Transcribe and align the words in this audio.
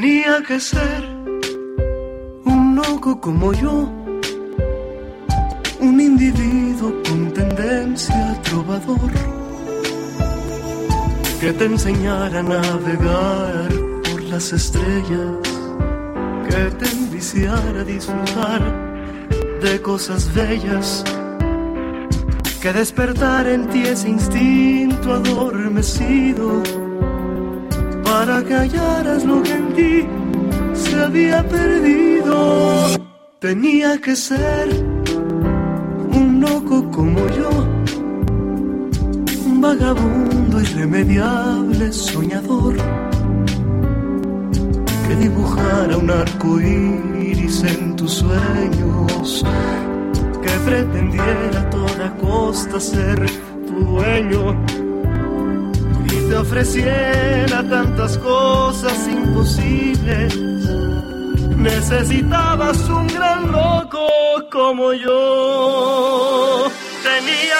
Tenía 0.00 0.40
que 0.46 0.60
ser 0.60 1.02
un 2.44 2.76
loco 2.76 3.20
como 3.20 3.52
yo, 3.52 3.90
un 5.80 6.00
individuo 6.00 6.94
con 7.02 7.32
tendencia 7.32 8.40
trovador, 8.44 9.10
que 11.40 11.52
te 11.52 11.64
enseñara 11.64 12.38
a 12.38 12.42
navegar 12.44 13.70
por 14.08 14.22
las 14.22 14.52
estrellas, 14.52 15.34
que 16.48 16.62
te 16.78 16.88
enviciara 16.92 17.80
a 17.80 17.84
disfrutar 17.84 18.62
de 19.60 19.82
cosas 19.82 20.32
bellas, 20.32 21.02
que 22.62 22.72
despertar 22.72 23.48
en 23.48 23.68
ti 23.68 23.82
ese 23.82 24.10
instinto 24.10 25.14
adormecido 25.14 26.62
hallaras 28.54 29.24
lo 29.24 29.42
que 29.42 29.52
en 29.52 29.74
ti 29.74 30.06
se 30.74 31.00
había 31.00 31.46
perdido. 31.48 32.86
Tenía 33.40 34.00
que 34.00 34.16
ser 34.16 34.68
un 36.12 36.40
loco 36.40 36.90
como 36.90 37.20
yo, 37.28 37.50
un 39.46 39.60
vagabundo 39.60 40.60
irremediable, 40.60 41.92
soñador, 41.92 42.76
que 45.06 45.14
dibujara 45.16 45.96
un 45.96 46.10
arco 46.10 46.60
iris 46.60 47.62
en 47.64 47.96
tus 47.96 48.12
sueños, 48.14 49.44
que 50.42 50.50
pretendiera 50.68 51.60
a 51.60 51.70
toda 51.70 52.16
costa 52.16 52.80
ser 52.80 53.24
tu 53.66 53.84
dueño 53.84 54.56
te 56.28 56.36
ofreciera 56.36 57.64
tantas 57.68 58.18
cosas 58.18 59.08
imposibles. 59.08 60.36
Necesitabas 61.56 62.78
un 62.88 63.06
gran 63.08 63.50
loco 63.50 64.06
como 64.52 64.92
yo. 64.92 66.70
Tenía 67.02 67.56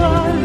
sun. 0.00 0.39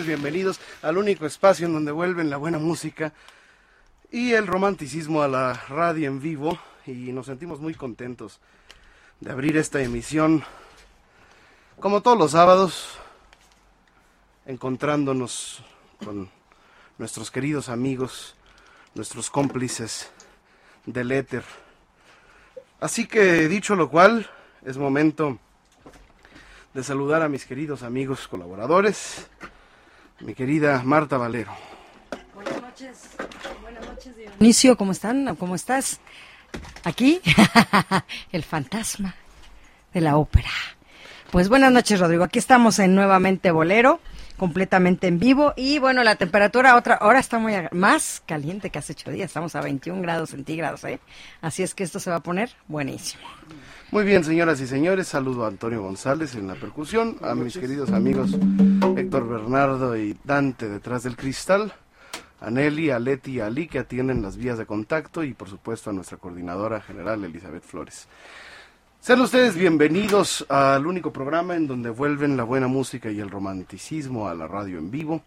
Bienvenidos 0.00 0.58
al 0.80 0.96
único 0.96 1.26
espacio 1.26 1.66
en 1.66 1.74
donde 1.74 1.92
vuelven 1.92 2.30
la 2.30 2.38
buena 2.38 2.58
música 2.58 3.12
y 4.10 4.32
el 4.32 4.46
romanticismo 4.46 5.20
a 5.20 5.28
la 5.28 5.52
radio 5.68 6.08
en 6.08 6.18
vivo 6.18 6.58
y 6.86 7.12
nos 7.12 7.26
sentimos 7.26 7.60
muy 7.60 7.74
contentos 7.74 8.40
de 9.20 9.30
abrir 9.30 9.58
esta 9.58 9.82
emisión 9.82 10.44
como 11.78 12.00
todos 12.00 12.16
los 12.16 12.30
sábados 12.30 12.96
encontrándonos 14.46 15.62
con 16.02 16.30
nuestros 16.96 17.30
queridos 17.30 17.68
amigos, 17.68 18.34
nuestros 18.94 19.28
cómplices 19.28 20.10
del 20.86 21.12
éter. 21.12 21.44
Así 22.80 23.06
que 23.06 23.46
dicho 23.46 23.76
lo 23.76 23.90
cual, 23.90 24.30
es 24.64 24.78
momento 24.78 25.38
de 26.72 26.82
saludar 26.82 27.20
a 27.20 27.28
mis 27.28 27.44
queridos 27.44 27.82
amigos 27.82 28.26
colaboradores, 28.26 29.28
mi 30.22 30.34
querida 30.34 30.82
Marta 30.84 31.16
Valero. 31.16 31.52
Buenas 32.34 32.62
noches, 32.62 33.10
buenas 33.60 33.86
noches 33.86 34.16
Dionisio, 34.16 34.76
¿cómo 34.76 34.92
están? 34.92 35.36
¿Cómo 35.36 35.54
estás? 35.54 36.00
Aquí, 36.84 37.20
el 38.32 38.42
fantasma 38.42 39.14
de 39.92 40.00
la 40.00 40.16
ópera. 40.16 40.50
Pues 41.30 41.48
buenas 41.48 41.72
noches, 41.72 41.98
Rodrigo. 41.98 42.24
Aquí 42.24 42.38
estamos 42.38 42.78
en 42.78 42.94
nuevamente 42.94 43.50
Bolero, 43.50 44.00
completamente 44.36 45.06
en 45.06 45.18
vivo. 45.18 45.54
Y 45.56 45.78
bueno, 45.78 46.04
la 46.04 46.16
temperatura 46.16 46.76
otra 46.76 46.96
ahora 46.96 47.20
está 47.20 47.38
muy 47.38 47.54
más 47.72 48.22
caliente 48.26 48.68
que 48.68 48.78
hace 48.78 48.92
ocho 48.92 49.10
días. 49.10 49.30
Estamos 49.30 49.56
a 49.56 49.62
21 49.62 50.02
grados 50.02 50.30
centígrados, 50.30 50.84
¿eh? 50.84 51.00
Así 51.40 51.62
es 51.62 51.74
que 51.74 51.84
esto 51.84 52.00
se 52.00 52.10
va 52.10 52.16
a 52.16 52.22
poner 52.22 52.50
buenísimo. 52.68 53.22
Muy 53.92 54.04
bien, 54.04 54.24
señoras 54.24 54.58
y 54.62 54.66
señores, 54.66 55.08
saludo 55.08 55.44
a 55.44 55.48
Antonio 55.48 55.82
González 55.82 56.34
en 56.34 56.46
la 56.46 56.54
percusión, 56.54 57.18
a 57.20 57.34
mis 57.34 57.58
queridos 57.58 57.90
amigos 57.92 58.30
Héctor 58.96 59.28
Bernardo 59.28 59.94
y 59.98 60.16
Dante 60.24 60.66
detrás 60.66 61.02
del 61.02 61.14
cristal, 61.14 61.74
a 62.40 62.48
Nelly, 62.48 62.88
a 62.88 62.98
Leti 62.98 63.32
y 63.32 63.40
a 63.40 63.48
Ali 63.48 63.68
que 63.68 63.80
atienden 63.80 64.22
las 64.22 64.38
vías 64.38 64.56
de 64.56 64.64
contacto 64.64 65.22
y 65.22 65.34
por 65.34 65.50
supuesto 65.50 65.90
a 65.90 65.92
nuestra 65.92 66.16
coordinadora 66.16 66.80
general 66.80 67.22
Elizabeth 67.22 67.64
Flores. 67.64 68.08
Sean 68.98 69.20
ustedes 69.20 69.56
bienvenidos 69.56 70.46
al 70.48 70.86
único 70.86 71.12
programa 71.12 71.54
en 71.54 71.66
donde 71.66 71.90
vuelven 71.90 72.38
la 72.38 72.44
buena 72.44 72.68
música 72.68 73.10
y 73.10 73.20
el 73.20 73.28
romanticismo 73.28 74.26
a 74.26 74.34
la 74.34 74.48
radio 74.48 74.78
en 74.78 74.90
vivo. 74.90 75.20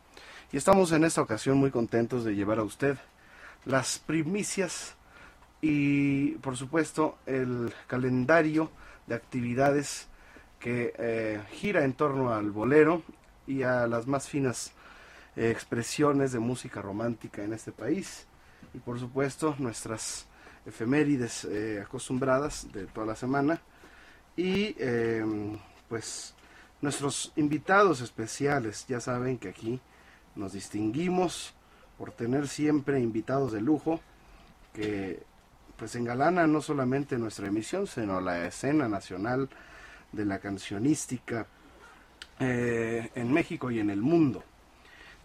Y 0.51 0.57
estamos 0.57 0.91
en 0.91 1.03
esta 1.03 1.22
ocasión 1.22 1.60
muy 1.60 1.69
contentos 1.69 2.24
de 2.24 2.34
llevar 2.34 2.57
a 2.57 2.63
usted 2.63 2.98
las 3.63 4.00
primicias 4.00 4.95
y 5.67 6.36
por 6.43 6.55
supuesto 6.55 7.17
el 7.25 7.74
calendario 7.88 8.69
de 9.07 9.15
actividades 9.15 10.07
que 10.60 10.93
eh, 10.95 11.41
gira 11.53 11.84
en 11.84 11.93
torno 11.93 12.31
al 12.31 12.51
bolero 12.51 13.01
y 13.48 13.63
a 13.63 13.88
las 13.88 14.05
más 14.05 14.29
finas 14.29 14.74
eh, 15.36 15.50
expresiones 15.50 16.31
de 16.34 16.38
música 16.38 16.84
romántica 16.84 17.43
en 17.43 17.51
este 17.51 17.72
país. 17.72 18.27
Y 18.75 18.77
por 18.77 19.00
supuesto 19.00 19.55
nuestras 19.57 20.27
efemérides 20.67 21.45
eh, 21.45 21.81
acostumbradas 21.84 22.72
de 22.72 22.86
toda 22.86 23.07
la 23.07 23.15
semana. 23.15 23.60
Y 24.38 24.75
em, 24.77 25.57
pues 25.89 26.36
nuestros 26.79 27.34
invitados 27.38 28.01
especiales. 28.01 28.86
Ya 28.88 29.00
saben 29.00 29.39
que 29.39 29.50
aquí 29.50 29.81
nos 30.36 30.53
distinguimos 30.53 31.55
por 31.98 32.12
tener 32.12 32.48
siempre 32.48 33.00
invitados 33.00 33.51
de 33.51 33.62
lujo 33.62 34.00
que 34.72 35.24
pues 35.77 35.96
engalana 35.96 36.48
no 36.48 36.62
solamente 36.62 37.17
nuestra 37.17 37.48
emisión 37.48 37.88
sino 37.88 38.22
la 38.22 38.48
escena 38.48 38.88
nacional 38.88 39.50
de 40.12 40.25
la 40.25 40.39
cancionística 40.39 41.48
eh, 42.39 43.12
en 43.15 43.32
México 43.32 43.72
y 43.72 43.79
en 43.79 43.89
el 43.89 44.01
mundo. 44.01 44.44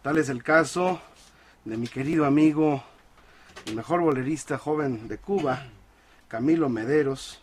Tal 0.02 0.19
es 0.19 0.28
el 0.28 0.42
caso 0.42 1.00
de 1.64 1.76
mi 1.76 1.87
querido 1.87 2.25
amigo, 2.25 2.83
el 3.66 3.76
mejor 3.76 4.00
bolerista 4.00 4.59
joven 4.59 5.09
de 5.09 5.19
Cuba, 5.19 5.66
Camilo 6.28 6.69
Mederos, 6.69 7.42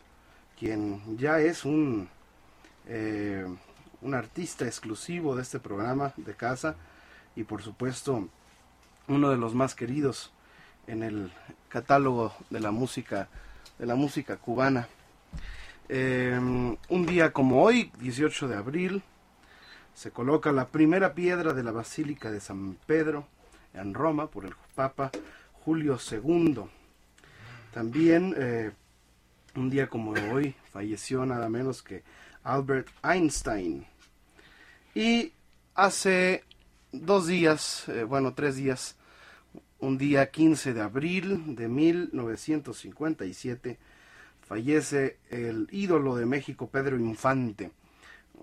quien 0.59 1.17
ya 1.17 1.39
es 1.39 1.65
un, 1.65 2.09
eh, 2.87 3.45
un 4.01 4.13
artista 4.13 4.65
exclusivo 4.65 5.35
de 5.35 5.43
este 5.43 5.59
programa 5.59 6.13
de 6.17 6.33
casa 6.33 6.75
y 7.35 7.43
por 7.43 7.61
supuesto 7.61 8.27
uno 9.07 9.29
de 9.29 9.37
los 9.37 9.53
más 9.53 9.75
queridos 9.75 10.31
en 10.87 11.03
el 11.03 11.31
catálogo 11.69 12.33
de 12.49 12.59
la 12.59 12.71
música 12.71 13.29
de 13.77 13.85
la 13.85 13.95
música 13.95 14.37
cubana. 14.37 14.87
Eh, 15.89 16.37
un 16.37 17.05
día 17.05 17.31
como 17.31 17.63
hoy, 17.63 17.91
18 17.99 18.47
de 18.47 18.55
abril, 18.55 19.03
se 19.93 20.11
coloca 20.11 20.51
la 20.51 20.67
primera 20.67 21.13
piedra 21.13 21.53
de 21.53 21.63
la 21.63 21.71
Basílica 21.71 22.31
de 22.31 22.39
San 22.39 22.75
Pedro 22.85 23.27
en 23.73 23.93
Roma 23.93 24.27
por 24.27 24.45
el 24.45 24.53
Papa 24.75 25.11
Julio 25.63 25.97
II. 26.11 26.61
También 27.73 28.35
eh, 28.37 28.71
un 29.55 29.69
día 29.69 29.87
como 29.87 30.11
hoy 30.11 30.55
falleció 30.71 31.25
nada 31.25 31.49
menos 31.49 31.81
que 31.83 32.03
Albert 32.43 32.89
Einstein. 33.03 33.85
Y 34.93 35.33
hace 35.75 36.43
dos 36.91 37.27
días, 37.27 37.87
eh, 37.87 38.03
bueno, 38.03 38.33
tres 38.33 38.55
días, 38.55 38.96
un 39.79 39.97
día 39.97 40.31
15 40.31 40.73
de 40.73 40.81
abril 40.81 41.55
de 41.55 41.67
1957, 41.67 43.77
fallece 44.41 45.17
el 45.29 45.67
ídolo 45.71 46.15
de 46.15 46.25
México, 46.25 46.69
Pedro 46.69 46.97
Infante, 46.97 47.71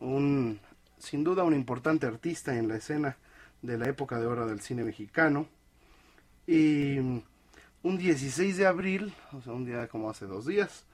un 0.00 0.60
sin 0.98 1.22
duda 1.22 1.44
un 1.44 1.54
importante 1.54 2.06
artista 2.06 2.56
en 2.56 2.68
la 2.68 2.76
escena 2.76 3.16
de 3.62 3.78
la 3.78 3.88
época 3.88 4.18
de 4.18 4.26
oro 4.26 4.46
del 4.46 4.60
cine 4.60 4.84
mexicano. 4.84 5.46
Y 6.46 6.98
un 6.98 7.98
16 7.98 8.56
de 8.56 8.66
abril, 8.66 9.12
o 9.32 9.42
sea, 9.42 9.52
un 9.52 9.64
día 9.64 9.88
como 9.88 10.10
hace 10.10 10.26
dos 10.26 10.46
días, 10.46 10.84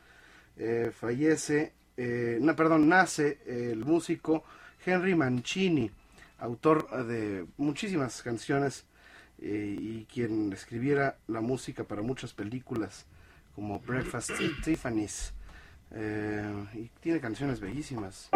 eh, 0.57 0.91
fallece, 0.93 1.73
eh, 1.97 2.39
no, 2.41 2.55
perdón, 2.57 2.89
nace 2.89 3.39
el 3.47 3.85
músico 3.85 4.45
Henry 4.85 5.15
Mancini, 5.15 5.91
autor 6.39 7.07
de 7.07 7.47
muchísimas 7.57 8.23
canciones 8.23 8.85
eh, 9.41 9.77
y 9.79 10.07
quien 10.13 10.53
escribiera 10.53 11.19
la 11.27 11.41
música 11.41 11.85
para 11.85 12.03
muchas 12.03 12.33
películas 12.33 13.07
como 13.55 13.81
Breakfast 13.81 14.31
at 14.31 14.63
Tiffany's. 14.65 15.33
y 16.75 16.91
tiene 17.01 17.21
canciones 17.21 17.61
bellísimas. 17.61 18.31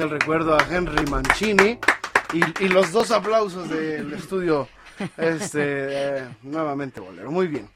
El 0.00 0.10
recuerdo 0.10 0.54
a 0.54 0.66
Henry 0.70 1.06
Mancini 1.06 1.78
y, 2.32 2.68
los 2.68 2.92
dos 2.92 3.10
aplausos 3.10 3.70
del 3.70 4.12
estudio 4.12 4.68
este 5.16 6.18
eh, 6.18 6.28
nuevamente 6.42 7.00
bolero. 7.00 7.30
Muy 7.30 7.46
bien. 7.46 7.68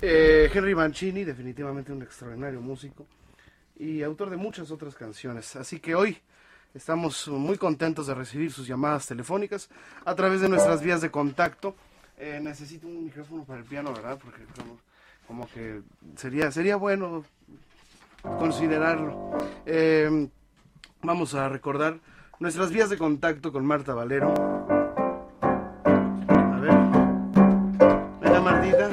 Eh, 0.00 0.50
Henry 0.52 0.74
Mancini, 0.74 1.22
definitivamente 1.22 1.92
un 1.92 2.02
extraordinario 2.02 2.60
músico 2.60 3.06
y 3.76 4.02
autor 4.02 4.30
de 4.30 4.36
muchas 4.36 4.70
otras 4.72 4.96
canciones. 4.96 5.54
Así 5.54 5.78
que 5.78 5.94
hoy 5.94 6.18
estamos 6.74 7.28
muy 7.28 7.56
contentos 7.56 8.08
de 8.08 8.14
recibir 8.14 8.50
sus 8.50 8.66
llamadas 8.66 9.06
telefónicas 9.06 9.68
a 10.04 10.14
través 10.14 10.40
de 10.40 10.48
nuestras 10.48 10.82
vías 10.82 11.02
de 11.02 11.10
contacto. 11.10 11.76
Eh, 12.18 12.40
necesito 12.42 12.88
un 12.88 13.04
micrófono 13.04 13.44
para 13.44 13.60
el 13.60 13.64
piano, 13.64 13.92
¿verdad? 13.92 14.18
Porque 14.22 14.42
como, 15.26 15.48
que 15.50 15.82
sería, 16.16 16.50
sería 16.50 16.76
bueno 16.76 17.24
considerarlo. 18.22 19.38
Vamos 21.04 21.34
a 21.34 21.48
recordar 21.50 21.98
nuestras 22.40 22.70
vías 22.70 22.88
de 22.88 22.96
contacto 22.96 23.52
con 23.52 23.66
Marta 23.66 23.92
Valero. 23.92 24.32
A 25.42 26.58
ver. 26.60 26.72
Venga, 28.22 28.40
Martita. 28.40 28.88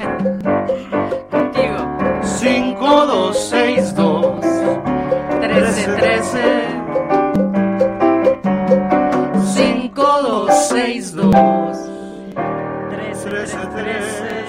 Contigo. 1.30 1.78
5262 2.22 4.44
1313 5.40 6.42
5262 9.54 11.88
1313 12.90 14.42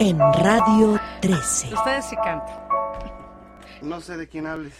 En 0.00 0.18
Radio 0.18 1.00
13. 1.22 1.74
Ustedes 1.74 2.04
sí 2.04 2.16
cantan. 2.16 2.73
No 3.84 4.00
sé 4.00 4.16
de 4.16 4.26
quién 4.28 4.46
hables. 4.46 4.72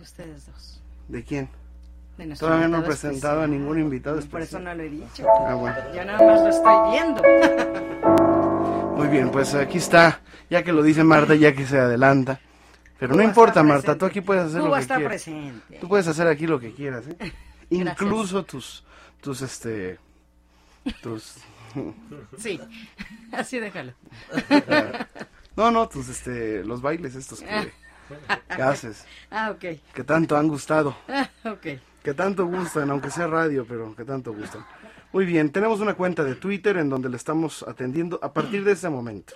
Ustedes 0.00 0.46
dos. 0.46 0.80
¿De 1.08 1.24
quién? 1.24 1.48
De 2.18 2.34
Todavía 2.36 2.68
no 2.68 2.78
he 2.78 2.82
presentado 2.82 3.40
a 3.42 3.46
ningún 3.46 3.78
invitado 3.80 4.20
Por 4.26 4.42
eso 4.42 4.58
no 4.60 4.74
lo 4.74 4.82
he 4.82 4.90
dicho. 4.90 5.26
Ah, 5.46 5.54
bueno. 5.54 5.76
Yo 5.94 6.04
nada 6.04 6.18
más 6.24 6.40
lo 6.42 6.48
estoy 6.48 6.90
viendo. 6.92 7.22
Muy 8.96 9.08
bien, 9.08 9.30
pues 9.30 9.54
aquí 9.54 9.78
está, 9.78 10.20
ya 10.50 10.62
que 10.62 10.72
lo 10.72 10.82
dice 10.82 11.02
Marta, 11.02 11.34
ya 11.34 11.54
que 11.54 11.66
se 11.66 11.78
adelanta. 11.78 12.40
Pero 12.98 13.12
Tú 13.14 13.18
no 13.18 13.24
importa, 13.24 13.62
Marta, 13.62 13.96
tú 13.98 14.04
aquí 14.04 14.20
puedes 14.20 14.44
hacer 14.44 14.60
Tú 14.60 14.66
lo 14.66 14.70
vas 14.70 14.76
a 14.76 14.78
que 14.78 14.82
estar 14.82 14.98
quieras. 14.98 15.22
presente. 15.24 15.78
Tú 15.80 15.88
puedes 15.88 16.06
hacer 16.06 16.28
aquí 16.28 16.46
lo 16.46 16.60
que 16.60 16.72
quieras, 16.72 17.04
¿eh? 17.08 17.32
Incluso 17.70 18.44
tus, 18.44 18.84
tus, 19.20 19.40
este, 19.42 19.98
tus, 21.02 21.36
Sí, 22.38 22.60
así 23.32 23.58
déjalo. 23.58 23.94
no, 25.56 25.70
no, 25.70 25.88
tus, 25.88 26.08
este, 26.10 26.62
los 26.64 26.82
bailes 26.82 27.14
estos 27.14 27.40
que, 27.40 27.72
que 28.54 28.62
haces, 28.62 29.04
Ah, 29.30 29.50
ok. 29.50 29.64
que 29.94 30.04
tanto 30.04 30.36
han 30.36 30.48
gustado, 30.48 30.96
Ah, 31.08 31.28
ok. 31.44 31.66
que 32.02 32.14
tanto 32.14 32.46
gustan, 32.46 32.90
aunque 32.90 33.10
sea 33.10 33.26
radio, 33.26 33.64
pero 33.68 33.94
que 33.94 34.04
tanto 34.04 34.32
gustan. 34.32 34.64
Muy 35.12 35.24
bien, 35.26 35.50
tenemos 35.50 35.80
una 35.80 35.94
cuenta 35.94 36.24
de 36.24 36.34
Twitter 36.36 36.76
en 36.78 36.88
donde 36.88 37.08
le 37.10 37.16
estamos 37.16 37.62
atendiendo 37.68 38.18
a 38.22 38.32
partir 38.32 38.64
de 38.64 38.72
este 38.72 38.88
momento. 38.88 39.34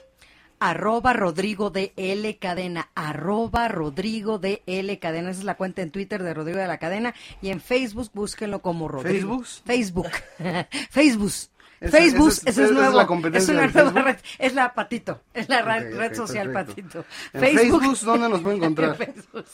Arroba 0.58 1.12
Rodrigo 1.12 1.68
de 1.68 1.92
L 1.96 2.38
Cadena. 2.38 2.88
Arroba 2.94 3.68
Rodrigo 3.68 4.38
de 4.38 4.62
L 4.64 4.98
Cadena. 4.98 5.30
Esa 5.30 5.40
es 5.40 5.44
la 5.44 5.58
cuenta 5.58 5.82
en 5.82 5.90
Twitter 5.90 6.22
de 6.22 6.32
Rodrigo 6.32 6.58
de 6.58 6.66
la 6.66 6.78
Cadena. 6.78 7.14
Y 7.42 7.50
en 7.50 7.60
Facebook 7.60 8.08
búsquenlo 8.14 8.60
como 8.62 8.88
Rodrigo. 8.88 9.44
¿Facebook? 9.44 9.66
Facebook. 9.66 10.10
Facebook. 10.90 11.32
Facebook, 11.80 12.28
esa 12.28 12.40
es- 12.40 12.46
es 12.46 12.46
esa 12.58 12.64
es 12.64 12.70
nuevo. 12.72 12.96
la 12.96 13.06
competencia 13.06 13.52
una 13.52 13.62
del 13.62 13.72
nueva 13.72 13.90
Facebook. 13.92 14.04
red. 14.06 14.16
Es 14.46 14.54
la 14.54 14.74
patito. 14.74 15.22
Es 15.34 15.48
la 15.48 15.62
ra- 15.62 15.76
Ok, 15.78 15.94
red 15.96 16.10
ok, 16.10 16.14
social 16.14 16.52
patito. 16.52 17.04
En 17.32 17.40
Facebook, 17.40 17.98
¿dónde 18.04 18.28
nos 18.28 18.40
puede 18.40 18.56
encontrar? 18.60 18.90
En 18.90 18.96
Facebook. 19.14 19.44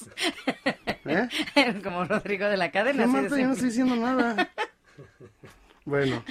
¿Eh? 1.05 1.81
Como 1.85 2.05
Rodrigo 2.05 2.47
de 2.47 2.57
la 2.57 2.71
Cadena. 2.71 2.99
¿Qué, 2.99 3.11
así 3.11 3.13
de 3.17 3.23
Marta? 3.23 3.39
Yo 3.41 3.47
no 3.47 3.53
estoy 3.55 3.69
diciendo 3.69 3.97
nada. 3.97 4.51
Bueno, 5.85 6.23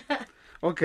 ok, 0.62 0.82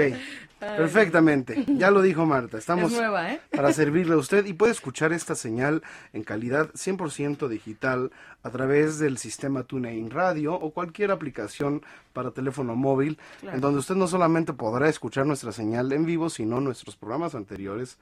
perfectamente. 0.58 1.64
Ya 1.76 1.90
lo 1.90 2.02
dijo 2.02 2.26
Marta. 2.26 2.58
Estamos 2.58 2.92
Es 2.92 2.98
nueva, 2.98 3.32
¿eh? 3.32 3.40
para 3.54 3.72
servirle 3.72 4.14
a 4.14 4.18
usted 4.18 4.46
y 4.46 4.52
puede 4.52 4.72
escuchar 4.72 5.12
esta 5.12 5.34
señal 5.34 5.82
en 6.12 6.22
calidad 6.22 6.70
100% 6.72 7.48
digital 7.48 8.10
a 8.42 8.50
través 8.50 8.98
del 8.98 9.18
sistema 9.18 9.64
TuneIn 9.64 10.10
Radio 10.10 10.54
o 10.54 10.70
cualquier 10.70 11.10
aplicación 11.10 11.82
para 12.12 12.30
teléfono 12.30 12.76
móvil, 12.76 13.18
en 13.42 13.60
donde 13.60 13.80
usted 13.80 13.94
no 13.94 14.08
solamente 14.08 14.52
podrá 14.52 14.88
escuchar 14.88 15.26
nuestra 15.26 15.52
señal 15.52 15.92
en 15.92 16.06
vivo, 16.06 16.30
sino 16.30 16.60
nuestros 16.60 16.96
programas 16.96 17.34
anteriores, 17.34 17.98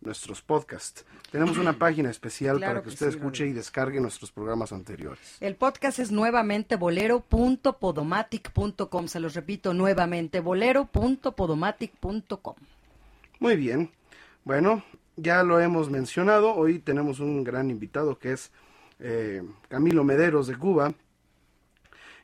nuestros 0.00 0.42
podcasts. 0.42 1.04
Tenemos 1.30 1.56
una 1.58 1.72
página 1.72 2.10
especial 2.10 2.58
Claro 2.58 2.70
para 2.70 2.82
que 2.82 2.88
que 2.88 2.94
usted 2.94 3.10
sí, 3.10 3.16
escuche 3.16 3.46
y 3.46 3.52
descargue 3.52 4.00
nuestros 4.00 4.32
programas 4.32 4.72
anteriores. 4.72 5.36
El 5.40 5.56
podcast 5.56 5.98
es 5.98 6.12
nuevamente 6.12 6.76
bolero.podomatic.com. 6.76 9.08
Se 9.08 9.20
los 9.20 9.34
repito 9.34 9.74
nuevamente, 9.74 10.40
bolero.podomatic.com. 10.40 12.54
Muy 13.40 13.56
bien. 13.56 13.90
Bueno, 14.44 14.82
ya 15.16 15.42
lo 15.42 15.58
hemos 15.60 15.90
mencionado. 15.90 16.54
Hoy 16.54 16.78
tenemos 16.78 17.20
un 17.20 17.42
gran 17.42 17.70
invitado 17.70 18.18
que 18.18 18.32
es 18.32 18.52
eh, 19.00 19.42
Camilo 19.68 20.04
Mederos 20.04 20.46
de 20.46 20.56
Cuba. 20.56 20.94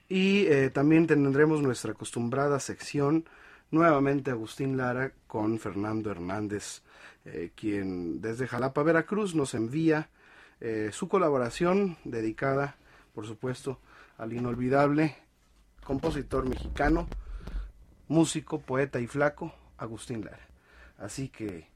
Y 0.09 0.47
eh, 0.47 0.71
también 0.71 1.07
tendremos 1.07 1.63
nuestra 1.63 1.93
acostumbrada 1.93 2.61
sección, 2.61 3.25
nuevamente 3.71 4.31
Agustín 4.31 4.77
Lara 4.77 5.13
con 5.27 5.59
Fernando 5.59 6.11
Hernández, 6.11 6.83
eh, 7.25 7.53
quien 7.55 8.21
desde 8.21 8.47
Jalapa, 8.47 8.83
Veracruz, 8.83 9.35
nos 9.35 9.55
envía 9.55 10.11
eh, 10.61 10.91
su 10.93 11.09
colaboración 11.09 11.97
dedicada, 12.05 12.77
por 13.15 13.27
supuesto, 13.27 13.81
al 14.19 14.33
inolvidable 14.33 15.17
compositor 15.85 16.49
mexicano, 16.49 17.09
músico, 18.09 18.61
poeta 18.61 19.01
y 19.01 19.07
flaco, 19.07 19.55
Agustín 19.79 20.25
Lara. 20.25 20.47
Así 20.99 21.29
que, 21.29 21.69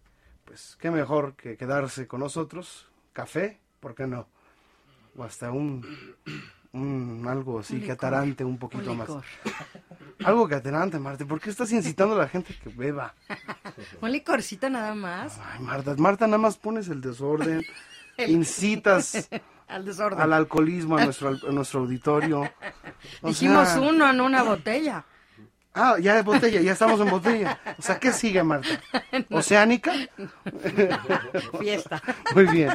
pues, 0.44 0.76
qué 0.80 0.90
mejor 0.90 1.34
que 1.34 1.56
quedarse 1.56 2.06
con 2.06 2.20
nosotros, 2.20 2.88
café, 3.12 3.58
¿por 3.80 3.94
qué 3.94 4.06
no? 4.06 4.28
O 5.16 5.24
hasta 5.24 5.50
un, 5.50 5.84
un 6.76 7.26
algo 7.28 7.60
así 7.60 7.74
Un 7.74 7.80
que 7.80 7.86
licor, 7.86 7.94
atarante 7.96 8.44
un 8.44 8.58
poquito 8.58 8.92
Un 8.92 8.98
más. 8.98 9.08
Algo 10.24 10.48
que 10.48 10.54
atarante, 10.54 10.98
Marta. 10.98 11.26
¿Por 11.26 11.40
qué 11.40 11.50
estás 11.50 11.70
incitando 11.72 12.14
a 12.14 12.18
la 12.18 12.28
gente 12.28 12.54
que 12.62 12.70
beba? 12.70 13.14
Un 14.00 14.12
licorcito 14.12 14.70
nada 14.70 14.94
más. 14.94 15.38
Ay, 15.38 15.60
Marta, 15.60 15.94
Marta, 15.96 16.26
nada 16.26 16.38
más 16.38 16.56
pones 16.56 16.88
el 16.88 17.00
desorden, 17.00 17.62
incitas 18.26 19.28
Al 19.68 19.84
desorden. 19.84 20.20
al 20.20 20.32
alcoholismo 20.32 20.96
a 20.96 21.04
nuestro, 21.04 21.28
a 21.28 21.52
nuestro 21.52 21.80
auditorio. 21.80 22.50
O 23.20 23.28
Dijimos 23.28 23.68
sea, 23.68 23.80
uno 23.80 24.08
en 24.08 24.20
una 24.20 24.42
botella. 24.42 25.04
Ah, 25.74 25.96
ya 26.00 26.18
es 26.18 26.24
botella, 26.24 26.62
ya 26.62 26.72
estamos 26.72 26.98
en 27.00 27.10
botella. 27.10 27.60
O 27.78 27.82
sea, 27.82 27.98
¿qué 27.98 28.10
sigue, 28.10 28.42
Marta? 28.42 28.80
¿Oceánica? 29.30 29.92
Fiesta. 31.58 32.02
Muy 32.34 32.46
bien, 32.46 32.70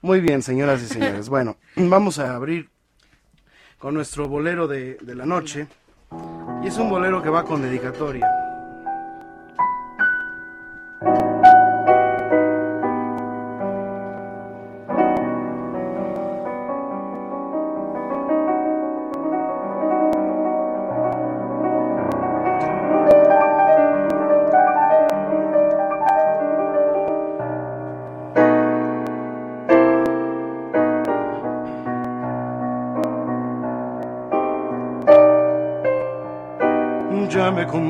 muy 0.00 0.20
bien, 0.20 0.42
señoras 0.42 0.82
y 0.82 0.86
señores. 0.86 1.28
Bueno, 1.28 1.58
vamos 1.76 2.18
a 2.18 2.34
abrir 2.34 2.70
con 3.86 3.94
nuestro 3.94 4.26
bolero 4.26 4.66
de, 4.66 4.98
de 5.00 5.14
la 5.14 5.24
noche. 5.24 5.68
Y 6.60 6.66
es 6.66 6.76
un 6.76 6.90
bolero 6.90 7.22
que 7.22 7.28
va 7.28 7.44
con 7.44 7.62
dedicatoria. 7.62 8.45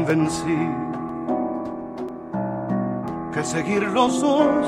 Convencí 0.06 0.56
que 3.32 3.42
seguir 3.42 3.82
los 3.82 4.20
dos 4.20 4.66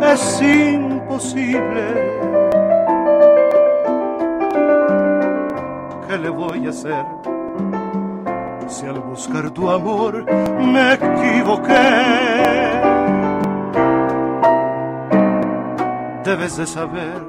es 0.00 0.42
imposible. 0.42 1.84
¿Qué 6.06 6.18
le 6.18 6.28
voy 6.28 6.66
a 6.66 6.70
hacer 6.70 7.04
si 8.68 8.86
al 8.86 9.00
buscar 9.00 9.50
tu 9.50 9.68
amor 9.70 10.24
me 10.60 10.92
equivoqué? 10.92 11.90
Debes 16.24 16.56
de 16.56 16.66
saber 16.66 17.20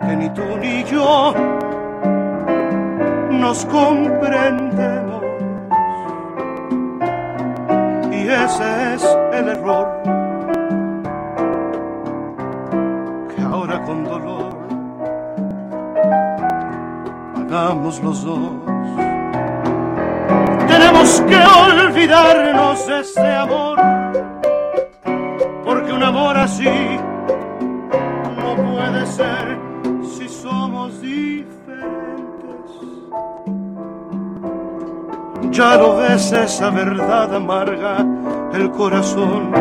que 0.00 0.16
ni 0.16 0.30
tú 0.30 0.42
ni 0.58 0.84
yo 0.84 1.34
nos 3.30 3.64
comprendemos. 3.66 5.25
Ese 8.46 8.94
es 8.94 9.18
el 9.32 9.48
error 9.48 9.88
que 13.34 13.42
ahora 13.42 13.82
con 13.82 14.04
dolor 14.04 14.56
pagamos 17.34 18.00
los 18.04 18.22
dos. 18.24 18.52
Tenemos 20.68 21.20
que 21.22 21.36
olvidarnos 21.36 22.86
de 22.86 23.00
este 23.00 23.34
amor, 23.34 23.78
porque 25.64 25.92
un 25.92 26.04
amor 26.04 26.36
así 26.36 26.98
no 28.38 28.54
puede 28.54 29.06
ser 29.06 29.58
si 30.02 30.28
somos 30.28 31.00
diferentes. 31.00 31.56
Ya 35.50 35.76
lo 35.76 35.96
ves 35.96 36.30
esa 36.30 36.70
verdad 36.70 37.34
amarga 37.34 38.05
el 38.56 38.70
corazón. 38.70 39.52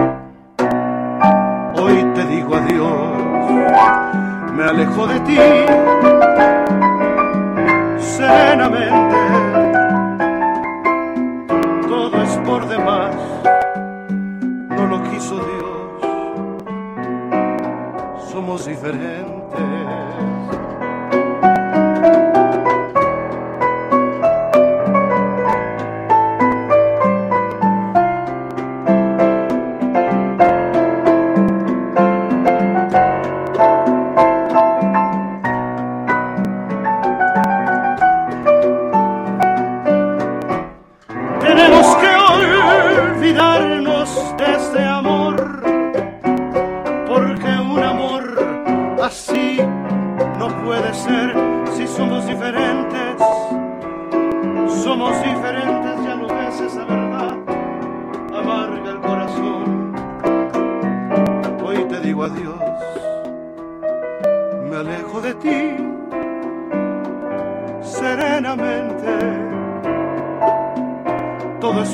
Hoy 1.75 2.05
te 2.13 2.25
digo 2.27 2.55
adiós, 2.55 2.93
me 4.53 4.63
alejo 4.63 5.07
de 5.07 5.19
ti 5.21 5.64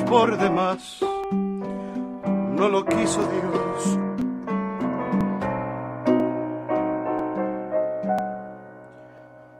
por 0.07 0.37
demás. 0.37 0.99
No 1.31 2.69
lo 2.69 2.85
quiso 2.85 3.19
Dios. 3.21 3.99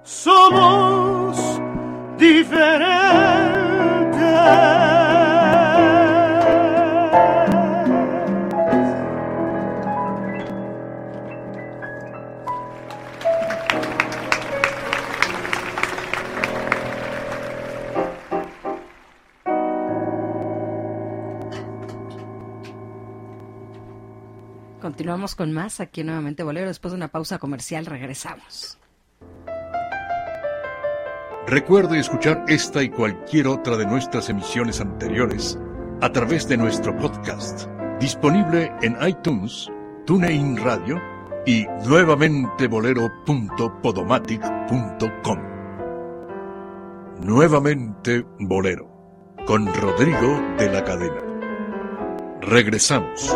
Somos 0.04 1.62
diferentes. 2.18 2.92
Continuamos 25.02 25.34
con 25.34 25.52
más 25.52 25.80
aquí 25.80 26.04
nuevamente 26.04 26.44
Bolero. 26.44 26.68
Después 26.68 26.92
de 26.92 26.98
una 26.98 27.08
pausa 27.08 27.40
comercial 27.40 27.88
regresamos. 27.88 28.78
Recuerde 31.48 31.98
escuchar 31.98 32.46
esta 32.48 32.84
y 32.84 32.92
cualquier 32.92 33.48
otra 33.48 33.78
de 33.78 33.88
nuestras 33.88 34.30
emisiones 34.30 34.80
anteriores 34.80 35.58
a 36.02 36.12
través 36.12 36.48
de 36.48 36.58
nuestro 36.58 36.96
podcast, 37.00 37.66
disponible 38.00 38.72
en 38.84 38.96
iTunes, 39.02 39.72
TuneIn 40.06 40.58
Radio 40.58 41.02
y 41.48 41.66
nuevamente 41.84 42.68
bolero.podomatic.com. 42.68 45.40
Nuevamente 47.22 48.24
Bolero, 48.38 48.88
con 49.48 49.66
Rodrigo 49.74 50.40
de 50.60 50.72
la 50.72 50.84
Cadena. 50.84 51.24
Regresamos. 52.42 53.36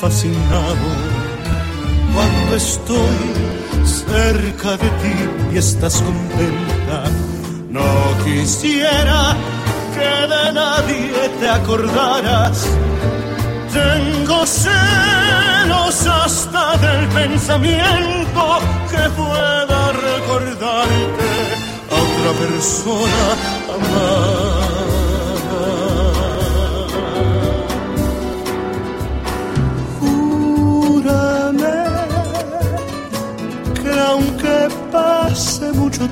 Fascinado. 0.00 0.88
Cuando 2.14 2.56
estoy 2.56 3.18
cerca 3.84 4.76
de 4.76 4.88
ti 5.02 5.16
y 5.52 5.58
estás 5.58 6.02
contenta, 6.02 7.04
no 7.70 8.24
quisiera 8.24 9.36
que 9.94 10.12
de 10.34 10.52
nadie 10.52 11.28
te 11.40 11.48
acordaras. 11.48 12.66
Tengo 13.72 14.46
celos 14.46 16.06
hasta 16.06 16.76
del 16.78 17.08
pensamiento 17.08 18.58
que 18.90 19.04
pueda 19.10 19.92
recordarte 19.92 21.30
a 21.90 21.96
otra 22.06 22.32
persona 22.44 23.24
amada. 23.76 24.35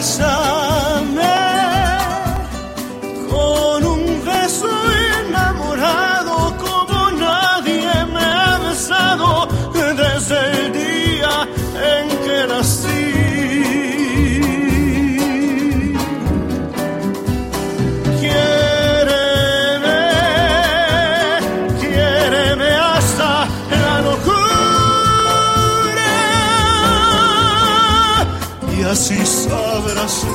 Bésame 0.00 0.59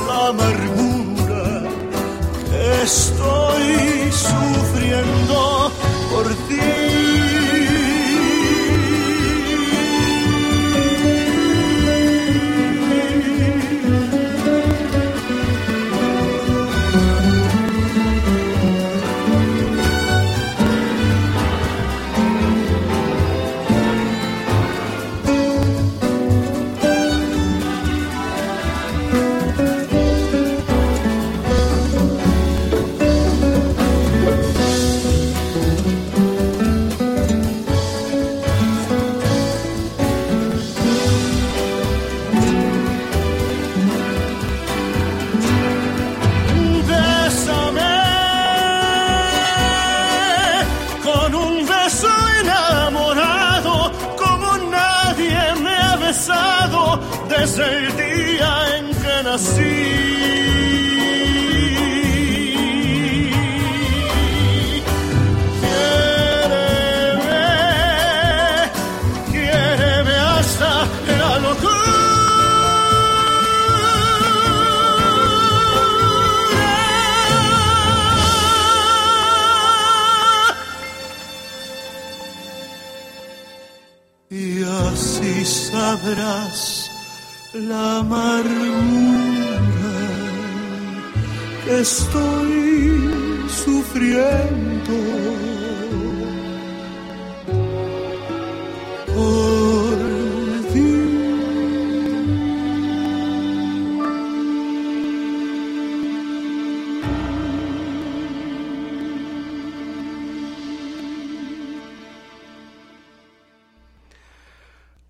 la 0.06 0.28
amargura 0.28 1.62
que 2.50 2.82
estoy 2.82 3.45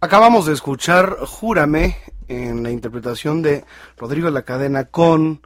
Acabamos 0.06 0.46
de 0.46 0.52
escuchar 0.52 1.16
Júrame 1.26 1.96
en 2.28 2.62
la 2.62 2.70
interpretación 2.70 3.42
de 3.42 3.64
Rodrigo 3.96 4.30
la 4.30 4.42
Cadena 4.42 4.84
con 4.84 5.40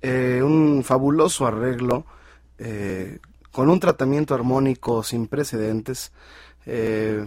eh, 0.00 0.40
un 0.42 0.82
fabuloso 0.84 1.46
arreglo, 1.46 2.06
eh, 2.56 3.18
con 3.52 3.68
un 3.68 3.78
tratamiento 3.78 4.34
armónico 4.34 5.02
sin 5.02 5.26
precedentes, 5.26 6.12
eh, 6.64 7.26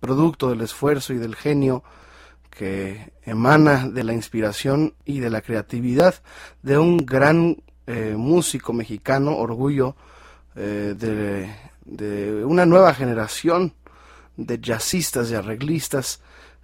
producto 0.00 0.50
del 0.50 0.62
esfuerzo 0.62 1.12
y 1.12 1.18
del 1.18 1.36
genio 1.36 1.84
que 2.50 3.12
emana 3.22 3.88
de 3.88 4.02
la 4.02 4.12
inspiración 4.12 4.94
y 5.04 5.20
de 5.20 5.30
la 5.30 5.40
creatividad 5.40 6.16
de 6.62 6.78
un 6.78 6.96
gran 6.96 7.62
eh, 7.86 8.16
músico 8.18 8.72
mexicano, 8.72 9.36
orgullo 9.36 9.94
de 10.56 11.54
una 12.44 12.66
nueva 12.66 12.92
generación 12.92 13.72
de 14.36 14.58
jazzistas 14.60 15.30
y 15.30 15.34
arreglistas 15.34 16.20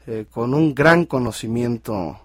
eh, 0.06 0.26
con 0.30 0.54
un 0.54 0.74
gran 0.74 1.04
conocimiento 1.04 2.20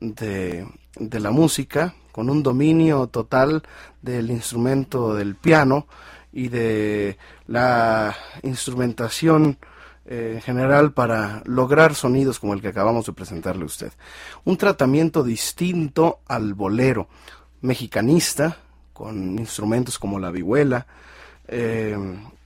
de, 0.00 0.66
de 0.98 1.20
la 1.20 1.30
música, 1.30 1.94
con 2.12 2.30
un 2.30 2.42
dominio 2.42 3.08
total 3.08 3.62
del 4.00 4.30
instrumento 4.30 5.14
del 5.14 5.34
piano 5.34 5.86
y 6.32 6.48
de 6.48 7.18
la 7.46 8.14
instrumentación 8.42 9.58
eh, 10.08 10.34
en 10.36 10.40
general 10.40 10.92
para 10.92 11.42
lograr 11.46 11.94
sonidos 11.94 12.38
como 12.38 12.54
el 12.54 12.60
que 12.60 12.68
acabamos 12.68 13.06
de 13.06 13.12
presentarle 13.12 13.64
a 13.64 13.66
usted. 13.66 13.92
Un 14.44 14.56
tratamiento 14.56 15.24
distinto 15.24 16.20
al 16.28 16.54
bolero 16.54 17.08
mexicanista, 17.62 18.58
con 18.92 19.38
instrumentos 19.38 19.98
como 19.98 20.20
la 20.20 20.30
vihuela 20.30 20.86
eh, 21.48 21.96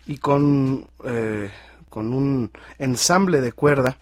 y 0.06 0.16
con, 0.16 0.86
con 1.90 2.14
un 2.14 2.50
ensamble 2.78 3.40
de 3.42 3.52
cuerda 3.52 3.98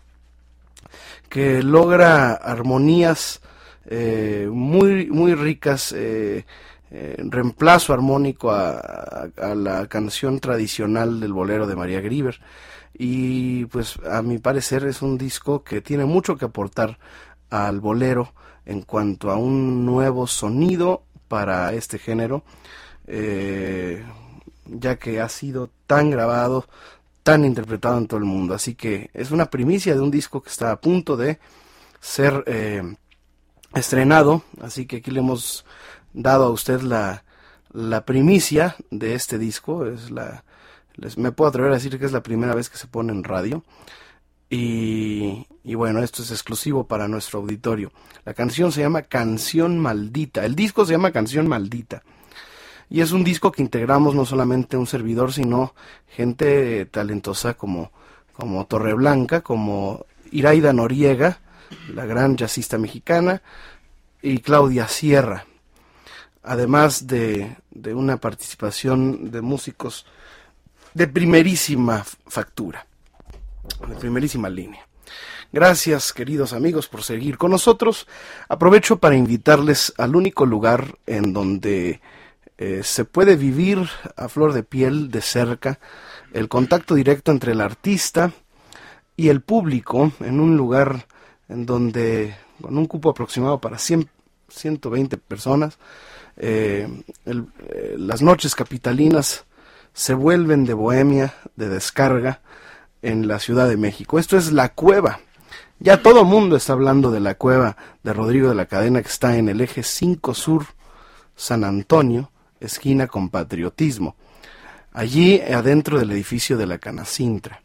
que 1.28 1.62
logra 1.62 2.32
armonías 2.34 3.40
eh, 3.86 4.48
muy, 4.50 5.06
muy 5.10 5.34
ricas, 5.34 5.92
eh, 5.92 6.44
eh, 6.90 7.16
reemplazo 7.18 7.92
armónico 7.92 8.50
a, 8.50 9.28
a- 9.36 9.54
la 9.54 9.86
canción 9.88 10.40
tradicional 10.40 11.20
del 11.20 11.32
bolero 11.32 11.66
de 11.66 11.76
María 11.76 12.00
Grieber. 12.00 12.40
Y 12.94 13.66
pues 13.66 13.98
a 14.10 14.22
mi 14.22 14.38
parecer 14.38 14.84
es 14.84 15.02
un 15.02 15.18
disco 15.18 15.62
que 15.62 15.80
tiene 15.80 16.04
mucho 16.04 16.36
que 16.36 16.46
aportar 16.46 16.98
al 17.50 17.80
bolero 17.80 18.32
en 18.66 18.82
cuanto 18.82 19.30
a 19.30 19.36
un 19.36 19.86
nuevo 19.86 20.26
sonido 20.26 21.02
para 21.28 21.72
este 21.74 21.98
género, 21.98 22.42
ya 24.66 24.96
que 24.96 25.20
ha 25.20 25.28
sido 25.28 25.70
tan 25.86 26.10
grabado, 26.10 26.66
tan 27.28 27.44
interpretado 27.44 27.98
en 27.98 28.06
todo 28.06 28.18
el 28.18 28.24
mundo. 28.24 28.54
Así 28.54 28.74
que 28.74 29.10
es 29.12 29.30
una 29.32 29.50
primicia 29.50 29.94
de 29.94 30.00
un 30.00 30.10
disco 30.10 30.40
que 30.40 30.48
está 30.48 30.72
a 30.72 30.80
punto 30.80 31.14
de 31.14 31.38
ser 32.00 32.42
eh, 32.46 32.82
estrenado. 33.74 34.44
Así 34.62 34.86
que 34.86 34.96
aquí 34.96 35.10
le 35.10 35.20
hemos 35.20 35.66
dado 36.14 36.46
a 36.46 36.50
usted 36.50 36.80
la, 36.80 37.22
primicia 38.06 38.76
de 38.90 39.14
este 39.14 39.36
disco. 39.36 39.84
Es 39.84 40.10
la, 40.10 40.42
me 41.18 41.30
puedo 41.30 41.50
atrever 41.50 41.70
a 41.70 41.74
decir 41.74 41.98
que 41.98 42.06
es 42.06 42.12
la 42.12 42.22
primera 42.22 42.54
vez 42.54 42.70
que 42.70 42.78
se 42.78 42.86
pone 42.86 43.12
en 43.12 43.22
radio. 43.24 43.62
Y 44.48 45.44
bueno, 45.74 46.02
esto 46.02 46.22
es 46.22 46.30
exclusivo 46.30 46.86
para 46.86 47.08
nuestro 47.08 47.40
auditorio. 47.40 47.92
La 48.24 48.32
canción 48.32 48.72
se 48.72 48.80
llama 48.80 49.02
Canción 49.02 49.78
Maldita. 49.78 50.46
El 50.46 50.54
disco 50.54 50.86
se 50.86 50.92
llama 50.92 51.12
Canción 51.12 51.46
Maldita. 51.46 52.02
Y 52.90 53.00
es 53.00 53.12
un 53.12 53.24
disco 53.24 53.52
que 53.52 53.62
integramos 53.62 54.14
no 54.14 54.24
solamente 54.24 54.76
un 54.76 54.86
servidor, 54.86 55.32
sino 55.32 55.74
gente 56.08 56.86
talentosa 56.86 57.54
como, 57.54 57.92
como 58.32 58.66
Torreblanca, 58.66 59.42
como 59.42 60.06
Iraida 60.30 60.72
Noriega, 60.72 61.40
la 61.94 62.06
gran 62.06 62.36
jazzista 62.36 62.78
mexicana, 62.78 63.42
y 64.22 64.38
Claudia 64.38 64.88
Sierra. 64.88 65.44
Además 66.42 67.06
de, 67.06 67.56
de 67.70 67.94
una 67.94 68.16
participación 68.16 69.30
de 69.30 69.42
músicos 69.42 70.06
de 70.94 71.06
primerísima 71.06 72.04
factura, 72.26 72.86
de 73.86 73.94
primerísima 73.96 74.48
línea. 74.48 74.88
Gracias, 75.52 76.12
queridos 76.12 76.52
amigos, 76.52 76.88
por 76.88 77.02
seguir 77.02 77.38
con 77.38 77.50
nosotros. 77.50 78.06
Aprovecho 78.48 78.98
para 78.98 79.16
invitarles 79.16 79.94
al 79.96 80.16
único 80.16 80.44
lugar 80.44 80.98
en 81.06 81.32
donde 81.32 82.00
eh, 82.58 82.82
se 82.82 83.04
puede 83.04 83.36
vivir 83.36 83.88
a 84.16 84.28
flor 84.28 84.52
de 84.52 84.62
piel, 84.62 85.10
de 85.10 85.20
cerca, 85.20 85.78
el 86.32 86.48
contacto 86.48 86.94
directo 86.94 87.30
entre 87.32 87.52
el 87.52 87.60
artista 87.60 88.32
y 89.16 89.28
el 89.28 89.40
público 89.40 90.12
en 90.20 90.40
un 90.40 90.56
lugar 90.56 91.06
en 91.48 91.64
donde, 91.66 92.34
con 92.60 92.76
un 92.76 92.86
cupo 92.86 93.10
aproximado 93.10 93.60
para 93.60 93.78
100, 93.78 94.08
120 94.48 95.16
personas, 95.18 95.78
eh, 96.36 96.88
el- 97.24 97.46
eh, 97.68 97.94
las 97.98 98.22
noches 98.22 98.54
capitalinas 98.54 99.44
se 99.92 100.14
vuelven 100.14 100.64
de 100.64 100.74
bohemia, 100.74 101.34
de 101.56 101.68
descarga 101.68 102.40
en 103.02 103.26
la 103.28 103.38
Ciudad 103.38 103.68
de 103.68 103.76
México. 103.76 104.18
Esto 104.18 104.36
es 104.36 104.52
La 104.52 104.70
Cueva. 104.74 105.20
Ya 105.80 106.02
todo 106.02 106.24
mundo 106.24 106.56
está 106.56 106.72
hablando 106.72 107.10
de 107.12 107.20
la 107.20 107.36
cueva 107.36 107.76
de 108.02 108.12
Rodrigo 108.12 108.48
de 108.48 108.56
la 108.56 108.66
Cadena 108.66 109.00
que 109.00 109.08
está 109.08 109.36
en 109.36 109.48
el 109.48 109.60
eje 109.60 109.84
5 109.84 110.34
Sur, 110.34 110.66
San 111.36 111.62
Antonio, 111.62 112.32
esquina 112.60 113.06
con 113.06 113.30
Patriotismo, 113.30 114.16
allí 114.92 115.40
adentro 115.40 115.98
del 115.98 116.12
edificio 116.12 116.56
de 116.56 116.66
la 116.66 116.78
Canacintra. 116.78 117.62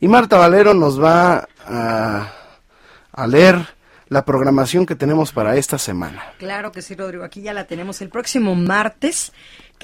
Y 0.00 0.08
Marta 0.08 0.36
Valero 0.36 0.74
nos 0.74 1.02
va 1.02 1.48
a, 1.66 2.32
a 3.12 3.26
leer 3.26 3.74
la 4.08 4.24
programación 4.24 4.86
que 4.86 4.94
tenemos 4.94 5.32
para 5.32 5.56
esta 5.56 5.78
semana. 5.78 6.22
Claro 6.38 6.72
que 6.72 6.82
sí, 6.82 6.94
Rodrigo. 6.94 7.24
Aquí 7.24 7.42
ya 7.42 7.52
la 7.52 7.66
tenemos 7.66 8.00
el 8.02 8.10
próximo 8.10 8.54
martes, 8.54 9.32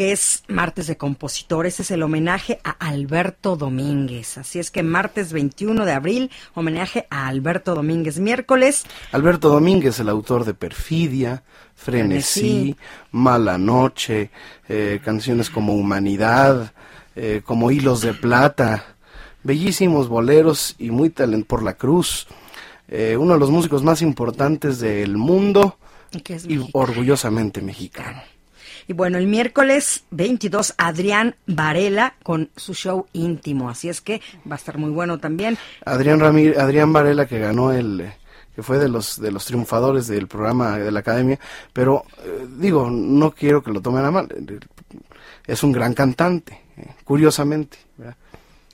que 0.01 0.13
es 0.13 0.45
martes 0.49 0.87
de 0.87 0.97
compositores. 0.97 1.79
Es 1.79 1.91
el 1.91 2.03
homenaje 2.03 2.59
a 2.65 2.71
Alberto 2.71 3.57
Domínguez. 3.57 4.39
Así 4.39 4.59
es 4.59 4.71
que 4.71 4.83
martes 4.83 5.31
21 5.31 5.85
de 5.85 5.93
abril, 5.93 6.31
homenaje 6.55 7.07
a 7.11 7.27
Alberto 7.27 7.75
Domínguez. 7.75 8.19
Miércoles, 8.19 8.87
Alberto 9.13 9.51
Domínguez, 9.51 10.01
el 10.01 10.09
autor 10.09 10.47
de 10.47 10.55
Perfidia, 10.55 11.43
Frenesí, 11.75 12.41
Frenesí. 12.41 12.77
Mala 13.13 13.59
Noche, 13.59 14.31
eh, 14.71 15.03
canciones 15.05 15.51
como 15.51 15.75
Humanidad, 15.75 16.73
eh, 17.15 17.43
como 17.45 17.71
Hilos 17.71 18.01
de 18.01 18.15
Plata, 18.15 18.97
bellísimos 19.43 20.09
boleros 20.09 20.77
y 20.79 20.91
muy 20.93 21.11
talent 21.11 21.47
por 21.47 21.63
la 21.63 21.75
cruz. 21.75 22.27
Eh, 22.89 23.19
uno 23.19 23.35
de 23.35 23.39
los 23.39 23.51
músicos 23.51 23.83
más 23.83 24.01
importantes 24.01 24.81
del 24.81 25.19
mundo 25.19 25.77
y 26.49 26.71
orgullosamente 26.73 27.61
mexicano. 27.61 28.30
Y 28.91 28.93
bueno, 28.93 29.19
el 29.19 29.29
miércoles 29.29 30.03
22, 30.11 30.75
Adrián 30.77 31.37
Varela 31.47 32.15
con 32.25 32.51
su 32.57 32.75
show 32.75 33.07
íntimo. 33.13 33.71
Así 33.71 33.89
es 33.89 34.01
que 34.01 34.21
va 34.51 34.57
a 34.57 34.59
estar 34.59 34.79
muy 34.79 34.91
bueno 34.91 35.21
también. 35.21 35.57
Adrián 35.85 36.19
Ramírez, 36.19 36.59
Adrián 36.59 36.93
Varela 36.93 37.29
que 37.29 37.39
ganó 37.39 37.71
el 37.71 38.01
eh, 38.01 38.17
que 38.53 38.65
fue 38.65 38.81
de 38.81 38.89
los 38.89 39.21
de 39.21 39.31
los 39.31 39.45
triunfadores 39.45 40.09
del 40.09 40.27
programa 40.27 40.77
de 40.77 40.91
la 40.91 40.99
academia, 40.99 41.39
pero 41.73 42.05
eh, 42.25 42.49
digo, 42.59 42.91
no 42.91 43.31
quiero 43.31 43.63
que 43.63 43.71
lo 43.71 43.81
tomen 43.81 44.05
a 44.05 44.11
mal. 44.11 44.27
Es 45.47 45.63
un 45.63 45.71
gran 45.71 45.95
cantante, 45.95 46.61
eh, 46.77 46.89
curiosamente, 47.05 47.79
¿verdad? 47.97 48.17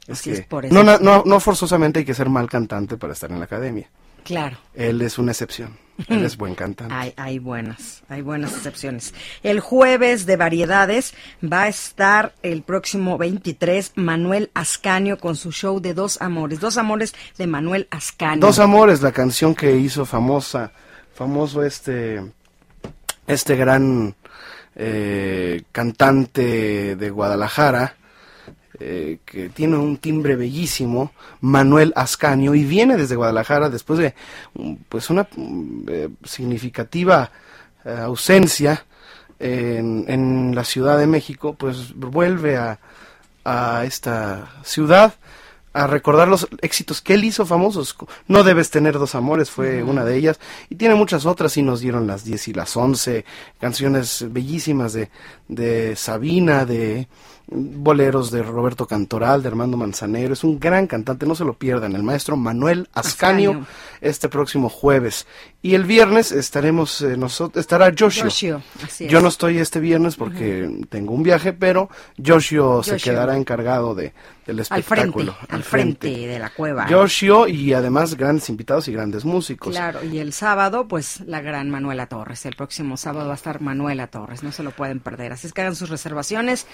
Así 0.08 0.30
es, 0.30 0.46
por 0.46 0.64
eso. 0.64 0.82
no, 0.82 0.98
no 0.98 1.24
no 1.26 1.40
forzosamente 1.40 1.98
hay 1.98 2.06
que 2.06 2.14
ser 2.14 2.30
mal 2.30 2.48
cantante 2.48 2.96
para 2.96 3.12
estar 3.12 3.30
en 3.30 3.38
la 3.38 3.44
academia. 3.44 3.90
Claro. 4.26 4.58
Él 4.74 5.00
es 5.02 5.18
una 5.18 5.30
excepción. 5.30 5.78
Él 6.08 6.24
es 6.24 6.36
buen 6.36 6.54
cantante. 6.54 6.92
Hay, 6.92 7.14
hay 7.16 7.38
buenas, 7.38 8.02
hay 8.08 8.20
buenas 8.20 8.52
excepciones. 8.52 9.14
El 9.42 9.60
jueves 9.60 10.26
de 10.26 10.36
variedades 10.36 11.14
va 11.42 11.62
a 11.62 11.68
estar 11.68 12.34
el 12.42 12.62
próximo 12.62 13.16
23 13.16 13.92
Manuel 13.94 14.50
Ascanio 14.52 15.16
con 15.16 15.36
su 15.36 15.52
show 15.52 15.80
de 15.80 15.94
Dos 15.94 16.20
Amores. 16.20 16.60
Dos 16.60 16.76
Amores 16.76 17.14
de 17.38 17.46
Manuel 17.46 17.86
Ascanio. 17.90 18.44
Dos 18.44 18.58
Amores, 18.58 19.00
la 19.00 19.12
canción 19.12 19.54
que 19.54 19.76
hizo 19.76 20.04
famosa, 20.04 20.72
famoso 21.14 21.62
este, 21.62 22.20
este 23.26 23.56
gran 23.56 24.14
eh, 24.74 25.62
cantante 25.72 26.96
de 26.96 27.10
Guadalajara, 27.10 27.96
eh, 28.78 29.18
que 29.24 29.48
tiene 29.48 29.76
un 29.76 29.96
timbre 29.96 30.36
bellísimo, 30.36 31.12
Manuel 31.40 31.92
Ascanio, 31.96 32.54
y 32.54 32.64
viene 32.64 32.96
desde 32.96 33.16
Guadalajara 33.16 33.70
después 33.70 33.98
de 33.98 34.14
mm, 34.54 34.74
pues 34.88 35.08
una 35.08 35.26
mm, 35.34 35.82
eh, 35.88 36.08
significativa 36.24 37.30
eh, 37.84 37.96
ausencia 37.98 38.84
en, 39.38 40.04
en 40.08 40.54
la 40.54 40.64
Ciudad 40.64 40.98
de 40.98 41.06
México, 41.06 41.54
pues 41.54 41.94
vuelve 41.94 42.56
a, 42.56 42.78
a 43.44 43.84
esta 43.84 44.50
ciudad 44.64 45.14
a 45.76 45.86
recordar 45.86 46.26
los 46.26 46.48
éxitos 46.62 47.02
que 47.02 47.14
él 47.14 47.24
hizo 47.24 47.44
famosos. 47.44 47.94
No 48.28 48.42
debes 48.44 48.70
tener 48.70 48.98
dos 48.98 49.14
amores 49.14 49.50
fue 49.50 49.82
una 49.82 50.04
de 50.04 50.16
ellas 50.16 50.40
y 50.70 50.76
tiene 50.76 50.94
muchas 50.94 51.26
otras 51.26 51.56
y 51.58 51.62
nos 51.62 51.80
dieron 51.80 52.06
las 52.06 52.24
10 52.24 52.48
y 52.48 52.52
las 52.54 52.74
11 52.76 53.26
canciones 53.60 54.24
bellísimas 54.30 54.94
de, 54.94 55.10
de 55.48 55.94
Sabina, 55.94 56.64
de 56.64 57.08
boleros 57.48 58.30
de 58.30 58.42
Roberto 58.42 58.86
Cantoral, 58.86 59.42
de 59.42 59.48
Armando 59.48 59.76
Manzanero. 59.76 60.32
Es 60.32 60.42
un 60.44 60.58
gran 60.58 60.86
cantante, 60.86 61.26
no 61.26 61.34
se 61.34 61.44
lo 61.44 61.54
pierdan. 61.54 61.94
El 61.94 62.02
maestro 62.02 62.36
Manuel 62.36 62.88
Ascanio, 62.92 63.50
Ascanio. 63.50 63.68
este 64.00 64.28
próximo 64.28 64.68
jueves. 64.68 65.26
Y 65.62 65.74
el 65.74 65.84
viernes 65.84 66.32
estaremos, 66.32 67.02
eh, 67.02 67.16
nosotros, 67.16 67.60
estará 67.60 67.92
Joshio. 67.96 68.26
Así 68.26 69.06
Yo 69.08 69.18
es. 69.18 69.22
no 69.22 69.28
estoy 69.28 69.58
este 69.58 69.80
viernes 69.80 70.16
porque 70.16 70.68
tengo 70.88 71.12
un 71.12 71.22
viaje, 71.22 71.52
pero 71.52 71.88
Joshio, 72.24 72.82
se 72.82 72.96
quedará 72.98 73.36
encargado 73.36 73.94
de, 73.94 74.12
del 74.46 74.60
al 74.60 74.64
frente, 74.64 74.80
espectáculo. 74.80 75.36
al 75.48 75.62
frente 75.64 76.08
de 76.08 76.38
la 76.38 76.50
cueva. 76.50 76.88
Yoshio 76.88 77.48
y 77.48 77.72
además 77.72 78.14
grandes 78.16 78.48
invitados 78.48 78.86
y 78.86 78.92
grandes 78.92 79.24
músicos. 79.24 79.72
Claro, 79.74 80.04
y 80.04 80.18
el 80.18 80.32
sábado, 80.32 80.86
pues 80.86 81.20
la 81.20 81.40
gran 81.40 81.68
Manuela 81.70 82.06
Torres. 82.06 82.46
El 82.46 82.54
próximo 82.54 82.96
sábado 82.96 83.26
va 83.26 83.32
a 83.32 83.36
estar 83.36 83.60
Manuela 83.60 84.06
Torres, 84.06 84.44
no 84.44 84.52
se 84.52 84.62
lo 84.62 84.70
pueden 84.70 85.00
perder. 85.00 85.32
Así 85.32 85.48
es 85.48 85.52
que 85.52 85.62
hagan 85.62 85.74
sus 85.74 85.90
reservaciones, 85.90 86.66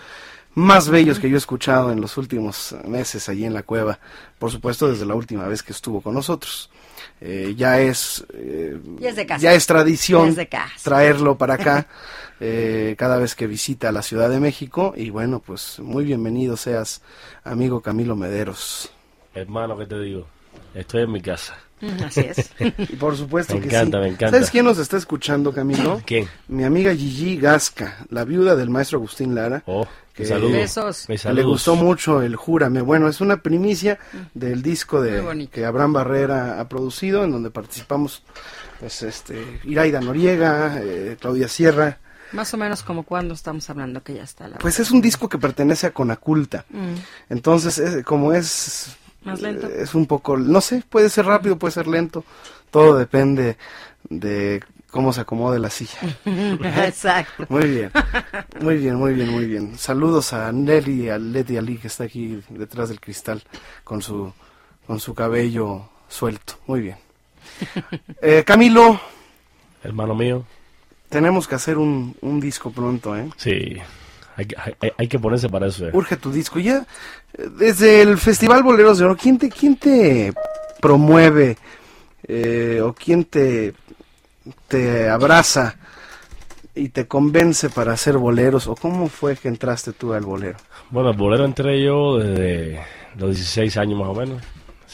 más 0.55 0.87
bellos 0.89 1.19
que 1.19 1.29
yo 1.29 1.35
he 1.35 1.37
escuchado 1.39 1.91
en 1.91 1.99
los 1.99 2.15
últimos 2.17 2.75
meses 2.85 3.27
allí 3.27 3.43
en 3.45 3.53
la 3.53 3.63
cueva. 3.63 3.99
Por 4.39 4.51
supuesto, 4.51 4.87
desde 4.87 5.05
la 5.05 5.15
última 5.15 5.47
vez 5.47 5.63
que 5.63 5.71
estuvo 5.73 6.01
con 6.01 6.13
nosotros. 6.13 6.69
Eh, 7.19 7.53
ya 7.57 7.79
es 7.79 8.25
eh, 8.33 8.79
Ya 8.99 9.09
es 9.09 9.15
de 9.15 9.25
casa. 9.25 9.41
ya 9.41 9.53
es 9.53 9.65
tradición 9.65 10.25
Ya 10.25 10.29
es 10.29 10.35
de 10.35 10.47
casa. 10.47 10.73
traerlo 10.83 11.37
para 11.37 11.55
acá 11.55 11.87
eh, 12.39 12.95
cada 12.97 13.17
vez 13.17 13.35
que 13.35 13.47
visita 13.47 13.91
la 13.91 14.01
Ciudad 14.01 14.29
de 14.29 14.39
México 14.39 14.93
y 14.95 15.09
bueno 15.09 15.39
pues 15.39 15.79
muy 15.79 16.03
bienvenido 16.05 16.57
seas 16.57 17.01
amigo 17.43 17.81
Camilo 17.81 18.15
Mederos 18.15 18.91
Hermano, 19.35 19.77
¿qué 19.77 19.85
te 19.85 19.99
digo? 19.99 20.27
Estoy 20.75 21.03
en 21.03 21.11
mi 21.11 21.21
casa. 21.21 21.57
Mm, 21.83 22.03
Así 22.03 22.21
es. 22.21 22.51
y 22.77 22.95
por 22.95 23.17
supuesto 23.17 23.55
Me 23.55 23.61
que 23.61 23.67
encanta, 23.67 23.97
sí. 23.97 24.01
me 24.03 24.07
encanta. 24.09 24.31
¿Sabes 24.31 24.49
quién 24.49 24.65
nos 24.65 24.77
está 24.77 24.97
escuchando 24.97 25.51
Camilo? 25.53 26.01
¿Quién? 26.05 26.27
Mi 26.47 26.63
amiga 26.63 26.93
Gigi 26.95 27.37
Gasca, 27.37 28.05
la 28.09 28.23
viuda 28.23 28.55
del 28.55 28.69
maestro 28.69 28.99
Agustín 28.99 29.35
Lara. 29.35 29.63
Oh, 29.65 29.85
Que- 30.13 30.23
me 30.23 30.29
saludos. 30.29 30.51
Besos. 30.53 31.09
Me 31.09 31.33
Le 31.33 31.43
gustó 31.43 31.75
mucho 31.75 32.21
el 32.21 32.35
Júrame. 32.35 32.81
Bueno, 32.81 33.07
es 33.09 33.19
una 33.21 33.37
primicia 33.41 33.99
del 34.33 34.61
disco 34.61 35.01
de 35.01 35.47
que 35.51 35.65
Abraham 35.65 35.93
Barrera 35.93 36.59
ha 36.59 36.69
producido, 36.69 37.23
en 37.23 37.31
donde 37.31 37.49
participamos 37.49 38.23
pues 38.79 39.01
este 39.03 39.59
Iraida 39.65 39.99
Noriega, 40.01 40.79
eh, 40.81 41.17
Claudia 41.19 41.47
Sierra. 41.47 41.99
Más 42.31 42.51
o 42.53 42.57
menos 42.57 42.81
como 42.81 43.03
cuando 43.03 43.33
estamos 43.35 43.69
hablando 43.69 44.01
que 44.01 44.15
ya 44.15 44.23
está 44.23 44.47
la... 44.47 44.57
Pues 44.57 44.79
es 44.79 44.89
un 44.89 45.01
disco 45.01 45.29
que 45.29 45.37
pertenece 45.37 45.85
a 45.85 45.91
Conaculta. 45.91 46.65
Mm, 46.71 46.95
Entonces, 47.29 47.77
es- 47.77 48.03
como 48.03 48.33
es 48.33 48.95
Más 49.23 49.41
lento. 49.41 49.67
eh, 49.67 49.81
es 49.83 49.95
un 49.95 50.05
poco, 50.05 50.37
no 50.37 50.61
sé, 50.61 50.83
puede 50.89 51.09
ser 51.09 51.25
rápido, 51.25 51.57
puede 51.57 51.71
ser 51.73 51.87
lento. 51.87 52.23
Todo 52.71 52.97
depende 52.97 53.57
de 54.09 54.63
cómo 54.91 55.13
se 55.13 55.21
acomode 55.21 55.59
la 55.59 55.69
silla. 55.69 55.97
Exacto. 56.85 57.45
Muy 57.49 57.67
bien, 57.67 57.91
muy 58.61 58.77
bien, 58.77 58.95
muy 58.95 59.13
bien, 59.13 59.29
muy 59.29 59.45
bien. 59.45 59.77
Saludos 59.77 60.33
a 60.33 60.51
Nelly 60.51 61.05
y 61.05 61.09
a 61.09 61.17
Leti 61.17 61.57
Ali 61.57 61.77
que 61.77 61.87
está 61.87 62.03
aquí 62.05 62.41
detrás 62.49 62.89
del 62.89 62.99
cristal 62.99 63.41
con 63.83 64.01
su 64.01 64.33
con 64.87 64.99
su 64.99 65.13
cabello 65.15 65.89
suelto. 66.09 66.55
Muy 66.67 66.81
bien. 66.81 66.97
Eh, 68.21 68.43
Camilo, 68.45 68.99
Hermano 69.83 70.15
mío. 70.15 70.45
tenemos 71.09 71.47
que 71.47 71.55
hacer 71.55 71.77
un, 71.77 72.15
un 72.21 72.39
disco 72.39 72.71
pronto, 72.71 73.15
¿eh? 73.17 73.29
Sí. 73.37 73.77
Hay, 74.35 74.45
que- 74.45 74.55
hay- 74.79 74.91
hay 74.97 75.07
que 75.07 75.19
ponerse 75.19 75.49
para 75.49 75.67
eso. 75.67 75.87
eh. 75.87 75.91
Urge 75.93 76.17
tu 76.17 76.31
disco. 76.31 76.59
Ya, 76.59 76.85
desde 77.57 78.01
el 78.01 78.17
Festival 78.17 78.63
Boleros 78.63 78.97
de 78.97 79.05
Oro, 79.05 79.17
¿quién 79.17 79.37
te, 79.37 79.49
quién 79.49 79.75
te 79.77 80.33
promueve 80.81 81.57
eh, 82.27 82.81
o 82.83 82.93
quién 82.93 83.25
te, 83.25 83.73
te 84.67 85.09
abraza 85.09 85.75
y 86.75 86.89
te 86.89 87.07
convence 87.07 87.69
para 87.69 87.93
hacer 87.93 88.17
boleros? 88.17 88.67
¿O 88.67 88.75
cómo 88.75 89.07
fue 89.07 89.35
que 89.35 89.47
entraste 89.47 89.93
tú 89.93 90.13
al 90.13 90.23
bolero? 90.25 90.57
Bueno, 90.89 91.11
el 91.11 91.17
bolero 91.17 91.45
entré 91.45 91.83
yo 91.83 92.17
desde 92.17 92.79
los 93.17 93.35
16 93.35 93.77
años 93.77 93.99
más 93.99 94.09
o 94.09 94.15
menos. 94.15 94.41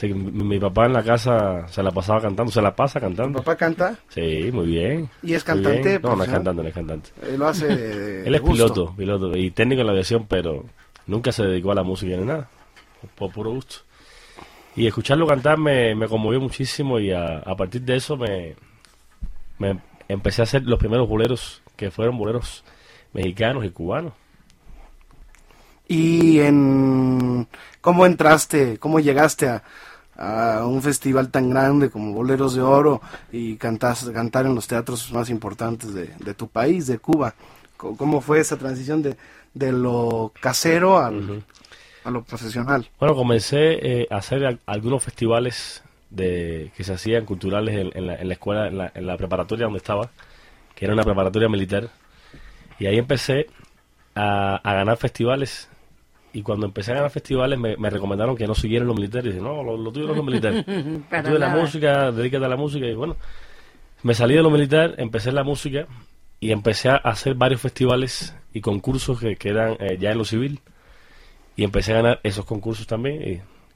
Mi, 0.07 0.13
mi 0.13 0.59
papá 0.59 0.85
en 0.85 0.93
la 0.93 1.03
casa 1.03 1.67
se 1.67 1.83
la 1.83 1.91
pasaba 1.91 2.21
cantando, 2.21 2.51
se 2.51 2.61
la 2.61 2.75
pasa 2.75 2.99
¿Tu 2.99 3.05
cantando. 3.05 3.39
papá 3.39 3.55
canta? 3.57 3.95
Sí, 4.09 4.49
muy 4.53 4.67
bien. 4.67 5.09
¿Y 5.21 5.33
es 5.33 5.43
cantante. 5.43 5.99
No, 5.99 6.15
no 6.15 6.23
es 6.23 6.29
cantante, 6.29 6.61
no 6.61 6.67
es 6.69 6.73
cantante. 6.73 7.09
Eh, 7.23 7.35
lo 7.37 7.47
hace 7.47 7.67
de- 7.75 8.27
Él 8.27 8.35
es 8.35 8.41
gusto. 8.41 8.53
piloto, 8.53 8.95
piloto 8.95 9.37
y 9.37 9.51
técnico 9.51 9.81
en 9.81 9.87
la 9.87 9.91
aviación, 9.93 10.25
pero 10.27 10.65
nunca 11.07 11.31
se 11.31 11.43
dedicó 11.43 11.71
a 11.71 11.75
la 11.75 11.83
música 11.83 12.15
ni 12.15 12.25
nada, 12.25 12.49
por 13.15 13.31
puro 13.31 13.51
gusto. 13.51 13.77
Y 14.75 14.87
escucharlo 14.87 15.27
cantar 15.27 15.57
me, 15.57 15.93
me 15.95 16.07
conmovió 16.07 16.39
muchísimo 16.39 16.99
y 16.99 17.11
a, 17.11 17.39
a 17.39 17.55
partir 17.55 17.81
de 17.81 17.95
eso 17.97 18.15
me, 18.15 18.55
me 19.57 19.79
empecé 20.07 20.41
a 20.41 20.43
hacer 20.43 20.63
los 20.63 20.79
primeros 20.79 21.09
boleros, 21.09 21.61
que 21.75 21.91
fueron 21.91 22.17
boleros 22.17 22.63
mexicanos 23.11 23.65
y 23.65 23.69
cubanos. 23.71 24.13
¿Y 25.87 26.39
en 26.41 27.47
cómo 27.81 28.05
entraste, 28.05 28.77
cómo 28.77 28.99
llegaste 28.99 29.47
a, 29.49 29.63
a 30.19 30.65
un 30.67 30.81
festival 30.81 31.29
tan 31.31 31.49
grande 31.49 31.89
como 31.89 32.13
Boleros 32.13 32.53
de 32.53 32.61
Oro 32.61 33.01
y 33.31 33.55
cantas, 33.55 34.09
cantar 34.13 34.45
en 34.45 34.53
los 34.53 34.67
teatros 34.67 35.11
más 35.13 35.29
importantes 35.29 35.93
de, 35.93 36.11
de 36.19 36.33
tu 36.33 36.47
país, 36.47 36.87
de 36.87 36.99
Cuba? 36.99 37.33
¿Cómo 37.77 38.19
fue 38.19 38.41
esa 38.41 38.57
transición 38.57 39.01
de, 39.01 39.15
de 39.53 39.71
lo 39.71 40.33
casero 40.41 40.99
al, 40.99 41.43
a 42.03 42.11
lo 42.11 42.23
profesional? 42.23 42.89
Bueno, 42.99 43.15
comencé 43.15 44.01
eh, 44.01 44.07
a 44.11 44.17
hacer 44.17 44.45
al- 44.45 44.59
algunos 44.65 45.01
festivales 45.01 45.81
de, 46.09 46.71
que 46.75 46.83
se 46.83 46.93
hacían 46.93 47.25
culturales 47.25 47.75
en, 47.77 47.91
en 47.95 48.07
la, 48.07 48.15
en 48.15 48.27
la 48.27 48.33
escuela, 48.33 48.67
en 48.67 48.77
la, 48.77 48.91
en 48.93 49.07
la 49.07 49.15
preparatoria 49.15 49.65
donde 49.65 49.77
estaba, 49.77 50.09
que 50.75 50.85
era 50.85 50.93
una 50.93 51.03
preparatoria 51.03 51.47
militar. 51.47 51.89
Y 52.79 52.87
ahí 52.87 52.97
empecé 52.97 53.47
a, 54.15 54.57
a 54.57 54.73
ganar 54.73 54.97
festivales. 54.97 55.69
Y 56.31 56.43
cuando 56.43 56.67
empecé 56.67 56.91
a 56.91 56.95
ganar 56.95 57.09
festivales 57.09 57.57
me, 57.57 57.75
me 57.77 57.89
recomendaron 57.89 58.35
que 58.35 58.45
no 58.45 58.53
siguiera 58.53 58.83
en 58.83 58.87
los 58.87 58.95
militares. 58.95 59.27
Y 59.27 59.29
dije, 59.35 59.41
no, 59.41 59.63
lo, 59.63 59.77
lo 59.77 59.91
tuyo 59.91 60.05
no 60.05 60.11
es 60.11 60.17
lo 60.17 60.23
militar. 60.23 60.65
La 61.39 61.49
música, 61.49 62.11
dedícate 62.11 62.45
a 62.45 62.49
la 62.49 62.55
música. 62.57 62.85
Y 62.85 62.93
bueno, 62.93 63.15
me 64.03 64.13
salí 64.13 64.35
de 64.35 64.43
lo 64.43 64.51
militar, 64.51 64.95
empecé 64.97 65.29
en 65.29 65.35
la 65.35 65.43
música 65.43 65.87
y 66.39 66.51
empecé 66.51 66.89
a 66.89 66.95
hacer 66.97 67.33
varios 67.33 67.61
festivales 67.61 68.35
y 68.53 68.61
concursos 68.61 69.19
que, 69.19 69.35
que 69.35 69.49
eran 69.49 69.75
eh, 69.79 69.97
ya 69.99 70.11
en 70.11 70.17
lo 70.17 70.25
civil. 70.25 70.59
Y 71.55 71.63
empecé 71.63 71.93
a 71.93 71.95
ganar 71.95 72.19
esos 72.23 72.45
concursos 72.45 72.85
también. 72.87 73.21
Y, 73.21 73.31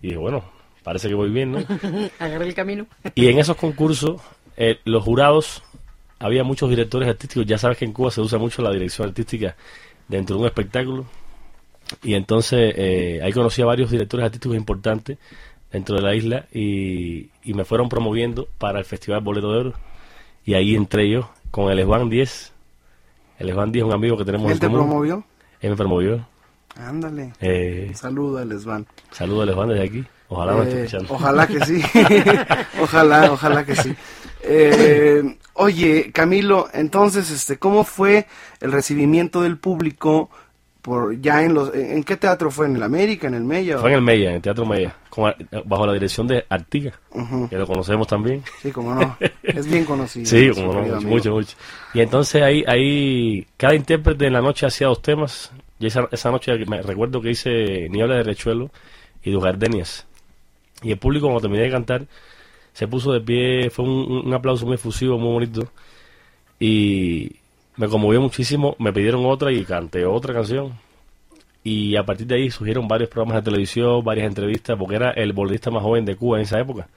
y 0.05 0.09
dije, 0.09 0.17
bueno, 0.17 0.43
parece 0.83 1.09
que 1.09 1.15
voy 1.15 1.29
bien, 1.29 1.51
¿no? 1.53 1.59
Agarré 2.19 2.45
el 2.45 2.53
camino. 2.53 2.85
Y 3.15 3.27
en 3.27 3.39
esos 3.39 3.57
concursos, 3.57 4.21
eh, 4.57 4.79
los 4.85 5.03
jurados 5.03 5.63
había 6.19 6.43
muchos 6.43 6.69
directores 6.69 7.09
artísticos. 7.09 7.45
Ya 7.45 7.57
sabes 7.57 7.77
que 7.77 7.85
en 7.85 7.93
Cuba 7.93 8.11
se 8.11 8.21
usa 8.21 8.37
mucho 8.37 8.61
la 8.61 8.71
dirección 8.71 9.07
artística 9.09 9.55
dentro 10.07 10.35
de 10.35 10.41
un 10.43 10.47
espectáculo. 10.47 11.05
Y 12.01 12.15
entonces 12.15 12.73
eh, 12.77 13.19
ahí 13.23 13.31
conocí 13.31 13.61
a 13.61 13.65
varios 13.65 13.91
directores 13.91 14.25
artísticos 14.25 14.57
importantes 14.57 15.17
dentro 15.71 15.95
de 15.95 16.01
la 16.01 16.15
isla 16.15 16.45
y, 16.51 17.29
y 17.43 17.53
me 17.53 17.65
fueron 17.65 17.89
promoviendo 17.89 18.47
para 18.57 18.79
el 18.79 18.85
Festival 18.85 19.21
Bolero 19.21 19.51
de 19.51 19.59
Oro. 19.59 19.73
Y 20.45 20.53
ahí 20.55 20.75
entré 20.75 21.09
yo 21.09 21.29
con 21.51 21.71
el 21.71 21.79
Esban 21.79 22.09
10. 22.09 22.51
El 23.39 23.49
Esban 23.49 23.71
10 23.71 23.83
es 23.83 23.87
un 23.87 23.93
amigo 23.93 24.17
que 24.17 24.25
tenemos 24.25 24.47
¿Él 24.47 24.53
en 24.53 24.59
te 24.59 24.67
común. 24.67 24.81
promovió? 24.81 25.23
Él 25.61 25.69
me 25.71 25.75
promovió. 25.75 26.27
Ándale. 26.75 27.33
Eh, 27.39 27.91
Saluda, 27.93 28.43
Lesvan. 28.45 28.85
saludos 29.11 29.43
al 29.43 29.49
Esban 29.49 29.69
desde 29.69 29.83
aquí. 29.83 30.03
Ojalá 30.29 30.53
me 30.53 30.63
esté 30.63 30.75
Eh, 30.75 30.83
escuchando. 30.85 31.13
ojalá 31.13 31.47
que 31.47 31.65
sí. 31.65 31.81
ojalá, 32.81 33.31
ojalá 33.31 33.65
que 33.65 33.75
sí. 33.75 33.95
Eh, 34.43 35.37
oye, 35.53 36.11
Camilo, 36.11 36.67
entonces, 36.73 37.29
este, 37.31 37.57
¿cómo 37.59 37.83
fue 37.83 38.25
el 38.59 38.71
recibimiento 38.71 39.41
del 39.41 39.57
público 39.57 40.29
por 40.83 41.19
ya 41.21 41.41
en 41.43 41.53
los, 41.53 41.73
en 41.73 42.03
qué 42.03 42.17
teatro 42.17 42.51
fue? 42.51 42.65
¿En 42.67 42.75
el 42.75 42.83
América, 42.83 43.25
en 43.27 43.33
el 43.35 43.43
Mella? 43.45 43.77
Fue 43.79 43.89
en 43.89 43.95
el 43.95 44.01
Mella, 44.01 44.29
en 44.31 44.35
el 44.35 44.41
Teatro 44.41 44.65
Mella, 44.65 44.93
con 45.09 45.33
bajo 45.65 45.87
la 45.87 45.93
dirección 45.93 46.27
de 46.27 46.45
Artiga, 46.49 46.91
Ujú. 47.11 47.47
que 47.49 47.57
lo 47.57 47.65
conocemos 47.65 48.05
también. 48.05 48.43
Sí, 48.61 48.69
como 48.71 48.93
no. 48.93 49.17
Es 49.41 49.65
bien 49.65 49.85
conocido. 49.85 50.25
Sí, 50.29 50.49
como 50.53 50.73
no, 50.73 50.81
mucho, 50.81 51.07
mucho, 51.07 51.31
mucho. 51.31 51.57
Y 51.93 52.01
entonces 52.01 52.41
ahí, 52.43 52.63
ahí 52.67 53.47
cada 53.55 53.75
intérprete 53.75 54.27
en 54.27 54.33
la 54.33 54.41
noche 54.41 54.65
hacía 54.65 54.87
dos 54.87 55.01
temas. 55.01 55.51
Y 55.79 55.87
esa, 55.87 56.07
esa 56.11 56.29
noche 56.31 56.51
me 56.67 56.81
recuerdo 56.81 57.21
que 57.21 57.31
hice 57.31 57.87
Niebla 57.89 58.15
de 58.17 58.23
Rechuelo 58.23 58.69
y 59.23 59.31
Dos 59.31 59.43
Gardenias. 59.43 60.05
Y 60.81 60.91
el 60.91 60.97
público 60.97 61.27
cuando 61.27 61.41
terminé 61.41 61.63
de 61.63 61.71
cantar 61.71 62.05
se 62.73 62.87
puso 62.89 63.13
de 63.13 63.21
pie, 63.21 63.69
fue 63.69 63.85
un, 63.85 64.23
un 64.25 64.33
aplauso 64.33 64.65
muy 64.65 64.75
efusivo, 64.75 65.17
muy 65.17 65.31
bonito. 65.31 65.71
Y 66.59 67.37
me 67.77 67.87
conmovió 67.87 68.21
muchísimo, 68.21 68.75
me 68.79 68.91
pidieron 68.93 69.25
otra 69.25 69.51
y 69.51 69.63
canté 69.65 70.05
otra 70.05 70.33
canción. 70.33 70.73
Y 71.63 71.95
a 71.95 72.03
partir 72.05 72.27
de 72.27 72.35
ahí 72.35 72.51
surgieron 72.51 72.87
varios 72.87 73.09
programas 73.09 73.37
de 73.37 73.49
televisión, 73.49 74.03
varias 74.03 74.27
entrevistas, 74.27 74.75
porque 74.77 74.95
era 74.97 75.11
el 75.11 75.31
bolerista 75.33 75.71
más 75.71 75.81
joven 75.81 76.03
de 76.05 76.15
Cuba 76.15 76.37
en 76.37 76.43
esa 76.43 76.59
época. 76.59 76.87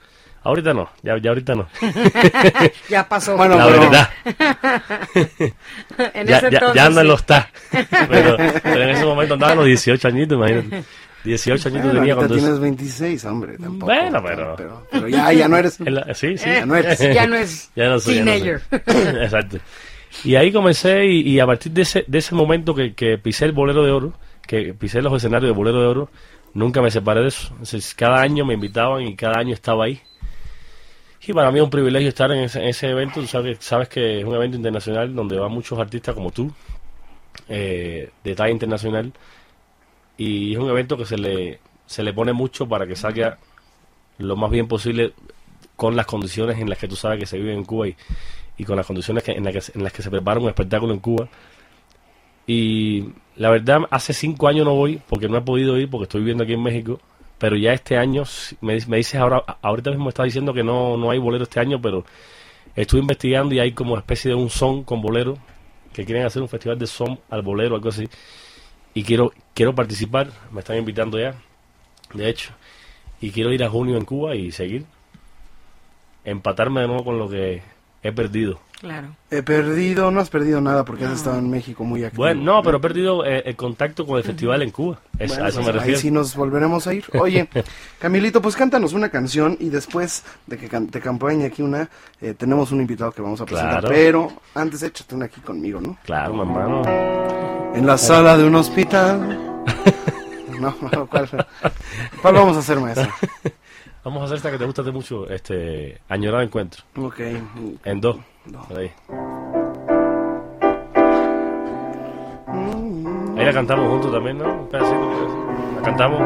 Ahorita 0.43 0.73
no, 0.75 0.89
ya, 1.03 1.17
ya 1.19 1.31
ahorita 1.31 1.55
no. 1.55 1.67
Ya 2.89 3.09
pasó. 3.09 3.37
Bueno, 3.37 3.57
La 3.57 3.67
pero- 3.67 3.81
verdad. 3.81 4.11
en 6.15 6.27
ya, 6.27 6.39
ese 6.39 6.51
ya, 6.51 6.59
entonces, 6.59 6.75
ya 6.75 6.87
en 6.87 6.95
sí. 6.95 7.03
los 7.05 7.21
está. 7.21 7.51
Pero, 8.09 8.37
pero 8.63 8.83
en 8.83 8.89
ese 8.91 9.05
momento 9.05 9.35
andaba 9.35 9.53
a 9.53 9.57
los 9.57 9.67
18 9.67 10.09
añitos, 10.09 10.39
imagínate. 10.39 10.85
18 11.25 11.69
añitos 11.69 11.85
Bueno, 11.87 12.01
tenía 12.01 12.15
cuando... 12.15 12.35
tienes 12.37 12.59
26, 12.61 13.25
hombre, 13.25 13.59
tampoco. 13.59 13.87
Bueno, 13.93 14.23
pero- 14.23 14.55
pero... 14.57 14.87
pero 14.91 15.09
ya, 15.09 15.33
ya 15.33 15.49
no 15.49 15.57
eres... 15.57 15.81
la- 15.81 16.15
sí, 16.15 16.39
sí. 16.39 16.49
Eh, 16.49 16.55
Ya 16.61 16.67
no 16.67 16.77
eres. 16.77 16.99
ya 17.01 17.27
no 17.27 17.37
es 17.37 17.71
Ya 17.75 17.89
no 17.89 17.99
soy, 18.01 18.15
ya 18.15 18.25
no 18.25 18.31
soy. 18.31 18.41
teenager. 18.45 18.63
Exacto. 19.23 19.59
Y 20.25 20.37
ahí 20.37 20.53
comencé 20.53 21.07
y, 21.07 21.39
a 21.41 21.47
partir 21.47 21.73
de 21.73 21.83
ese, 21.83 22.05
de 22.07 22.19
ese 22.19 22.35
momento 22.35 22.75
que, 22.75 22.95
que 22.95 23.19
pisé 23.19 23.45
el 23.45 23.53
bolero 23.53 23.85
de 23.85 23.91
oro, 23.93 24.13
que 24.47 24.75
pisé 24.75 25.03
los 25.03 25.13
escenarios 25.15 25.51
de 25.51 25.57
bolero 25.57 25.81
de 25.81 25.87
oro, 25.87 26.11
nunca 26.55 26.81
me 26.81 26.91
separé 26.91 27.21
de 27.23 27.29
eso. 27.29 27.55
Cada 27.97 28.21
año 28.21 28.45
me 28.45 28.55
invitaban 28.55 29.03
y 29.03 29.15
cada 29.15 29.39
año 29.39 29.55
estaba 29.55 29.85
ahí. 29.85 30.01
Y 31.27 31.33
para 31.33 31.51
mí 31.51 31.59
es 31.59 31.65
un 31.65 31.71
privilegio 31.71 32.09
estar 32.09 32.31
en 32.31 32.45
ese, 32.45 32.61
en 32.61 32.69
ese 32.69 32.89
evento. 32.89 33.21
Tú 33.21 33.27
sabes, 33.27 33.59
sabes 33.61 33.89
que 33.89 34.21
es 34.21 34.25
un 34.25 34.35
evento 34.35 34.57
internacional 34.57 35.15
donde 35.15 35.39
van 35.39 35.51
muchos 35.51 35.79
artistas 35.79 36.15
como 36.15 36.31
tú, 36.31 36.53
eh, 37.49 38.11
de 38.23 38.35
talla 38.35 38.53
internacional. 38.53 39.13
Y 40.17 40.53
es 40.53 40.59
un 40.59 40.71
evento 40.71 40.97
que 40.97 41.05
se 41.05 41.19
le, 41.19 41.59
se 41.85 42.03
le 42.03 42.13
pone 42.13 42.33
mucho 42.33 42.69
para 42.69 42.87
que 42.87 42.95
salga 42.95 43.39
lo 44.19 44.37
más 44.37 44.51
bien 44.51 44.69
posible 44.69 45.13
con 45.75 45.95
las 45.97 46.07
condiciones 46.07 46.59
en 46.59 46.71
las 46.71 46.79
que 46.79 46.89
tú 46.89 46.97
sabes 46.97 47.19
que 47.19 47.27
se 47.27 47.39
vive 47.39 47.53
en 47.53 47.65
Cuba 47.65 47.89
y, 47.89 47.97
y 48.59 48.65
con 48.65 48.77
las 48.77 48.87
condiciones 48.87 49.23
en, 49.29 49.45
las 49.45 49.93
que, 49.93 50.03
se 50.03 50.11
prepara 50.11 50.41
un 50.41 50.49
espectáculo 50.49 50.93
en 50.93 51.01
Cuba. 51.01 51.29
Y 52.47 53.09
la 53.37 53.51
verdad, 53.51 53.83
hace 53.91 54.13
cinco 54.13 54.49
años 54.49 54.65
no 54.65 54.75
voy 54.75 55.01
porque 55.09 55.29
no 55.29 55.37
he 55.37 55.43
podido 55.43 55.77
ir 55.79 55.91
porque 55.91 56.05
estoy 56.05 56.21
viviendo 56.21 56.45
aquí 56.45 56.55
en 56.55 56.63
México. 56.63 57.01
Pero 57.39 57.57
ya 57.57 57.73
este 57.75 57.99
año, 57.99 58.23
me, 58.63 58.79
me 58.87 58.97
dices 58.97 59.21
ahora, 59.21 59.43
ahorita 59.61 59.91
mismo 59.91 60.09
está 60.09 60.25
diciendo 60.25 60.55
que 60.55 60.63
no, 60.63 60.97
no 60.97 61.11
hay 61.11 61.19
bolero 61.19 61.45
este 61.45 61.61
año, 61.61 61.81
pero 61.83 62.05
estuve 62.75 63.01
investigando 63.01 63.55
y 63.55 63.59
hay 63.59 63.73
como 63.73 63.99
especie 63.99 64.31
de 64.31 64.35
un 64.35 64.49
son 64.49 64.85
con 64.85 65.03
bolero, 65.03 65.37
que 65.93 66.07
quieren 66.07 66.25
hacer 66.25 66.41
un 66.41 66.49
festival 66.49 66.79
de 66.79 66.87
son 66.87 67.21
al 67.29 67.43
bolero, 67.43 67.75
algo 67.75 67.91
así. 67.91 68.09
Y 68.95 69.03
quiero, 69.03 69.33
quiero 69.53 69.75
participar, 69.75 70.31
me 70.51 70.61
están 70.61 70.79
invitando 70.79 71.19
ya, 71.19 71.35
de 72.15 72.29
hecho. 72.31 72.53
Y 73.21 73.31
quiero 73.31 73.53
ir 73.53 73.63
a 73.65 73.69
junio 73.69 73.99
en 73.99 74.07
Cuba 74.07 74.35
y 74.35 74.51
seguir. 74.53 74.87
Empatarme 76.25 76.81
de 76.81 76.87
nuevo 76.87 77.05
con 77.05 77.19
lo 77.19 77.29
que 77.29 77.63
he 78.09 78.13
perdido. 78.13 78.61
Claro. 78.81 79.09
He 79.31 79.43
perdido, 79.43 80.11
no 80.11 80.21
has 80.21 80.29
perdido 80.29 80.61
nada 80.61 80.85
porque 80.85 81.07
has 81.07 81.13
estado 81.15 81.39
en 81.39 81.49
México 81.49 81.83
muy 81.83 82.05
activo. 82.05 82.25
Bueno, 82.25 82.43
no, 82.43 82.63
pero 82.63 82.77
he 82.77 82.81
perdido 82.81 83.25
eh, 83.25 83.43
el 83.47 83.57
contacto 83.57 84.07
con 84.07 84.19
el 84.19 84.25
festival 84.25 84.61
en 84.61 84.71
Cuba. 84.71 84.99
Es- 85.19 85.31
Bueno, 85.31 85.45
a 85.45 85.49
eso 85.49 85.57
pues 85.63 85.67
me 85.67 85.73
ahí 85.73 85.79
refiero. 85.79 86.01
sí 86.01 86.11
nos 86.11 86.37
volveremos 86.37 86.87
a 86.87 86.93
ir. 86.93 87.05
Oye, 87.19 87.49
Camilito, 87.99 88.43
pues 88.43 88.55
cántanos 88.55 88.93
una 88.93 89.09
canción 89.09 89.57
y 89.61 89.71
después 89.71 90.25
de 90.47 90.59
que 90.59 90.69
te 90.69 91.01
campañe 91.01 91.47
aquí 91.47 91.63
una, 91.63 91.89
eh, 92.21 92.35
tenemos 92.35 92.71
un 92.71 92.81
invitado 92.83 93.13
que 93.13 93.23
vamos 93.23 93.41
a 93.41 93.47
presentar. 93.47 93.81
Claro. 93.81 93.89
Pero 93.95 94.33
antes 94.55 94.83
échate 94.83 95.15
una 95.15 95.25
aquí 95.25 95.41
conmigo, 95.41 95.81
¿no? 95.81 95.97
Claro, 96.05 96.35
mi 96.35 96.41
hermano. 96.41 96.83
En 97.75 97.87
la 97.87 97.97
sala 97.97 98.37
de 98.37 98.45
un 98.45 98.55
hospital. 98.57 99.43
No, 100.61 100.75
no, 100.91 101.07
¿cuál, 101.11 101.29
¿cuál 102.23 102.35
vamos 102.35 102.57
a 102.57 102.61
hacer, 102.61 102.81
maestro? 102.81 103.11
Vamos 104.07 104.23
a 104.23 104.27
hacer 104.27 104.37
esta 104.37 104.53
que 104.53 104.59
te 104.59 104.65
gusta 104.65 104.85
de 104.85 104.93
mucho, 104.93 105.29
este, 105.29 105.99
Añorado 106.09 106.45
Encuentro. 106.45 106.85
Ok. 106.97 107.19
En 107.85 108.01
dos. 108.01 108.17
No. 108.45 108.65
Ahí. 108.77 108.93
Ahí 113.37 113.45
la 113.45 113.53
cantamos 113.53 113.89
juntos 113.89 114.13
también, 114.13 114.39
¿no? 114.39 114.45
Un 114.45 114.69
pedacito. 114.69 115.49
La 115.75 115.83
cantamos. 115.83 116.21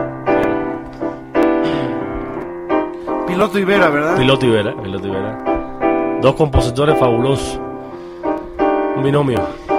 Piloto 3.27 3.59
Ibera, 3.59 3.89
¿verdad? 3.89 4.19
Piloto 4.19 4.45
y 4.45 4.51
Vera, 4.51 4.83
Piloto 4.83 5.09
y 5.09 5.11
Vera. 5.13 6.19
Dos 6.21 6.35
compositores 6.35 6.99
fabulosos. 6.99 7.59
Un 8.95 9.03
binomio. 9.03 9.70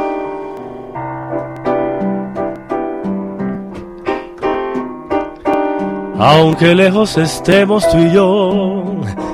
Aunque 6.24 6.76
lejos 6.76 7.18
estemos 7.18 7.90
tú 7.90 7.98
y 7.98 8.12
yo, 8.12 8.84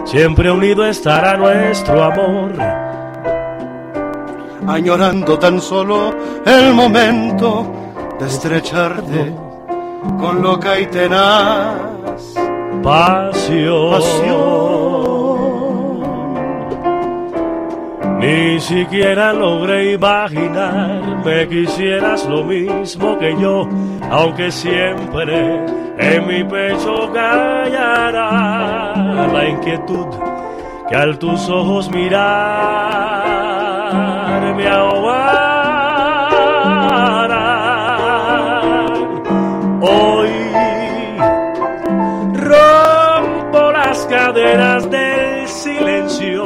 siempre 0.05 0.49
unido 0.49 0.85
estará 0.85 1.35
nuestro 1.35 2.01
amor. 2.01 2.53
añorando 4.65 5.37
tan 5.37 5.59
solo 5.59 6.15
el 6.45 6.73
momento 6.73 7.65
de 8.17 8.27
estrecharte 8.27 9.35
con 10.17 10.41
loca 10.41 10.79
y 10.79 10.85
tenaz 10.87 11.75
Pasión. 12.81 13.91
pasión. 13.91 14.86
Ni 18.19 18.59
siquiera 18.59 19.31
logré 19.31 19.93
imaginar 19.93 21.23
me 21.23 21.47
quisieras 21.47 22.25
lo 22.25 22.43
mismo 22.43 23.17
que 23.19 23.39
yo, 23.39 23.69
aunque 24.09 24.51
siempre 24.51 25.63
en 25.99 26.27
mi 26.27 26.43
pecho 26.43 27.11
callará 27.13 29.27
la 29.31 29.47
inquietud 29.47 30.07
que 30.89 30.95
al 30.95 31.19
tus 31.19 31.47
ojos 31.49 31.91
mirar 31.91 33.27
me 34.55 34.67
ahogará. 34.67 35.57
Hoy 39.81 40.29
rompo 42.33 43.71
las 43.71 44.05
cadenas 44.05 44.89
del 44.89 45.47
silencio 45.47 46.36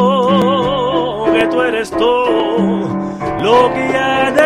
que 1.34 1.48
tú 1.48 1.62
eres 1.62 1.90
todo 1.92 2.90
lo 3.42 3.74
que 3.74 3.98
anhelo. 3.98 4.42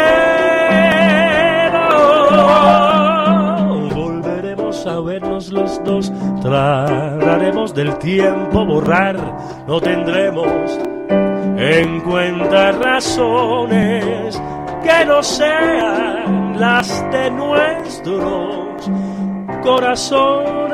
Volveremos 3.95 4.85
a 4.85 4.99
vernos 4.99 5.49
los 5.49 5.83
dos, 5.83 6.13
trataremos 6.41 7.73
del 7.73 7.97
tiempo 7.97 8.63
borrar, 8.63 9.17
no 9.67 9.81
tendremos 9.81 10.79
en 11.57 12.01
cuenta 12.01 12.73
razones 12.73 14.39
que 14.83 15.05
no 15.05 15.23
sean 15.23 16.59
las 16.59 17.03
de 17.11 17.31
nuestros 17.31 18.91
corazones. 19.65 20.65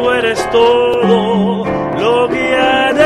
Tú 0.00 0.10
eres 0.10 0.50
todo 0.50 1.64
lo 1.98 2.28
que 2.28 2.56
anhelo. 2.56 3.00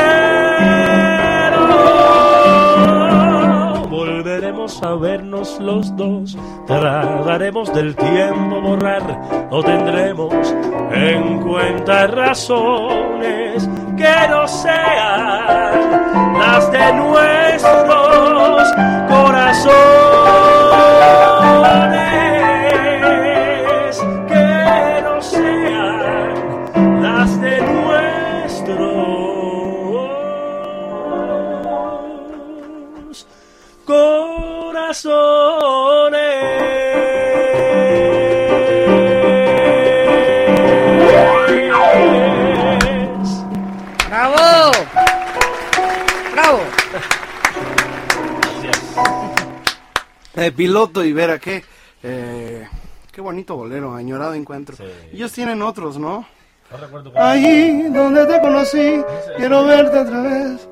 Volveremos 3.89 4.81
a 4.83 4.95
vernos 4.95 5.59
los 5.59 5.95
dos, 5.95 6.37
trataremos 6.65 7.73
del 7.73 7.95
tiempo 7.95 8.61
borrar, 8.61 9.47
no 9.51 9.63
tendremos 9.63 10.55
en 10.91 11.41
cuenta 11.41 12.07
razones 12.07 13.69
que 13.97 14.27
no 14.29 14.47
sean 14.47 16.39
las 16.39 16.71
de 16.71 16.93
Eh, 50.45 50.51
piloto 50.51 51.03
y 51.03 51.11
ver 51.11 51.31
a 51.31 51.39
qué. 51.39 51.63
Eh, 52.03 52.67
qué 53.11 53.19
bonito 53.21 53.55
bolero, 53.55 53.95
añorado 53.95 54.35
encuentro. 54.35 54.75
Sí. 54.75 54.83
Ellos 55.13 55.31
tienen 55.31 55.63
otros, 55.63 55.97
¿no? 55.97 56.27
No 56.69 56.77
recuerdo 56.77 57.11
cuál. 57.11 57.25
Allí 57.25 57.83
donde 57.89 58.25
te 58.27 58.39
conocí, 58.41 59.01
quiero 59.37 59.65
verte 59.65 59.99
otra 59.99 60.21
vez. 60.21 60.69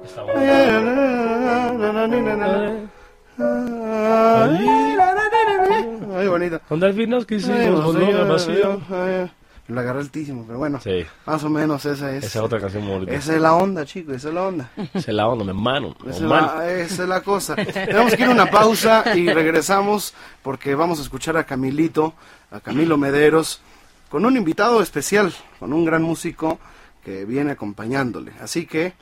Ay, 6.15 6.27
bonito. 6.27 6.61
Donde 6.69 6.85
al 6.85 6.93
fin 6.93 7.09
nos 7.09 7.25
quisimos, 7.25 7.95
pues, 7.95 8.47
ay, 8.91 9.31
Lo 9.67 9.79
agarré 9.79 9.99
altísimo, 10.01 10.43
pero 10.45 10.59
bueno, 10.59 10.81
Sí, 10.81 11.05
más 11.25 11.41
o 11.43 11.49
menos 11.49 11.85
esa 11.85 12.11
es. 12.13 12.25
esa 12.25 12.39
es 12.39 12.43
otra 12.43 12.59
canción 12.59 12.83
muy 12.83 12.93
bonita. 12.95 13.13
Esa 13.13 13.35
es 13.35 13.41
la 13.41 13.53
onda, 13.53 13.85
chicos, 13.85 14.15
esa 14.15 14.27
es 14.27 14.33
la 14.33 14.43
onda. 14.43 14.69
Esa 14.75 14.99
es 14.99 15.07
la 15.15 15.27
onda, 15.27 15.45
mi 15.45 15.51
hermano. 15.51 15.95
Esa 16.01 16.09
es, 16.09 16.21
la, 16.21 16.69
esa 16.69 17.03
es 17.03 17.09
la 17.09 17.21
cosa. 17.21 17.55
Tenemos 17.55 18.13
que 18.13 18.23
ir 18.23 18.27
a 18.27 18.31
una 18.31 18.51
pausa 18.51 19.15
y 19.15 19.29
regresamos 19.31 20.13
porque 20.41 20.75
vamos 20.75 20.99
a 20.99 21.01
escuchar 21.01 21.37
a 21.37 21.45
Camilito, 21.45 22.13
a 22.51 22.59
Camilo 22.59 22.97
Mederos, 22.97 23.61
con 24.09 24.25
un 24.25 24.35
invitado 24.35 24.81
especial, 24.81 25.33
con 25.59 25.71
un 25.71 25.85
gran 25.85 26.03
músico 26.03 26.59
que 27.03 27.23
viene 27.23 27.51
acompañándole. 27.51 28.33
Así 28.41 28.65
que, 28.65 28.93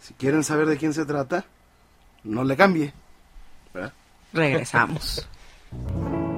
si 0.00 0.14
quieren 0.14 0.42
saber 0.42 0.66
de 0.68 0.78
quién 0.78 0.94
se 0.94 1.04
trata, 1.04 1.44
no 2.24 2.44
le 2.44 2.56
cambie. 2.56 2.94
¿verdad? 3.74 3.92
Regresamos. 4.32 5.28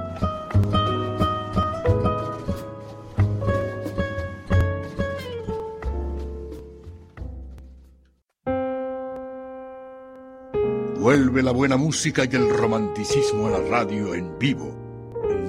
Vuelve 11.01 11.41
la 11.41 11.49
buena 11.51 11.77
música 11.77 12.25
y 12.25 12.35
el 12.35 12.55
romanticismo 12.55 13.47
a 13.47 13.49
la 13.49 13.59
radio 13.59 14.13
en 14.13 14.37
vivo. 14.37 14.71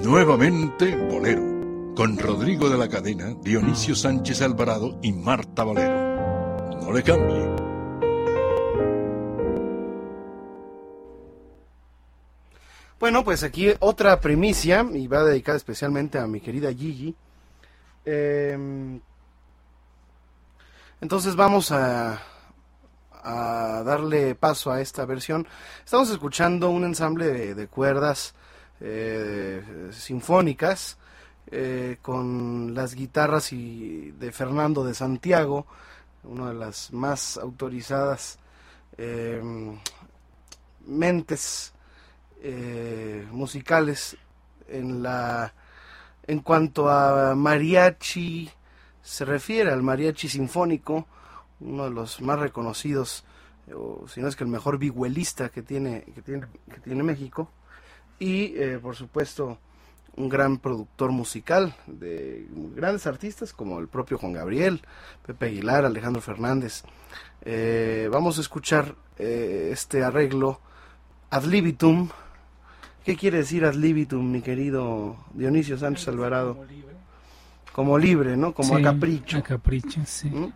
Nuevamente 0.03 0.95
Bolero, 0.95 1.93
con 1.95 2.17
Rodrigo 2.17 2.71
de 2.71 2.77
la 2.79 2.89
Cadena, 2.89 3.35
Dionisio 3.39 3.93
Sánchez 3.93 4.41
Alvarado 4.41 4.97
y 5.03 5.13
Marta 5.13 5.63
Valero. 5.63 6.81
No 6.81 6.91
le 6.91 7.03
cambie. 7.03 7.55
Bueno, 12.99 13.23
pues 13.23 13.43
aquí 13.43 13.73
otra 13.79 14.19
primicia 14.19 14.83
y 14.91 15.05
va 15.05 15.23
dedicada 15.23 15.57
especialmente 15.57 16.17
a 16.17 16.25
mi 16.25 16.41
querida 16.41 16.73
Gigi. 16.73 17.13
Eh, 18.05 18.99
entonces 20.99 21.35
vamos 21.35 21.71
a, 21.71 22.19
a 23.23 23.83
darle 23.85 24.35
paso 24.35 24.71
a 24.71 24.81
esta 24.81 25.05
versión. 25.05 25.47
Estamos 25.83 26.09
escuchando 26.09 26.69
un 26.69 26.83
ensamble 26.83 27.55
de, 27.55 27.67
cuerdas 27.67 28.35
eh, 28.79 29.89
sinfónicas 29.91 30.97
eh, 31.51 31.97
con 32.01 32.73
las 32.73 32.95
guitarras 32.95 33.53
y 33.53 34.11
de 34.11 34.31
Fernando 34.31 34.83
de 34.83 34.93
Santiago, 34.93 35.67
una 36.23 36.49
de 36.49 36.55
las 36.55 36.91
más 36.93 37.37
autorizadas 37.37 38.39
eh, 38.97 39.41
mentes 40.85 41.73
eh, 42.41 43.27
musicales 43.31 44.17
en 44.67 45.03
la 45.03 45.53
en 46.25 46.39
cuanto 46.39 46.89
a 46.89 47.35
mariachi 47.35 48.49
se 49.01 49.25
refiere 49.25 49.71
al 49.71 49.83
mariachi 49.83 50.29
sinfónico 50.29 51.07
uno 51.63 51.85
de 51.85 51.91
los 51.91 52.21
más 52.21 52.39
reconocidos 52.39 53.23
o 53.73 54.07
si 54.07 54.21
no 54.21 54.27
es 54.27 54.35
que 54.35 54.43
el 54.43 54.49
mejor 54.49 54.77
vihuelista 54.77 55.49
que 55.49 55.61
tiene 55.61 56.03
que 56.13 56.21
tiene 56.21 56.47
que 56.73 56.79
tiene 56.81 57.03
México 57.03 57.49
y 58.19 58.53
eh, 58.57 58.79
por 58.81 58.95
supuesto 58.95 59.57
un 60.15 60.29
gran 60.29 60.57
productor 60.57 61.11
musical 61.11 61.75
de 61.87 62.47
grandes 62.75 63.07
artistas 63.07 63.53
como 63.53 63.79
el 63.79 63.87
propio 63.87 64.17
Juan 64.17 64.33
Gabriel, 64.33 64.81
Pepe 65.25 65.47
Aguilar, 65.47 65.85
Alejandro 65.85 66.21
Fernández. 66.21 66.83
Eh, 67.41 68.09
vamos 68.11 68.37
a 68.37 68.41
escuchar 68.41 68.95
eh, 69.17 69.69
este 69.71 70.03
arreglo 70.03 70.59
ad 71.29 71.45
libitum. 71.45 72.09
¿Qué 73.03 73.17
quiere 73.17 73.39
decir 73.39 73.65
ad 73.65 73.73
libitum, 73.73 74.31
mi 74.31 74.41
querido 74.41 75.17
Dionisio 75.33 75.77
Sánchez 75.77 76.07
Alvarado? 76.07 76.63
Como 77.73 77.97
libre, 77.97 78.37
¿no? 78.37 78.53
Como 78.53 78.75
Sí, 78.75 78.81
a 78.81 78.83
capricho. 78.83 79.37
A 79.39 79.41
capricho, 79.41 80.01
sí. 80.05 80.29
¿Mm? 80.29 80.53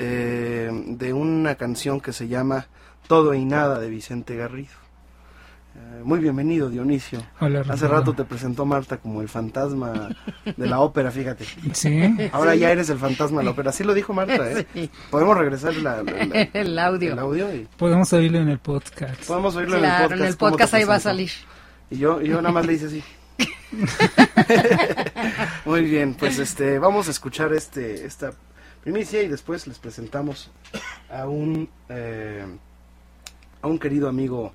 Eh, 0.00 0.70
de 0.86 1.12
una 1.12 1.56
canción 1.56 2.00
que 2.00 2.12
se 2.12 2.28
llama 2.28 2.66
Todo 3.08 3.34
y 3.34 3.44
Nada 3.44 3.80
de 3.80 3.90
Vicente 3.90 4.36
Garrido. 4.36 4.70
Eh, 5.74 6.02
muy 6.04 6.18
bienvenido, 6.20 6.70
Dionisio. 6.70 7.20
Hola, 7.40 7.64
Hace 7.68 7.88
rato 7.88 8.12
te 8.12 8.24
presentó 8.24 8.64
Marta 8.64 8.96
como 8.98 9.22
el 9.22 9.28
fantasma 9.28 10.08
de 10.56 10.66
la 10.68 10.80
ópera, 10.80 11.10
fíjate. 11.10 11.44
Sí, 11.72 12.00
Ahora 12.32 12.54
ya 12.54 12.70
eres 12.70 12.88
el 12.90 12.98
fantasma 12.98 13.38
de 13.40 13.46
la 13.46 13.50
ópera. 13.52 13.70
Así 13.70 13.82
lo 13.84 13.92
dijo 13.94 14.12
Marta, 14.12 14.50
¿eh? 14.52 14.66
Sí. 14.74 14.90
Podemos 15.10 15.36
regresar 15.36 15.74
la- 15.76 16.02
la- 16.02 16.24
la- 16.26 16.42
El 16.52 16.78
audio. 16.78 17.12
el 17.12 17.18
audio 17.18 17.54
y 17.54 17.66
podemos 17.76 18.12
oírlo 18.12 18.38
en 18.38 18.48
el 18.48 18.58
podcast. 18.58 19.24
podemos 19.26 19.54
oírlo 19.56 19.78
Claro, 19.78 19.96
en 19.96 20.02
el 20.02 20.08
podcast. 20.08 20.20
en 20.20 20.26
el 20.28 20.36
podcast 20.36 20.74
ahí 20.74 20.84
va 20.84 20.94
a 20.96 21.00
salir. 21.00 21.30
Y 21.90 21.98
yo, 21.98 22.20
y 22.22 22.28
yo 22.28 22.36
nada 22.42 22.52
más 22.52 22.66
le 22.66 22.72
hice 22.74 22.86
así. 22.86 23.02
Muy 25.64 25.82
bien, 25.84 26.14
pues 26.14 26.38
este, 26.38 26.78
vamos 26.78 27.08
a 27.08 27.10
escuchar 27.10 27.52
este, 27.52 28.04
esta 28.06 28.32
primicia 28.88 29.22
y 29.22 29.28
después 29.28 29.66
les 29.66 29.78
presentamos 29.78 30.50
a 31.10 31.28
un, 31.28 31.68
eh, 31.90 32.46
a 33.60 33.66
un 33.66 33.78
querido 33.78 34.08
amigo 34.08 34.54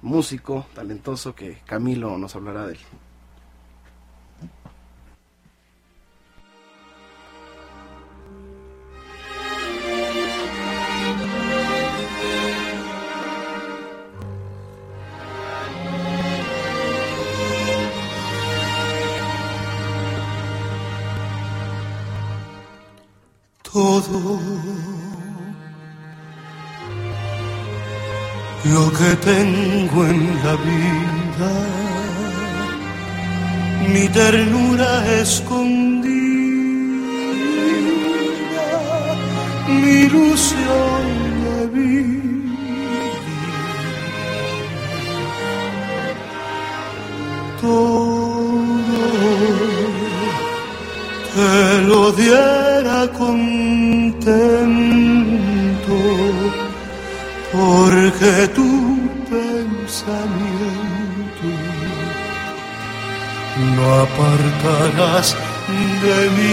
músico 0.00 0.66
talentoso 0.74 1.34
que 1.34 1.58
Camilo 1.66 2.16
nos 2.16 2.34
hablará 2.34 2.66
de 2.66 2.72
él. 2.72 2.78
Todo 23.72 24.40
lo 28.64 28.92
que 28.98 29.10
tengo 29.30 30.04
en 30.04 30.20
la 30.44 30.54
vida, 30.68 31.52
mi 33.92 34.08
ternura 34.08 34.90
escondida 35.20 36.08
mi 39.68 39.90
ilusión 40.06 41.04
de 41.42 41.66
vivir. 41.66 42.48
Lo 52.08 52.14
diera 52.14 53.06
contento, 53.18 54.16
porque 57.52 58.48
tu 58.54 58.70
pensamiento 59.28 60.38
no 63.76 63.84
apartarás 64.04 65.28
de 66.02 66.18
mí. 66.36 66.48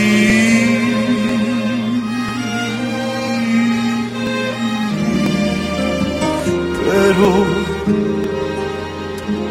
Pero 6.85 7.31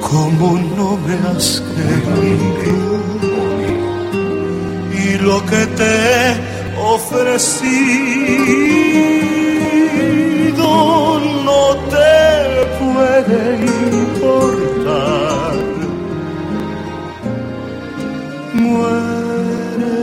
como 0.09 0.49
no 0.77 0.89
me 1.05 1.15
has 1.29 1.47
querido 1.75 3.34
lo 5.13 5.45
que 5.45 5.67
te 5.79 5.85
he 5.85 6.35
ofrecido 6.79 7.65
no 11.45 11.77
te 11.93 12.13
puede 12.81 13.43
importar. 14.01 15.57
Muere 18.55 19.97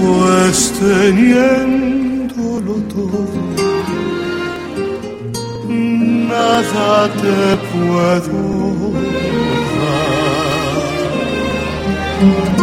pues 0.00 0.56
teniéndolo 0.80 2.74
todo 2.94 3.31
nada 6.32 7.08
te 7.20 7.56
puedo 7.70 8.42
dar. 12.56 12.61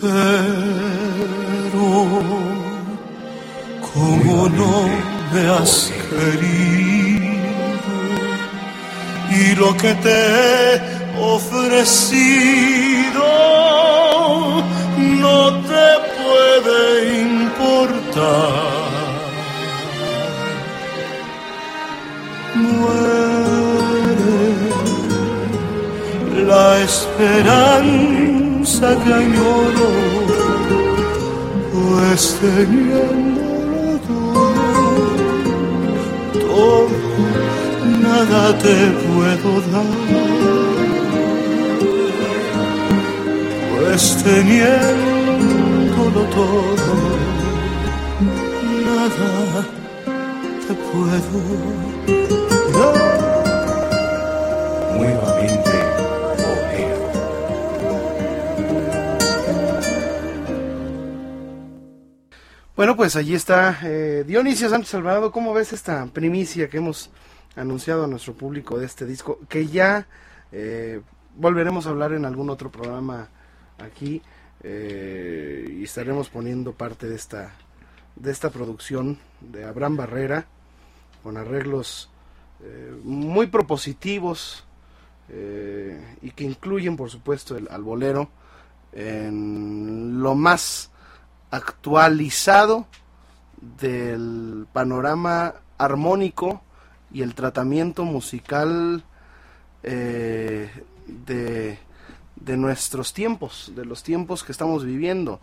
Pero 0.00 1.88
como 3.92 4.48
no 4.48 4.88
me 5.32 5.42
has 5.50 5.92
querido 6.08 7.18
y 9.30 9.54
lo 9.56 9.76
que 9.76 9.92
te 9.94 10.10
he 10.10 10.80
ofrecido 11.20 13.24
no 14.96 15.52
te 15.62 15.98
puede 16.18 17.20
importar. 17.22 18.78
Muere 22.54 22.86
la 26.46 26.78
esperanza 26.80 28.47
añoro, 28.76 29.88
pues 31.72 32.22
teniéndolo 32.40 33.98
todo, 34.06 34.44
todo, 36.32 36.88
nada 38.02 38.42
te 38.58 38.76
puedo 39.06 39.50
dar. 39.72 39.92
Pues 43.74 44.02
teniéndolo 44.22 46.22
todo, 46.36 46.92
nada 48.84 49.32
te 50.66 50.72
puedo 50.88 51.38
dar. 52.74 52.96
Nuevamente 54.94 55.67
Bueno, 62.78 62.94
pues 62.94 63.16
allí 63.16 63.34
está 63.34 63.80
eh, 63.82 64.22
Dionisio 64.24 64.68
Sánchez 64.68 64.94
Alvarado. 64.94 65.32
¿Cómo 65.32 65.52
ves 65.52 65.72
esta 65.72 66.06
primicia 66.06 66.68
que 66.68 66.76
hemos 66.76 67.10
anunciado 67.56 68.04
a 68.04 68.06
nuestro 68.06 68.34
público 68.34 68.78
de 68.78 68.86
este 68.86 69.04
disco? 69.04 69.40
Que 69.48 69.66
ya 69.66 70.06
eh, 70.52 71.00
volveremos 71.34 71.86
a 71.86 71.90
hablar 71.90 72.12
en 72.12 72.24
algún 72.24 72.50
otro 72.50 72.70
programa 72.70 73.30
aquí 73.78 74.22
eh, 74.62 75.66
y 75.80 75.82
estaremos 75.82 76.28
poniendo 76.28 76.72
parte 76.72 77.08
de 77.08 77.16
esta 77.16 77.52
de 78.14 78.30
esta 78.30 78.50
producción 78.50 79.18
de 79.40 79.64
Abraham 79.64 79.96
Barrera 79.96 80.46
con 81.24 81.36
arreglos 81.36 82.10
eh, 82.62 82.96
muy 83.02 83.48
propositivos 83.48 84.64
eh, 85.30 86.16
y 86.22 86.30
que 86.30 86.44
incluyen 86.44 86.96
por 86.96 87.10
supuesto 87.10 87.56
el, 87.56 87.66
al 87.72 87.82
bolero 87.82 88.30
en 88.92 90.22
lo 90.22 90.36
más 90.36 90.92
actualizado 91.50 92.86
del 93.78 94.66
panorama 94.72 95.54
armónico 95.78 96.62
y 97.12 97.22
el 97.22 97.34
tratamiento 97.34 98.04
musical 98.04 99.02
eh, 99.82 100.70
de, 101.06 101.78
de 102.36 102.56
nuestros 102.56 103.12
tiempos, 103.12 103.72
de 103.74 103.84
los 103.84 104.02
tiempos 104.02 104.44
que 104.44 104.52
estamos 104.52 104.84
viviendo. 104.84 105.40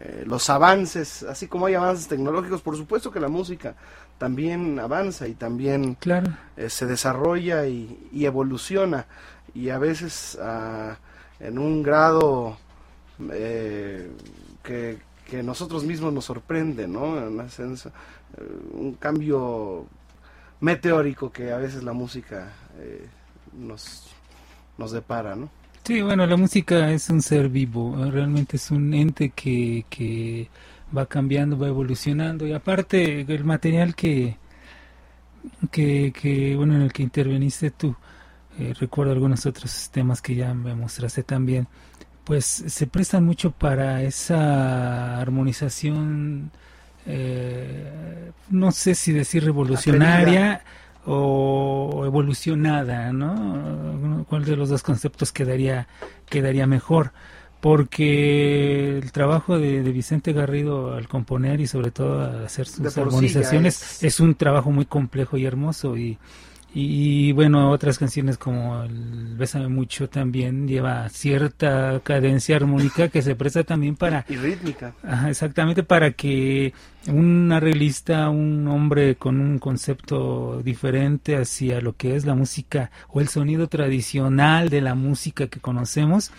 Eh, 0.00 0.24
los 0.26 0.48
avances, 0.50 1.22
así 1.22 1.46
como 1.46 1.66
hay 1.66 1.74
avances 1.74 2.08
tecnológicos, 2.08 2.62
por 2.62 2.76
supuesto 2.76 3.10
que 3.10 3.20
la 3.20 3.28
música 3.28 3.74
también 4.18 4.78
avanza 4.78 5.28
y 5.28 5.34
también 5.34 5.94
Claro. 5.96 6.32
eh, 6.56 6.68
se 6.70 6.86
desarrolla 6.86 7.66
y, 7.66 8.08
y 8.12 8.24
evoluciona 8.26 9.06
y 9.54 9.70
a 9.70 9.78
veces 9.78 10.36
ah, 10.40 10.96
en 11.38 11.58
un 11.58 11.82
grado 11.82 12.56
que, 14.62 14.98
que 15.34 15.42
nosotros 15.42 15.84
mismos 15.84 16.12
nos 16.12 16.26
sorprende, 16.26 16.86
¿no? 16.86 17.18
En 17.18 17.40
eh, 17.40 17.90
un 18.72 18.94
cambio 18.94 19.86
meteórico 20.60 21.32
que 21.32 21.52
a 21.52 21.56
veces 21.56 21.82
la 21.82 21.92
música 21.92 22.52
eh, 22.78 23.06
nos, 23.52 24.06
nos 24.78 24.92
depara, 24.92 25.34
¿no? 25.34 25.48
Sí, 25.82 26.00
bueno, 26.02 26.24
la 26.26 26.36
música 26.36 26.90
es 26.92 27.10
un 27.10 27.20
ser 27.20 27.48
vivo, 27.48 27.96
realmente 28.10 28.56
es 28.56 28.70
un 28.70 28.94
ente 28.94 29.30
que, 29.30 29.84
que 29.90 30.48
va 30.96 31.06
cambiando, 31.06 31.58
va 31.58 31.66
evolucionando 31.66 32.46
y 32.46 32.52
aparte 32.52 33.20
el 33.20 33.44
material 33.44 33.94
que, 33.94 34.36
que, 35.70 36.12
que 36.12 36.54
bueno, 36.56 36.76
en 36.76 36.82
el 36.82 36.92
que 36.92 37.02
interveniste 37.02 37.70
tú, 37.72 37.94
eh, 38.58 38.72
recuerdo 38.78 39.12
algunos 39.12 39.44
otros 39.46 39.90
temas 39.90 40.22
que 40.22 40.36
ya 40.36 40.54
me 40.54 40.74
mostraste 40.74 41.24
también, 41.24 41.66
pues 42.24 42.44
se 42.46 42.86
prestan 42.86 43.24
mucho 43.24 43.50
para 43.50 44.02
esa 44.02 45.20
armonización, 45.20 46.50
eh, 47.06 48.30
no 48.50 48.72
sé 48.72 48.94
si 48.94 49.12
decir 49.12 49.44
revolucionaria 49.44 50.62
o 51.06 52.02
evolucionada, 52.06 53.12
¿no? 53.12 54.24
¿Cuál 54.28 54.44
de 54.46 54.56
los 54.56 54.70
dos 54.70 54.82
conceptos 54.82 55.32
quedaría, 55.32 55.86
quedaría 56.28 56.66
mejor? 56.66 57.12
Porque 57.60 58.98
el 58.98 59.10
trabajo 59.12 59.58
de, 59.58 59.82
de 59.82 59.92
Vicente 59.92 60.32
Garrido 60.32 60.94
al 60.94 61.08
componer 61.08 61.60
y 61.60 61.66
sobre 61.66 61.90
todo 61.90 62.20
a 62.20 62.44
hacer 62.44 62.66
sus 62.66 62.92
sí 62.92 63.00
armonizaciones 63.00 63.82
es- 63.82 64.02
es 64.04 64.20
un 64.20 64.34
trabajo 64.34 64.70
muy 64.70 64.84
complejo 64.84 65.36
y 65.38 65.46
hermoso 65.46 65.96
y, 65.96 66.18
Y, 66.76 67.30
bueno, 67.30 67.70
otras 67.70 67.98
canciones 67.98 68.36
como 68.36 68.82
el 68.82 69.36
Bésame 69.36 69.68
Mucho 69.68 70.08
también 70.08 70.66
lleva 70.66 71.08
cierta 71.08 72.00
cadencia 72.02 72.56
armónica 72.56 73.08
que 73.08 73.22
se 73.22 73.36
presta 73.36 73.62
también 73.62 73.94
para... 73.94 74.26
Y 74.28 74.34
rítmica. 74.34 74.92
exactamente, 75.28 75.84
para 75.84 76.10
que 76.10 76.72
un 77.06 77.52
arreglista, 77.52 78.28
un 78.28 78.66
hombre 78.66 79.14
con 79.14 79.40
un 79.40 79.60
concepto 79.60 80.62
diferente 80.64 81.36
hacia 81.36 81.80
lo 81.80 81.96
que 81.96 82.16
es 82.16 82.24
la 82.24 82.34
música 82.34 82.90
o 83.08 83.20
el 83.20 83.28
sonido 83.28 83.68
tradicional 83.68 84.68
de 84.68 84.80
la 84.80 84.96
música 84.96 85.46
que 85.46 85.60
conocemos, 85.60 86.32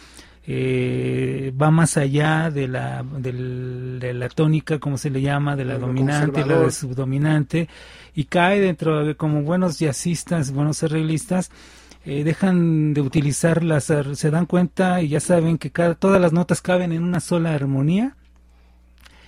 eh, 0.48 1.52
va 1.60 1.72
más 1.72 1.98
allá 1.98 2.52
de 2.52 2.68
la, 2.68 3.04
de 3.04 4.14
la 4.14 4.30
tónica, 4.30 4.80
como 4.80 4.98
se 4.98 5.10
le 5.10 5.22
llama, 5.22 5.56
de 5.56 5.66
la 5.66 5.78
dominante 5.78 6.42
y 6.42 6.44
la 6.44 6.70
subdominante, 6.70 7.68
y 8.14 8.26
cae 8.26 8.60
dentro 8.60 9.06
de 9.06 9.16
como 9.16 9.42
buenos 9.42 9.80
jazzistas, 9.80 10.52
buenos 10.52 10.84
arreglistas, 10.84 11.52
eh, 12.06 12.24
dejan 12.24 12.94
de 12.94 13.02
utilizarlas, 13.02 13.92
se 14.14 14.30
dan 14.30 14.46
cuenta 14.46 15.02
y 15.02 15.10
ya 15.10 15.20
saben 15.20 15.58
que 15.58 15.72
cada, 15.72 15.96
todas 15.96 16.22
las 16.22 16.34
notas 16.34 16.62
caben 16.62 16.92
en 16.92 17.04
una 17.04 17.20
sola 17.20 17.56
armonía 17.56 18.16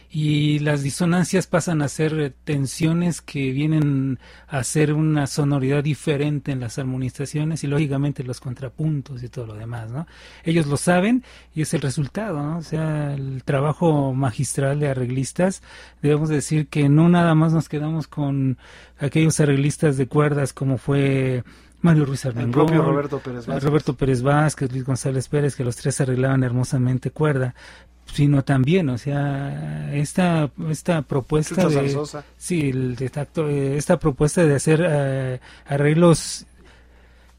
y 0.09 0.59
las 0.59 0.83
disonancias 0.83 1.47
pasan 1.47 1.81
a 1.81 1.89
ser 1.89 2.19
eh, 2.19 2.33
tensiones 2.43 3.21
que 3.21 3.51
vienen 3.51 4.19
a 4.47 4.63
ser 4.63 4.93
una 4.93 5.27
sonoridad 5.27 5.83
diferente 5.83 6.51
en 6.51 6.61
las 6.61 6.79
armonizaciones 6.79 7.63
y 7.63 7.67
lógicamente 7.67 8.23
los 8.23 8.39
contrapuntos 8.39 9.23
y 9.23 9.29
todo 9.29 9.47
lo 9.47 9.55
demás, 9.55 9.91
¿no? 9.91 10.07
Ellos 10.43 10.67
lo 10.67 10.77
saben 10.77 11.23
y 11.53 11.61
es 11.61 11.73
el 11.73 11.81
resultado, 11.81 12.41
¿no? 12.41 12.57
O 12.57 12.61
sea, 12.61 13.13
el 13.13 13.43
trabajo 13.43 14.13
magistral 14.13 14.79
de 14.79 14.89
arreglistas, 14.89 15.61
debemos 16.01 16.29
decir 16.29 16.67
que 16.67 16.87
no 16.89 17.09
nada 17.09 17.35
más 17.35 17.51
nos 17.53 17.67
quedamos 17.67 18.07
con 18.07 18.57
aquellos 18.99 19.39
arreglistas 19.39 19.97
de 19.97 20.07
cuerdas 20.07 20.53
como 20.53 20.77
fue 20.77 21.43
Mario 21.81 22.05
Ruiz 22.05 22.25
Armengol, 22.25 22.61
el 22.61 22.65
propio 22.65 22.81
Roberto 22.81 23.19
Pérez 23.19 23.45
Vázquez. 23.45 23.63
Roberto 23.63 23.93
Pérez 23.95 24.21
Vázquez, 24.21 24.71
Luis 24.71 24.83
González 24.83 25.27
Pérez, 25.27 25.55
que 25.55 25.63
los 25.63 25.75
tres 25.75 26.01
arreglaban 26.01 26.43
hermosamente 26.43 27.11
cuerda, 27.11 27.53
sino 28.11 28.43
también, 28.43 28.89
o 28.89 28.97
sea, 28.97 29.93
esta 29.93 30.49
esta 30.69 31.01
propuesta 31.03 31.67
de 31.67 31.97
sí, 32.37 32.69
el, 32.69 32.97
esta 32.99 33.99
propuesta 33.99 34.43
de 34.43 34.55
hacer 34.55 34.85
eh, 34.87 35.39
arreglos 35.65 36.45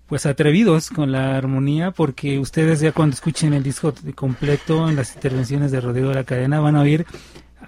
pues 0.09 0.24
atrevidos 0.24 0.89
con 0.89 1.12
la 1.12 1.36
armonía 1.36 1.91
porque 1.91 2.39
ustedes 2.39 2.80
ya 2.80 2.93
cuando 2.93 3.14
escuchen 3.14 3.53
el 3.53 3.62
disco 3.62 3.93
completo 4.14 4.89
en 4.89 4.97
las 4.97 5.14
intervenciones 5.14 5.70
de 5.70 5.82
Rodrigo 5.82 6.09
de 6.09 6.14
la 6.14 6.24
Cadena 6.24 6.61
van 6.61 6.76
a 6.76 6.80
oír 6.80 7.05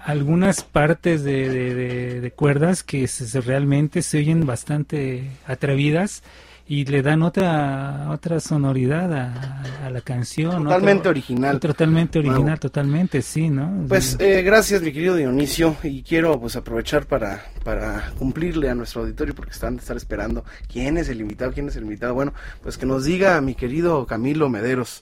algunas 0.03 0.63
partes 0.63 1.23
de, 1.23 2.19
de, 2.19 2.31
cuerdas 2.31 2.81
que 2.81 3.07
realmente 3.45 4.01
se 4.01 4.17
oyen 4.17 4.47
bastante 4.47 5.29
atrevidas 5.45 6.23
y 6.71 6.85
le 6.85 7.01
dan 7.01 7.21
otra 7.21 8.07
otra 8.11 8.39
sonoridad 8.39 9.11
a, 9.11 9.89
la 9.89 9.99
canción. 9.99 10.63
Totalmente 10.63 11.09
original. 11.09 11.59
Totalmente 11.59 12.19
original, 12.19 12.57
totalmente, 12.61 13.21
sí, 13.21 13.49
¿no? 13.49 13.85
Pues 13.89 14.15
eh, 14.21 14.41
gracias, 14.41 14.81
mi 14.81 14.93
querido 14.93 15.17
Dionisio, 15.17 15.75
y 15.83 16.01
quiero 16.01 16.39
pues 16.39 16.55
aprovechar 16.55 17.07
para, 17.07 17.43
para 17.65 18.13
cumplirle 18.17 18.69
a 18.69 18.75
nuestro 18.75 19.01
auditorio 19.01 19.35
porque 19.35 19.51
están 19.51 19.75
de 19.75 19.81
estar 19.81 19.97
esperando 19.97 20.45
quién 20.71 20.97
es 20.97 21.09
el 21.09 21.19
invitado, 21.19 21.51
quién 21.51 21.67
es 21.67 21.75
el 21.75 21.83
invitado. 21.83 22.13
Bueno, 22.13 22.33
pues 22.63 22.77
que 22.77 22.85
nos 22.85 23.03
diga 23.03 23.41
mi 23.41 23.53
querido 23.53 24.05
Camilo 24.05 24.47
Mederos. 24.47 25.01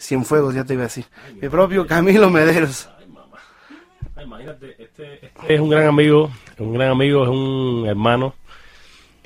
Cienfuegos, 0.00 0.54
ya 0.54 0.64
te 0.64 0.72
iba 0.72 0.84
a 0.84 0.86
decir. 0.86 1.04
Mi 1.42 1.50
propio 1.50 1.86
Camilo 1.86 2.30
Mederos. 2.30 2.88
Imagínate, 4.24 4.82
este, 4.82 5.26
este 5.26 5.54
es 5.54 5.60
un 5.60 5.68
gran 5.68 5.88
amigo, 5.88 6.30
un 6.58 6.72
gran 6.72 6.88
amigo, 6.88 7.22
es 7.22 7.28
un 7.28 7.84
hermano 7.86 8.34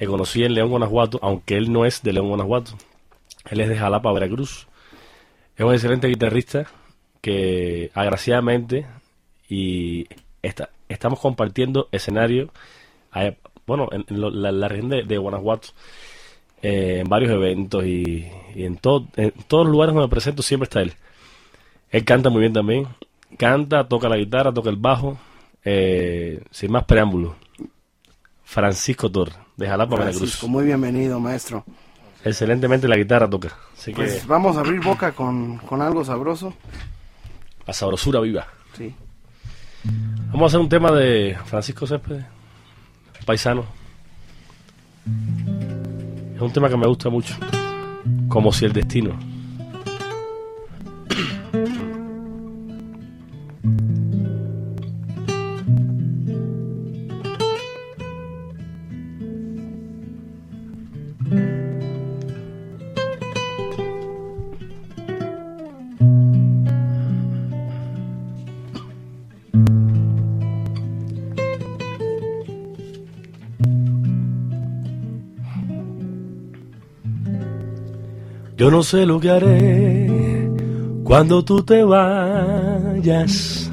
que 0.01 0.07
conocí 0.07 0.43
en 0.43 0.55
León, 0.55 0.71
Guanajuato, 0.71 1.19
aunque 1.21 1.59
él 1.59 1.71
no 1.71 1.85
es 1.85 2.03
de 2.03 2.15
León, 2.15 2.29
Guanajuato. 2.29 2.73
Él 3.51 3.61
es 3.61 3.69
de 3.69 3.77
Jalapa, 3.77 4.11
Veracruz. 4.11 4.67
Es 5.55 5.63
un 5.63 5.75
excelente 5.75 6.09
guitarrista 6.09 6.67
que 7.21 7.91
agraciadamente 7.93 8.87
y 9.47 10.09
está, 10.41 10.71
estamos 10.89 11.21
compartiendo 11.21 11.89
escenario, 11.93 12.51
bueno, 13.67 13.91
en, 13.93 14.07
la, 14.09 14.69
región 14.69 14.89
de, 14.89 15.19
Guanajuato, 15.19 15.69
eh, 16.63 17.01
en 17.01 17.09
varios 17.11 17.33
eventos 17.33 17.85
y, 17.85 18.27
en, 18.55 18.79
todo, 18.79 19.07
en 19.17 19.33
todos 19.49 19.67
los 19.67 19.73
lugares 19.73 19.95
donde 19.95 20.07
me 20.07 20.11
presento 20.11 20.43
siempre 20.43 20.65
está 20.65 20.81
él. 20.81 20.95
Él 21.91 22.07
canta 22.07 22.31
muy 22.31 22.41
bien 22.41 22.55
también, 22.55 22.87
canta, 23.37 23.87
toca 23.87 24.09
la 24.09 24.17
guitarra, 24.17 24.51
toca 24.51 24.71
el 24.71 24.77
bajo, 24.77 25.19
eh, 25.63 26.43
sin 26.51 26.73
más 26.73 26.85
preámbulos. 26.85 27.35
Francisco 28.45 29.11
Torres 29.11 29.37
de 29.61 29.69
Jalapa, 29.69 29.97
Veracruz. 29.97 30.43
Muy 30.45 30.65
bienvenido, 30.65 31.21
maestro. 31.21 31.63
Excelentemente 32.25 32.89
la 32.89 32.97
guitarra 32.97 33.29
toca. 33.29 33.55
Así 33.77 33.93
pues 33.93 34.27
vamos 34.27 34.57
a 34.57 34.61
abrir 34.61 34.81
boca 34.81 35.13
con, 35.13 35.61
algo 35.83 36.03
sabroso. 36.03 36.55
La 37.67 37.75
sabrosura 37.75 38.21
viva. 38.21 38.47
Sí. 38.73 38.95
Vamos 40.33 40.45
a 40.45 40.47
hacer 40.47 40.61
un 40.61 40.69
tema 40.71 40.91
de 40.93 41.37
Francisco 41.45 41.87
Céspedes, 41.87 42.25
paisano. 43.27 43.67
Es 46.35 46.41
un 46.41 46.53
tema 46.55 46.71
que 46.71 46.77
me 46.79 46.87
gusta 46.87 47.11
mucho. 47.11 47.35
Como 48.29 48.53
si 48.53 48.65
el 48.65 48.73
destino. 48.73 49.19
Sé 78.83 79.07
lo 79.07 79.21
que 79.21 79.31
haré 79.31 80.51
cuando 81.05 81.45
tú 81.45 81.63
te 81.63 81.83
vayas. 81.83 83.71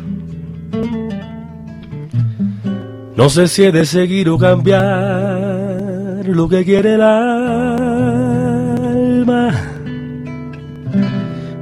No 3.15 3.29
sé 3.29 3.47
si 3.47 3.63
he 3.63 3.71
de 3.71 3.85
seguir 3.85 4.29
o 4.29 4.37
cambiar 4.37 6.23
lo 6.25 6.47
que 6.47 6.63
quiere 6.63 6.93
el 6.95 7.01
alma. 7.01 7.23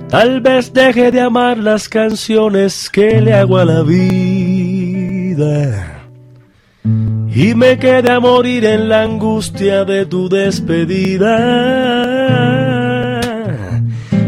Tal 0.10 0.42
vez 0.42 0.74
deje 0.74 1.12
de 1.12 1.22
amar 1.22 1.58
las 1.58 1.90
canciones 1.90 2.90
que 2.90 3.22
le 3.22 3.34
hago 3.34 3.58
a 3.58 3.66
la 3.66 3.84
vida. 3.84 5.92
Y 7.36 7.54
me 7.54 7.78
quede 7.78 8.10
a 8.12 8.22
morir 8.22 8.64
en 8.64 8.88
la 8.88 9.04
angustia 9.04 9.84
de 9.84 10.06
tu 10.06 10.30
despedida. 10.30 12.25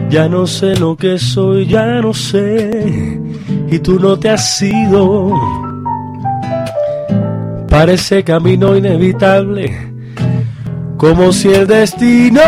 Ya 0.09 0.29
no 0.29 0.47
sé 0.47 0.77
lo 0.77 0.95
que 0.95 1.19
soy, 1.19 1.67
ya 1.67 2.01
no 2.01 2.13
sé, 2.13 3.19
y 3.69 3.79
tú 3.79 3.99
no 3.99 4.17
te 4.17 4.29
has 4.29 4.61
ido. 4.61 5.33
Parece 7.69 8.23
camino 8.23 8.77
inevitable, 8.77 9.75
como 10.95 11.33
si 11.33 11.49
el 11.49 11.67
destino 11.67 12.41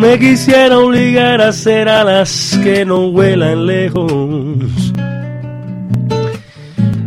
me 0.00 0.16
quisiera 0.18 0.78
obligar 0.78 1.40
a 1.40 1.52
ser 1.52 1.88
alas 1.88 2.58
que 2.62 2.84
no 2.84 3.10
vuelan 3.10 3.66
lejos. 3.66 4.92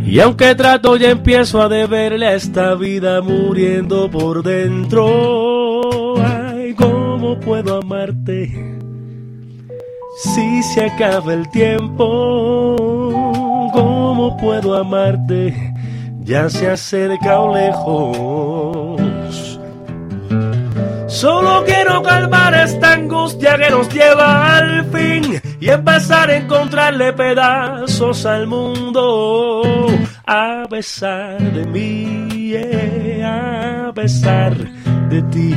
Y 0.04 0.20
aunque 0.20 0.54
trato 0.54 0.96
ya 0.96 1.08
empiezo 1.10 1.62
a 1.62 1.68
deberle 1.68 2.26
a 2.26 2.34
esta 2.34 2.74
vida 2.74 3.22
muriendo 3.22 4.10
por 4.10 4.42
dentro 4.42 5.86
¿Cómo 7.18 7.40
puedo 7.40 7.78
amarte 7.78 8.52
si 10.18 10.62
se 10.62 10.84
acaba 10.84 11.32
el 11.32 11.50
tiempo? 11.50 12.76
¿Cómo 13.72 14.36
puedo 14.36 14.76
amarte? 14.76 15.72
Ya 16.20 16.50
se 16.50 16.68
acerca 16.70 17.40
o 17.40 17.54
lejos. 17.54 19.00
Solo 21.06 21.64
quiero 21.64 22.02
calmar 22.02 22.52
esta 22.52 22.92
angustia 22.92 23.56
que 23.56 23.70
nos 23.70 23.88
lleva 23.88 24.58
al 24.58 24.84
fin 24.84 25.40
y 25.58 25.70
empezar 25.70 26.28
a 26.28 26.36
encontrarle 26.36 27.14
pedazos 27.14 28.26
al 28.26 28.46
mundo. 28.46 29.62
A 30.26 30.64
pesar 30.68 31.40
de 31.40 31.64
mí, 31.64 32.52
eh, 32.52 33.24
a 33.24 33.90
pesar 33.94 34.54
de 35.08 35.22
ti 35.22 35.54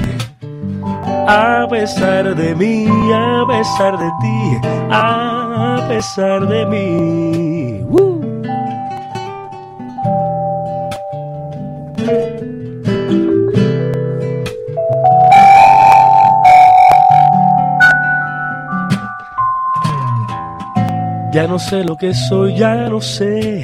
a 1.28 1.68
pesar 1.70 2.36
de 2.36 2.56
mí, 2.56 2.88
a 3.14 3.46
pesar 3.48 3.98
de 3.98 4.10
ti, 4.22 4.68
a 4.90 5.86
pesar 5.88 6.48
de 6.48 6.66
mí. 6.66 7.86
Ya 21.32 21.48
no 21.48 21.60
sé 21.60 21.84
lo 21.84 21.96
que 21.96 22.14
soy, 22.14 22.58
ya 22.58 22.90
no 22.90 23.00
sé. 23.02 23.64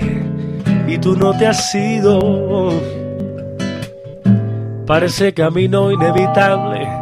Y 0.88 0.98
tú 1.00 1.16
no 1.16 1.36
te 1.36 1.48
has 1.48 1.74
ido. 1.74 2.72
Parece 4.86 5.34
camino 5.34 5.92
inevitable 5.92 6.95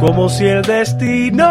como 0.00 0.28
si 0.28 0.44
el 0.46 0.62
destino 0.62 1.46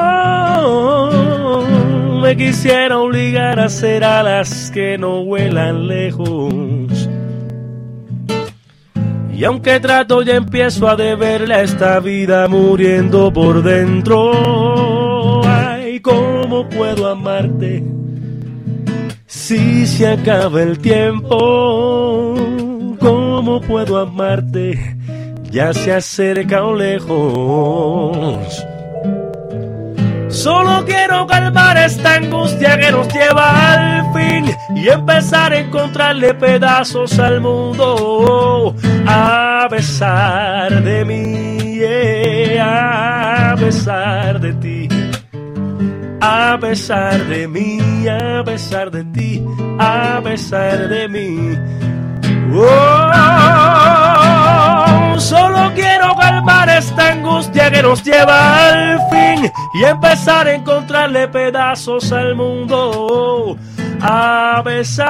me 2.21 2.35
quisiera 2.35 2.99
obligar 2.99 3.59
a 3.59 3.65
hacer 3.65 4.03
alas 4.03 4.71
que 4.73 4.97
no 4.97 5.23
vuelan 5.23 5.87
lejos. 5.87 7.09
Y 9.33 9.43
aunque 9.43 9.79
trato 9.79 10.21
ya 10.21 10.35
empiezo 10.35 10.87
a 10.87 10.95
deberle 10.95 11.61
esta 11.61 11.99
vida 11.99 12.47
muriendo 12.47 13.33
por 13.33 13.61
dentro. 13.63 15.41
Ay, 15.45 15.99
¿cómo 15.99 16.69
puedo 16.69 17.07
amarte 17.09 17.83
si 19.27 19.85
se 19.85 20.07
acaba 20.07 20.63
el 20.63 20.79
tiempo? 20.79 22.35
¿Cómo 22.99 23.59
puedo 23.61 23.99
amarte? 23.99 24.95
Ya 25.51 25.73
se 25.73 25.93
acerca 25.93 26.63
o 26.63 26.75
lejos. 26.75 28.65
Solo 30.29 30.83
quiero 30.85 31.25
calmar 31.27 31.77
esta 31.77 32.15
angustia 32.15 32.77
que 32.77 32.91
nos 32.91 33.07
lleva 33.13 33.73
al 33.73 34.13
fin 34.13 34.53
y 34.75 34.89
empezar 34.89 35.53
a 35.53 35.59
encontrarle 35.59 36.33
pedazos 36.33 37.17
al 37.19 37.39
mundo. 37.39 38.75
A 39.07 39.67
pesar 39.69 40.83
de 40.83 41.05
mí, 41.05 41.79
a 42.59 43.55
pesar 43.57 44.39
de 44.41 44.53
ti. 44.55 44.89
A 46.21 46.57
pesar 46.59 47.23
de 47.25 47.47
mí, 47.47 48.07
a 48.07 48.43
pesar 48.43 48.91
de 48.91 49.03
ti, 49.05 49.45
a 49.79 50.19
pesar 50.23 50.89
de 50.89 51.07
mí. 51.07 51.57
Oh, 52.51 53.11
solo 55.20 55.72
quiero 55.74 56.16
calmar 56.16 56.70
esta 56.70 57.13
angustia 57.13 57.72
que 57.72 57.82
nos 57.82 58.03
lleva 58.03 58.68
al 58.68 58.99
fin 59.09 59.51
y 59.74 59.84
empezar 59.84 60.47
a 60.47 60.53
encontrarle 60.53 61.28
pedazos 61.28 62.11
al 62.11 62.36
mundo. 62.36 63.57
A 64.01 64.61
pesar 64.63 65.05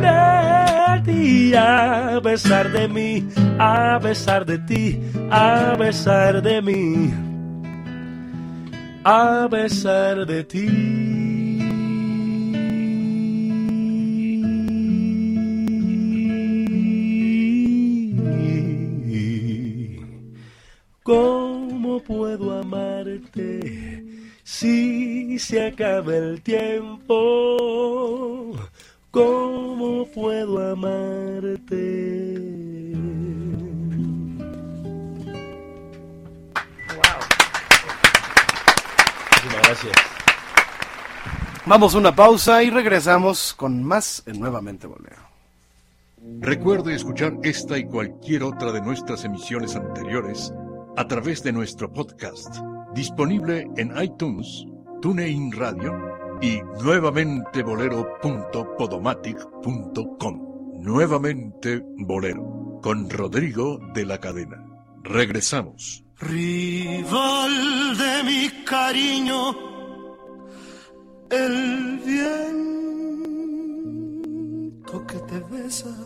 de 0.00 1.12
ti, 1.12 1.54
a 1.54 2.20
pesar 2.22 2.70
de 2.70 2.88
mí, 2.88 3.28
a 3.58 3.98
pesar 4.00 4.46
de 4.46 4.58
ti, 4.58 5.00
a 5.30 5.74
pesar 5.78 6.42
de 6.42 6.62
mí, 6.62 7.12
a 9.04 9.48
pesar 9.50 10.26
de 10.26 10.44
ti. 10.44 11.39
¿Cómo 21.10 21.98
puedo 22.04 22.56
amarte 22.60 24.04
si 24.44 25.36
se 25.40 25.66
acaba 25.66 26.14
el 26.14 26.40
tiempo? 26.40 27.16
¿Cómo 29.10 30.06
puedo 30.14 30.70
amarte? 30.70 31.74
Muchísimas 39.32 39.62
gracias. 39.64 39.92
Vamos 41.66 41.92
a 41.96 41.98
una 41.98 42.14
pausa 42.14 42.62
y 42.62 42.70
regresamos 42.70 43.52
con 43.54 43.82
más 43.82 44.22
en 44.26 44.38
Nuevamente 44.38 44.86
Bolero. 44.86 45.28
Recuerde 46.38 46.94
escuchar 46.94 47.32
esta 47.42 47.76
y 47.78 47.84
cualquier 47.84 48.44
otra 48.44 48.70
de 48.70 48.80
nuestras 48.80 49.24
emisiones 49.24 49.74
anteriores 49.74 50.52
a 50.96 51.06
través 51.06 51.42
de 51.42 51.52
nuestro 51.52 51.92
podcast, 51.92 52.56
disponible 52.94 53.66
en 53.76 53.92
iTunes, 54.02 54.64
TuneIn 55.00 55.52
Radio 55.52 55.92
y 56.40 56.60
nuevamente 56.82 57.62
bolero.podomatic.com. 57.62 60.50
Nuevamente 60.80 61.84
Bolero, 61.98 62.80
con 62.82 63.08
Rodrigo 63.10 63.78
de 63.92 64.06
la 64.06 64.18
Cadena. 64.18 64.64
Regresamos. 65.02 66.04
Rival 66.18 67.96
de 67.96 68.22
mi 68.24 68.50
cariño, 68.64 69.50
el 71.30 72.00
viento 72.04 72.50
que 75.06 75.18
te 75.20 75.38
besa, 75.50 75.96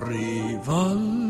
rival 0.00 1.29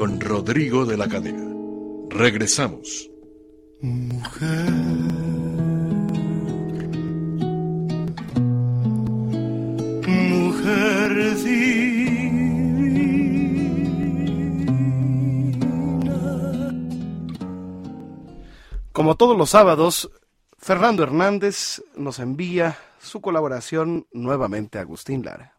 con 0.00 0.18
Rodrigo 0.18 0.86
de 0.86 0.96
la 0.96 1.06
Cadena. 1.06 1.46
Regresamos. 2.08 3.10
Mujer, 3.82 4.70
mujer 10.06 11.36
divina. 11.44 12.40
Como 18.92 19.16
todos 19.16 19.36
los 19.36 19.50
sábados, 19.50 20.10
Fernando 20.56 21.02
Hernández 21.02 21.82
nos 21.94 22.20
envía 22.20 22.78
su 23.02 23.20
colaboración 23.20 24.06
nuevamente 24.14 24.78
a 24.78 24.80
Agustín 24.80 25.26
Lara. 25.26 25.58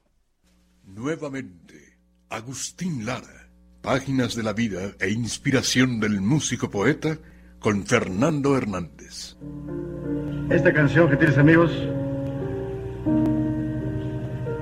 Nuevamente, 0.84 2.00
Agustín 2.28 3.06
Lara. 3.06 3.41
Páginas 3.82 4.36
de 4.36 4.44
la 4.44 4.54
vida 4.54 4.92
e 5.00 5.10
inspiración 5.10 6.00
del 6.00 6.22
músico 6.22 6.70
poeta 6.70 7.18
con 7.60 7.84
Fernando 7.84 8.56
Hernández. 8.56 9.36
Esta 10.52 10.72
canción 10.72 11.10
que 11.10 11.16
tienes 11.16 11.36
amigos 11.40 11.72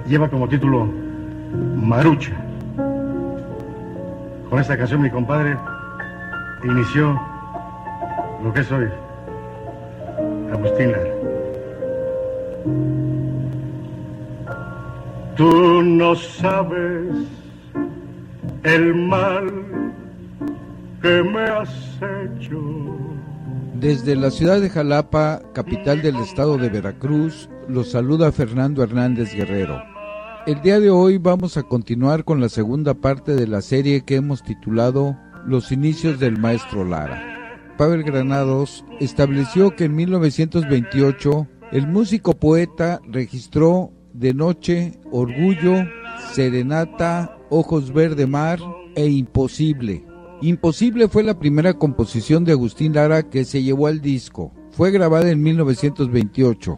lleva 0.07 0.29
como 0.29 0.47
título 0.47 0.85
Marucha. 1.75 2.31
Con 4.49 4.57
esta 4.57 4.77
canción 4.77 5.01
mi 5.01 5.09
compadre 5.09 5.57
inició 6.63 7.19
lo 8.41 8.53
que 8.53 8.61
es 8.61 8.71
hoy 8.71 8.87
Agustín 10.53 10.91
Lara. 10.93 11.13
Tú 15.35 15.81
no 15.83 16.15
sabes 16.15 17.27
el 18.63 18.95
mal 18.95 19.93
que 21.01 21.23
me 21.23 21.41
has 21.41 21.69
hecho. 21.97 22.59
Desde 23.75 24.15
la 24.15 24.29
ciudad 24.31 24.59
de 24.59 24.69
Jalapa, 24.69 25.41
capital 25.53 26.01
del 26.01 26.17
estado 26.17 26.57
de 26.57 26.69
Veracruz, 26.69 27.49
los 27.69 27.91
saluda 27.91 28.31
Fernando 28.31 28.83
Hernández 28.83 29.33
Guerrero. 29.33 29.81
El 30.45 30.61
día 30.61 30.79
de 30.79 30.89
hoy 30.89 31.17
vamos 31.17 31.55
a 31.57 31.63
continuar 31.63 32.25
con 32.25 32.41
la 32.41 32.49
segunda 32.49 32.93
parte 32.93 33.35
de 33.35 33.47
la 33.47 33.61
serie 33.61 34.01
que 34.01 34.15
hemos 34.15 34.43
titulado 34.43 35.17
Los 35.45 35.71
inicios 35.71 36.19
del 36.19 36.37
maestro 36.37 36.83
Lara. 36.83 37.23
Pavel 37.77 38.03
Granados 38.03 38.83
estableció 38.99 39.75
que 39.75 39.85
en 39.85 39.95
1928 39.95 41.47
el 41.71 41.87
músico 41.87 42.33
poeta 42.33 42.99
registró 43.07 43.91
De 44.19 44.33
Noche, 44.33 44.99
Orgullo, 45.13 45.87
Serenata, 46.33 47.37
Ojos 47.49 47.93
Verde 47.93 48.27
Mar 48.27 48.59
e 48.93 49.07
Imposible. 49.07 50.05
Imposible 50.41 51.07
fue 51.07 51.23
la 51.23 51.39
primera 51.39 51.75
composición 51.75 52.43
de 52.43 52.51
Agustín 52.51 52.93
Lara 52.93 53.23
que 53.23 53.45
se 53.45 53.63
llevó 53.63 53.87
al 53.87 54.01
disco. 54.01 54.51
Fue 54.71 54.91
grabada 54.91 55.29
en 55.29 55.41
1928. 55.41 56.77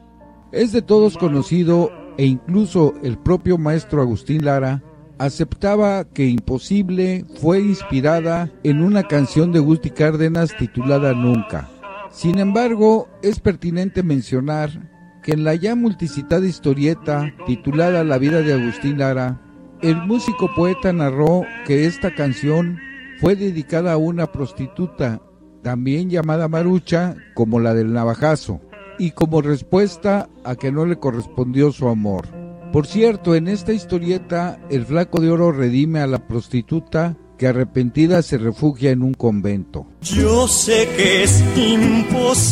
Es 0.52 0.72
de 0.72 0.84
todos 0.84 1.18
conocido 1.18 1.90
e 2.20 2.26
incluso 2.26 2.94
el 3.02 3.18
propio 3.18 3.58
maestro 3.58 4.04
Agustín 4.04 4.46
Lara 4.46 4.84
aceptaba 5.18 6.04
que 6.04 6.28
Imposible 6.28 7.26
fue 7.42 7.60
inspirada 7.60 8.52
en 8.64 8.84
una 8.84 9.08
canción 9.08 9.52
de 9.52 9.62
Gusti 9.62 9.90
Cárdenas 9.90 10.56
titulada 10.60 11.16
Nunca. 11.16 11.68
Sin 12.12 12.38
embargo, 12.38 13.10
es 13.24 13.40
pertinente 13.40 14.04
mencionar 14.04 14.91
que 15.22 15.34
en 15.34 15.44
la 15.44 15.56
ya 15.56 15.76
multicitada 15.76 16.46
historieta 16.46 17.34
titulada 17.46 18.04
La 18.04 18.18
vida 18.18 18.42
de 18.42 18.54
Agustín 18.54 18.98
Lara, 18.98 19.42
el 19.82 19.96
músico 19.96 20.50
poeta 20.56 20.92
narró 20.94 21.44
que 21.66 21.86
esta 21.86 22.14
canción 22.14 22.80
fue 23.20 23.36
dedicada 23.36 23.94
a 23.94 23.98
una 23.98 24.32
prostituta, 24.32 25.22
también 25.62 26.10
llamada 26.10 26.48
Marucha, 26.48 27.16
como 27.36 27.60
la 27.60 27.74
del 27.74 27.94
navajazo, 27.94 28.62
y 28.98 29.12
como 29.12 29.42
respuesta 29.42 30.30
a 30.44 30.56
que 30.56 30.72
no 30.72 30.86
le 30.86 30.98
correspondió 30.98 31.72
su 31.72 31.88
amor. 31.88 32.28
Por 32.72 32.88
cierto, 32.88 33.36
en 33.36 33.48
esta 33.48 33.74
historieta, 33.74 34.60
el 34.70 34.86
flaco 34.86 35.20
de 35.20 35.30
oro 35.30 35.52
redime 35.52 36.00
a 36.00 36.08
la 36.08 36.28
prostituta 36.28 37.18
que 37.42 37.48
arrepentida 37.48 38.22
se 38.22 38.38
refugia 38.38 38.92
en 38.92 39.02
un 39.02 39.16
convento. 39.16 39.88
Yo 40.04 40.48
sé 40.48 40.88
que 40.96 41.24
es 41.24 41.44
imposible 41.58 42.44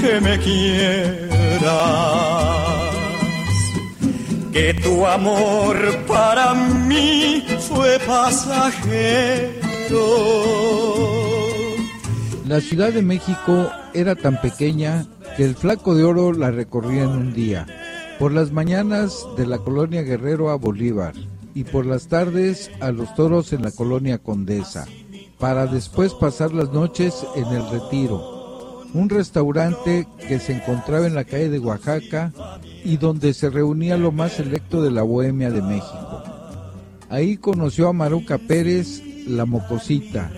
que 0.00 0.18
me 0.18 0.38
quieras, 0.38 1.60
que 4.50 4.72
tu 4.82 5.04
amor 5.04 5.76
para 6.06 6.54
mí 6.54 7.44
fue 7.68 7.98
pasajero. 8.06 9.50
La 12.46 12.62
Ciudad 12.62 12.94
de 12.94 13.02
México 13.02 13.70
era 13.92 14.14
tan 14.14 14.40
pequeña 14.40 15.04
que 15.36 15.44
el 15.44 15.54
flaco 15.54 15.94
de 15.94 16.04
oro 16.04 16.32
la 16.32 16.50
recorría 16.50 17.02
en 17.02 17.10
un 17.10 17.34
día, 17.34 17.66
por 18.18 18.32
las 18.32 18.52
mañanas 18.52 19.26
de 19.36 19.44
la 19.44 19.58
colonia 19.58 20.00
Guerrero 20.00 20.48
a 20.48 20.54
Bolívar 20.54 21.12
y 21.54 21.64
por 21.64 21.86
las 21.86 22.08
tardes 22.08 22.70
a 22.80 22.90
los 22.90 23.14
toros 23.14 23.52
en 23.52 23.62
la 23.62 23.70
colonia 23.70 24.18
Condesa, 24.18 24.86
para 25.38 25.66
después 25.66 26.14
pasar 26.14 26.52
las 26.52 26.72
noches 26.72 27.26
en 27.36 27.46
el 27.46 27.68
Retiro, 27.68 28.82
un 28.94 29.08
restaurante 29.08 30.06
que 30.28 30.38
se 30.38 30.54
encontraba 30.54 31.06
en 31.06 31.14
la 31.14 31.24
calle 31.24 31.48
de 31.48 31.58
Oaxaca 31.58 32.32
y 32.84 32.96
donde 32.96 33.34
se 33.34 33.50
reunía 33.50 33.96
lo 33.96 34.12
más 34.12 34.32
selecto 34.32 34.82
de 34.82 34.90
la 34.90 35.02
Bohemia 35.02 35.50
de 35.50 35.62
México. 35.62 36.22
Ahí 37.08 37.36
conoció 37.36 37.88
a 37.88 37.92
Maruca 37.92 38.38
Pérez, 38.38 39.02
la 39.26 39.44
Mocosita, 39.44 40.30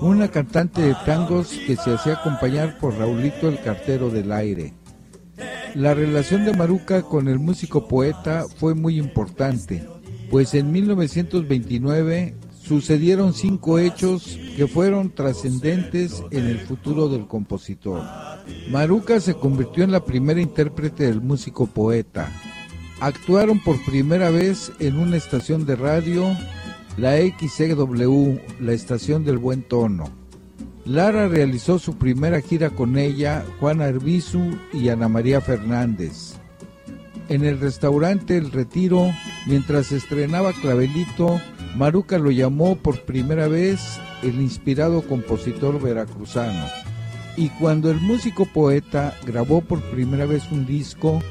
una 0.00 0.28
cantante 0.28 0.82
de 0.82 0.96
tangos 1.06 1.48
que 1.66 1.76
se 1.76 1.94
hacía 1.94 2.14
acompañar 2.14 2.78
por 2.78 2.96
Raulito 2.96 3.48
el 3.48 3.60
Cartero 3.60 4.10
del 4.10 4.32
Aire. 4.32 4.74
La 5.74 5.94
relación 5.94 6.44
de 6.44 6.52
Maruca 6.52 7.02
con 7.02 7.28
el 7.28 7.38
músico 7.38 7.86
poeta 7.86 8.46
fue 8.58 8.74
muy 8.74 8.98
importante 8.98 9.86
pues 10.30 10.54
en 10.54 10.70
1929 10.70 12.36
sucedieron 12.62 13.34
cinco 13.34 13.78
hechos 13.78 14.38
que 14.56 14.68
fueron 14.68 15.10
trascendentes 15.10 16.22
en 16.30 16.46
el 16.46 16.60
futuro 16.60 17.08
del 17.08 17.26
compositor. 17.26 18.02
Maruca 18.70 19.18
se 19.20 19.34
convirtió 19.34 19.82
en 19.82 19.90
la 19.90 20.04
primera 20.04 20.40
intérprete 20.40 21.04
del 21.04 21.20
músico 21.20 21.66
poeta. 21.66 22.30
Actuaron 23.00 23.60
por 23.60 23.82
primera 23.84 24.30
vez 24.30 24.70
en 24.78 24.98
una 24.98 25.16
estación 25.16 25.66
de 25.66 25.74
radio, 25.74 26.36
la 26.96 27.16
XCW, 27.16 28.38
la 28.60 28.72
estación 28.72 29.24
del 29.24 29.38
buen 29.38 29.62
tono. 29.62 30.10
Lara 30.84 31.28
realizó 31.28 31.78
su 31.78 31.96
primera 31.96 32.40
gira 32.40 32.70
con 32.70 32.98
ella, 32.98 33.44
Juan 33.58 33.80
Arbizu 33.80 34.58
y 34.72 34.88
Ana 34.88 35.08
María 35.08 35.40
Fernández. 35.40 36.39
En 37.30 37.44
el 37.44 37.60
restaurante 37.60 38.36
El 38.36 38.50
Retiro, 38.50 39.12
mientras 39.46 39.92
estrenaba 39.92 40.52
Clavelito, 40.52 41.40
Maruca 41.76 42.18
lo 42.18 42.32
llamó 42.32 42.74
por 42.74 43.02
primera 43.02 43.46
vez 43.46 44.00
el 44.24 44.40
inspirado 44.40 45.02
compositor 45.02 45.80
veracruzano. 45.80 46.66
Y 47.36 47.50
cuando 47.50 47.88
el 47.88 48.00
músico 48.00 48.46
poeta 48.46 49.16
grabó 49.24 49.60
por 49.60 49.80
primera 49.92 50.26
vez 50.26 50.50
un 50.50 50.66
disco, 50.66 51.22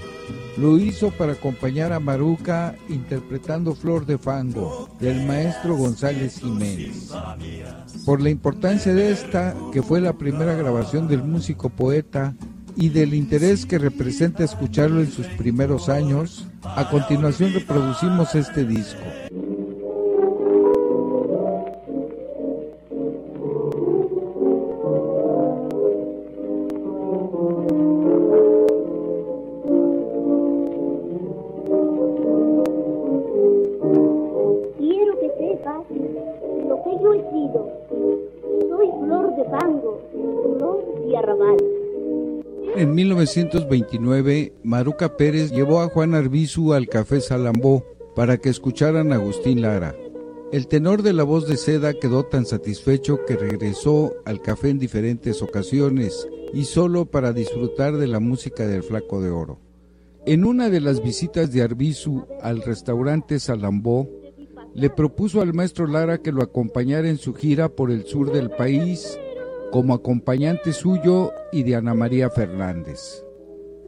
lo 0.55 0.79
hizo 0.79 1.11
para 1.11 1.33
acompañar 1.33 1.91
a 1.91 1.99
Maruca 1.99 2.77
interpretando 2.87 3.75
Flor 3.75 4.05
de 4.05 4.17
Fango 4.17 4.87
del 5.01 5.27
maestro 5.27 5.75
González 5.75 6.39
Jiménez. 6.39 7.11
Por 8.05 8.21
la 8.21 8.29
importancia 8.29 8.93
de 8.93 9.11
esta, 9.11 9.53
que 9.73 9.83
fue 9.83 9.99
la 9.99 10.13
primera 10.13 10.55
grabación 10.55 11.09
del 11.09 11.23
músico 11.23 11.69
poeta, 11.69 12.35
y 12.75 12.89
del 12.89 13.13
interés 13.13 13.65
que 13.65 13.77
representa 13.77 14.43
escucharlo 14.43 15.01
en 15.01 15.11
sus 15.11 15.27
primeros 15.27 15.89
años, 15.89 16.47
a 16.63 16.89
continuación 16.89 17.53
reproducimos 17.53 18.35
este 18.35 18.65
disco. 18.65 19.03
1929, 43.19 44.53
Maruca 44.63 45.17
Pérez 45.17 45.51
llevó 45.51 45.81
a 45.81 45.89
Juan 45.89 46.15
Arbizu 46.15 46.71
al 46.71 46.87
Café 46.87 47.19
Salambó 47.19 47.83
para 48.15 48.37
que 48.37 48.47
escucharan 48.47 49.11
a 49.11 49.15
Agustín 49.15 49.61
Lara. 49.61 49.93
El 50.53 50.67
tenor 50.67 51.03
de 51.03 51.11
la 51.11 51.23
voz 51.23 51.45
de 51.45 51.57
seda 51.57 51.93
quedó 51.93 52.23
tan 52.23 52.45
satisfecho 52.45 53.25
que 53.25 53.35
regresó 53.35 54.13
al 54.23 54.41
café 54.41 54.69
en 54.69 54.79
diferentes 54.79 55.41
ocasiones 55.41 56.29
y 56.53 56.63
solo 56.63 57.07
para 57.07 57.33
disfrutar 57.33 57.97
de 57.97 58.07
la 58.07 58.21
música 58.21 58.65
del 58.65 58.83
Flaco 58.83 59.21
de 59.21 59.31
Oro. 59.31 59.59
En 60.25 60.45
una 60.45 60.69
de 60.69 60.79
las 60.79 61.03
visitas 61.03 61.51
de 61.51 61.61
Arbizu 61.61 62.25
al 62.41 62.61
restaurante 62.61 63.37
Salambó, 63.41 64.09
le 64.73 64.89
propuso 64.89 65.41
al 65.41 65.53
maestro 65.53 65.87
Lara 65.87 66.21
que 66.21 66.31
lo 66.31 66.41
acompañara 66.41 67.09
en 67.09 67.17
su 67.17 67.33
gira 67.33 67.67
por 67.67 67.91
el 67.91 68.05
sur 68.05 68.31
del 68.31 68.49
país 68.49 69.19
como 69.71 69.93
acompañante 69.93 70.73
suyo 70.73 71.31
y 71.51 71.63
de 71.63 71.75
Ana 71.75 71.93
María 71.93 72.29
Fernández. 72.29 73.23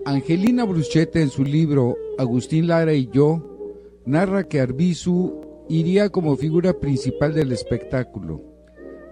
Angelina 0.05 0.63
Bruchete 0.63 1.21
en 1.21 1.29
su 1.29 1.43
libro 1.43 1.95
Agustín 2.17 2.67
Lara 2.67 2.93
y 2.93 3.09
yo 3.11 3.99
narra 4.05 4.47
que 4.47 4.59
Arbizu 4.59 5.41
iría 5.69 6.09
como 6.09 6.35
figura 6.35 6.73
principal 6.79 7.33
del 7.33 7.51
espectáculo. 7.51 8.41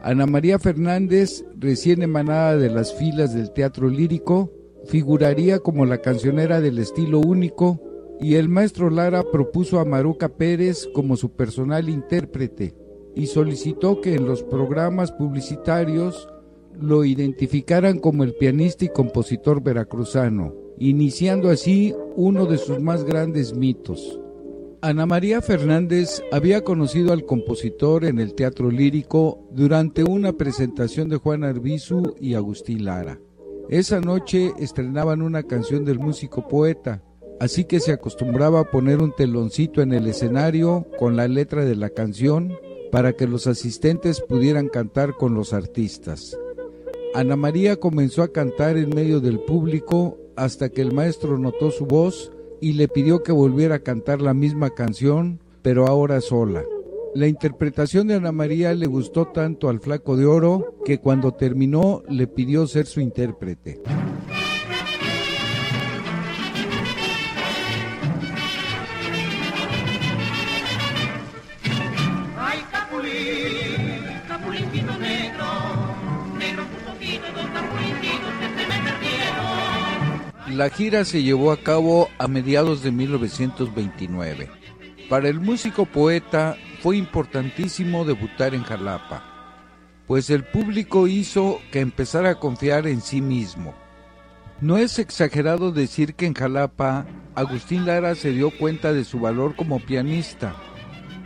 Ana 0.02 0.26
María 0.26 0.60
Fernández, 0.60 1.46
recién 1.58 2.02
emanada 2.02 2.58
de 2.58 2.70
las 2.70 2.94
filas 2.94 3.34
del 3.34 3.52
teatro 3.52 3.90
lírico, 3.90 4.52
figuraría 4.86 5.60
como 5.60 5.86
la 5.86 6.00
cancionera 6.00 6.62
del 6.62 6.80
estilo 6.80 7.20
único 7.20 7.82
y 8.20 8.36
el 8.36 8.50
maestro 8.50 8.90
Lara 8.90 9.24
propuso 9.32 9.80
a 9.80 9.86
Maruca 9.86 10.30
Pérez 10.30 10.88
como 10.94 11.18
su 11.18 11.32
personal 11.36 11.90
intérprete 11.90 12.76
y 13.16 13.28
solicitó 13.28 14.02
que 14.02 14.16
en 14.16 14.26
los 14.26 14.44
programas 14.44 15.12
publicitarios 15.12 16.28
lo 16.82 17.06
identificaran 17.06 18.00
como 18.00 18.24
el 18.24 18.34
pianista 18.36 18.86
y 18.86 18.90
compositor 18.90 19.62
veracruzano, 19.62 20.54
iniciando 20.78 21.50
así 21.50 21.94
uno 22.16 22.46
de 22.46 22.58
sus 22.58 22.80
más 22.80 23.04
grandes 23.04 23.54
mitos. 23.56 24.20
Ana 24.82 25.06
María 25.06 25.42
Fernández 25.42 26.24
había 26.32 26.64
conocido 26.64 27.12
al 27.12 27.26
compositor 27.26 28.06
en 28.06 28.18
el 28.18 28.34
teatro 28.34 28.72
lírico 28.72 29.46
durante 29.52 30.06
una 30.06 30.34
presentación 30.34 31.10
de 31.10 31.18
Juan 31.18 31.44
Arbizu 31.44 32.16
y 32.22 32.36
Agustín 32.36 32.86
Lara. 32.86 33.20
Esa 33.68 34.00
noche 34.00 34.54
estrenaban 34.58 35.22
una 35.22 35.44
canción 35.44 35.84
del 35.84 36.00
músico 36.00 36.48
poeta, 36.48 37.04
así 37.42 37.66
que 37.66 37.82
se 37.82 37.92
acostumbraba 37.92 38.62
a 38.62 38.72
poner 38.72 39.02
un 39.02 39.14
teloncito 39.14 39.82
en 39.82 39.94
el 39.94 40.08
escenario 40.08 40.88
con 40.98 41.18
la 41.18 41.28
letra 41.28 41.66
de 41.66 41.76
la 41.76 41.90
canción 41.90 42.54
para 42.90 43.14
que 43.14 43.28
los 43.28 43.48
asistentes 43.48 44.22
pudieran 44.22 44.70
cantar 44.70 45.16
con 45.16 45.34
los 45.34 45.54
artistas. 45.54 46.38
Ana 47.14 47.36
María 47.36 47.78
comenzó 47.78 48.22
a 48.22 48.32
cantar 48.32 48.78
en 48.78 48.90
medio 48.90 49.20
del 49.20 49.40
público 49.40 50.18
hasta 50.36 50.70
que 50.70 50.82
el 50.82 50.94
maestro 50.94 51.40
notó 51.40 51.72
su 51.72 51.86
voz 51.86 52.32
y 52.62 52.74
le 52.74 52.88
pidió 52.88 53.24
que 53.24 53.32
volviera 53.32 53.76
a 53.76 53.80
cantar 53.80 54.22
la 54.22 54.36
misma 54.36 54.70
canción, 54.70 55.40
pero 55.64 55.88
ahora 55.88 56.22
sola. 56.22 56.64
La 57.16 57.28
interpretación 57.28 58.08
de 58.08 58.14
Ana 58.14 58.32
María 58.32 58.74
le 58.76 58.86
gustó 58.86 59.26
tanto 59.28 59.70
al 59.70 59.80
flaco 59.80 60.16
de 60.16 60.26
oro 60.26 60.76
que 60.86 61.00
cuando 61.00 61.34
terminó 61.34 62.04
le 62.08 62.28
pidió 62.28 62.68
ser 62.68 62.86
su 62.86 63.02
intérprete. 63.02 63.82
La 80.60 80.70
gira 80.70 81.06
se 81.06 81.24
llevó 81.24 81.54
a 81.54 81.58
cabo 81.64 82.10
a 82.18 82.28
mediados 82.28 82.84
de 82.84 82.92
1929. 82.92 84.50
Para 85.08 85.30
el 85.30 85.40
músico 85.40 85.86
poeta 85.86 86.58
fue 86.82 86.98
importantísimo 86.98 88.04
debutar 88.04 88.54
en 88.54 88.64
Jalapa. 88.64 89.24
pues 90.06 90.30
el 90.30 90.44
público 90.44 91.08
hizo 91.08 91.62
que 91.72 91.80
empezara 91.80 92.32
a 92.32 92.40
confiar 92.40 92.88
en 92.88 93.00
sí 93.00 93.22
mismo. 93.22 93.74
No 94.60 94.78
es 94.78 95.00
exagerado 95.00 95.72
decir 95.72 96.14
que 96.16 96.26
en 96.26 96.34
Jalapa 96.34 97.06
Agustín 97.36 97.86
Lara 97.86 98.14
se 98.16 98.32
dio 98.32 98.52
cuenta 98.52 98.92
de 98.92 99.06
su 99.06 99.22
valor 99.22 99.56
como 99.56 99.80
pianista, 99.80 100.58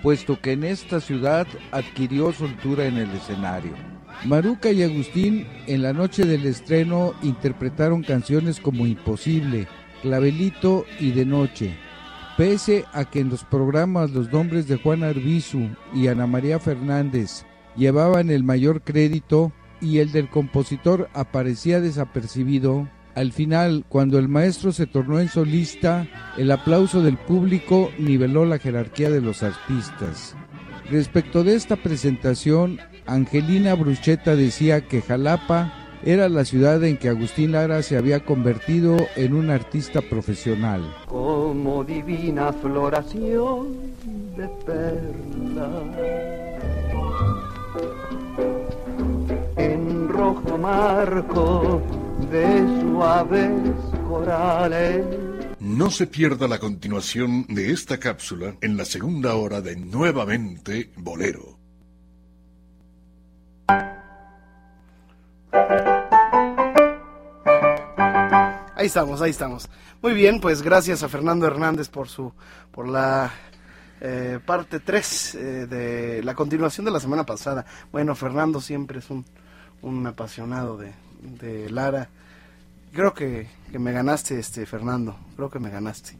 puesto 0.03 0.39
que 0.39 0.51
en 0.51 0.63
esta 0.63 0.99
ciudad 0.99 1.47
adquirió 1.71 2.33
soltura 2.33 2.85
en 2.85 2.97
el 2.97 3.09
escenario. 3.09 3.92
Maruca 4.25 4.71
y 4.71 4.83
Agustín 4.83 5.45
en 5.67 5.81
la 5.81 5.91
noche 5.91 6.25
del 6.25 6.45
estreno 6.45 7.13
interpretaron 7.23 8.03
canciones 8.03 8.61
como 8.61 8.87
Imposible, 8.87 9.67
Clavelito 10.01 10.85
y 10.99 11.11
De 11.11 11.25
Noche. 11.25 11.75
Pese 12.37 12.85
a 12.93 13.03
que 13.05 13.19
en 13.19 13.29
los 13.29 13.43
programas 13.43 14.11
los 14.11 14.31
nombres 14.31 14.67
de 14.67 14.77
Juan 14.77 15.03
Arbizu 15.03 15.69
y 15.93 16.07
Ana 16.07 16.25
María 16.25 16.59
Fernández 16.59 17.45
llevaban 17.75 18.29
el 18.29 18.43
mayor 18.43 18.81
crédito 18.81 19.51
y 19.81 19.99
el 19.99 20.13
del 20.13 20.29
compositor 20.29 21.09
aparecía 21.13 21.81
desapercibido, 21.81 22.87
al 23.15 23.31
final, 23.31 23.85
cuando 23.89 24.17
el 24.17 24.27
maestro 24.27 24.71
se 24.71 24.87
tornó 24.87 25.19
en 25.19 25.27
solista, 25.27 26.07
el 26.37 26.49
aplauso 26.49 27.03
del 27.03 27.17
público 27.17 27.91
niveló 27.99 28.45
la 28.45 28.57
jerarquía 28.57 29.11
de 29.11 29.21
los 29.21 29.43
artistas. 29.43 30.35
Respecto 30.89 31.43
de 31.43 31.55
esta 31.55 31.75
presentación, 31.75 32.79
Angelina 33.05 33.73
Brucheta 33.75 34.35
decía 34.35 34.81
que 34.81 35.01
Jalapa 35.01 35.73
era 36.05 36.27
la 36.27 36.43
ciudad 36.43 36.83
en 36.83 36.97
que 36.97 37.07
Agustín 37.09 37.53
Lara 37.53 37.81
se 37.81 37.97
había 37.97 38.25
convertido 38.25 38.97
en 39.15 39.33
un 39.33 39.49
artista 39.49 40.01
profesional. 40.01 40.81
como 41.07 41.83
divina 41.83 42.51
floración 42.51 43.67
de 44.35 44.47
perla. 44.65 45.69
En 49.55 50.09
rojo 50.09 50.57
marco 50.57 51.81
de 52.29 52.81
suaves 52.81 53.51
corales. 54.07 55.05
No 55.63 55.89
se 55.91 56.07
pierda 56.07 56.49
la 56.49 56.59
continuación 56.59 57.45
de 57.47 57.71
esta 57.71 57.97
cápsula 57.97 58.57
en 58.59 58.75
la 58.75 58.83
segunda 58.83 59.35
hora 59.35 59.61
de 59.61 59.77
Nuevamente 59.77 60.91
Bolero. 60.97 61.57
Ahí 68.75 68.87
estamos, 68.87 69.21
ahí 69.21 69.31
estamos. 69.31 69.69
Muy 70.01 70.13
bien, 70.13 70.41
pues 70.41 70.61
gracias 70.61 71.01
a 71.01 71.07
Fernando 71.07 71.47
Hernández 71.47 71.87
por 71.87 72.09
su 72.09 72.33
por 72.69 72.89
la 72.89 73.31
eh, 74.01 74.41
parte 74.45 74.81
3 74.81 75.37
de 75.69 76.21
la 76.25 76.35
continuación 76.35 76.83
de 76.83 76.91
la 76.91 76.99
semana 76.99 77.25
pasada. 77.25 77.65
Bueno, 77.89 78.15
Fernando 78.15 78.59
siempre 78.59 78.99
es 78.99 79.09
un, 79.09 79.23
un 79.81 80.05
apasionado 80.05 80.75
de, 80.75 80.91
de 81.21 81.69
Lara. 81.69 82.09
Creo 82.93 83.13
que, 83.13 83.47
que 83.71 83.79
me 83.79 83.91
ganaste, 83.91 84.39
este 84.39 84.65
Fernando. 84.65 85.17
Creo 85.35 85.49
que 85.49 85.59
me 85.59 85.69
ganaste. 85.69 86.15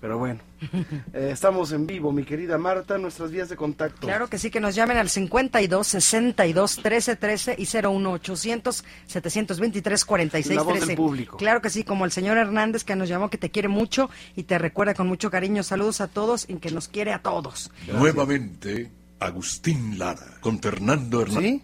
Pero 0.00 0.16
bueno, 0.16 0.40
eh, 1.12 1.28
estamos 1.30 1.72
en 1.72 1.86
vivo, 1.86 2.10
mi 2.10 2.24
querida 2.24 2.56
Marta, 2.56 2.96
nuestras 2.96 3.30
vías 3.30 3.50
de 3.50 3.56
contacto. 3.56 4.06
Claro 4.06 4.28
que 4.28 4.38
sí, 4.38 4.50
que 4.50 4.58
nos 4.58 4.74
llamen 4.74 4.96
al 4.96 5.10
52 5.10 5.86
62 5.86 6.76
13 6.82 7.16
13 7.16 7.56
y 7.58 7.68
01 7.86 8.12
800 8.12 8.84
723 9.06 10.04
46 10.06 10.56
La 10.56 10.62
voz 10.62 10.74
del 10.74 10.84
13. 10.84 10.96
público. 10.96 11.36
Claro 11.36 11.60
que 11.60 11.68
sí, 11.68 11.84
como 11.84 12.06
el 12.06 12.12
señor 12.12 12.38
Hernández 12.38 12.82
que 12.82 12.96
nos 12.96 13.10
llamó, 13.10 13.28
que 13.28 13.36
te 13.36 13.50
quiere 13.50 13.68
mucho 13.68 14.08
y 14.34 14.44
te 14.44 14.58
recuerda 14.58 14.94
con 14.94 15.06
mucho 15.06 15.30
cariño. 15.30 15.62
Saludos 15.62 16.00
a 16.00 16.08
todos 16.08 16.48
y 16.48 16.54
que 16.56 16.70
nos 16.70 16.88
quiere 16.88 17.12
a 17.12 17.20
todos. 17.20 17.70
Nuevamente 17.92 18.90
Agustín 19.18 19.98
Lara 19.98 20.38
con 20.40 20.60
Fernando 20.60 21.20
Hernández. 21.20 21.50
¿Sí? 21.50 21.62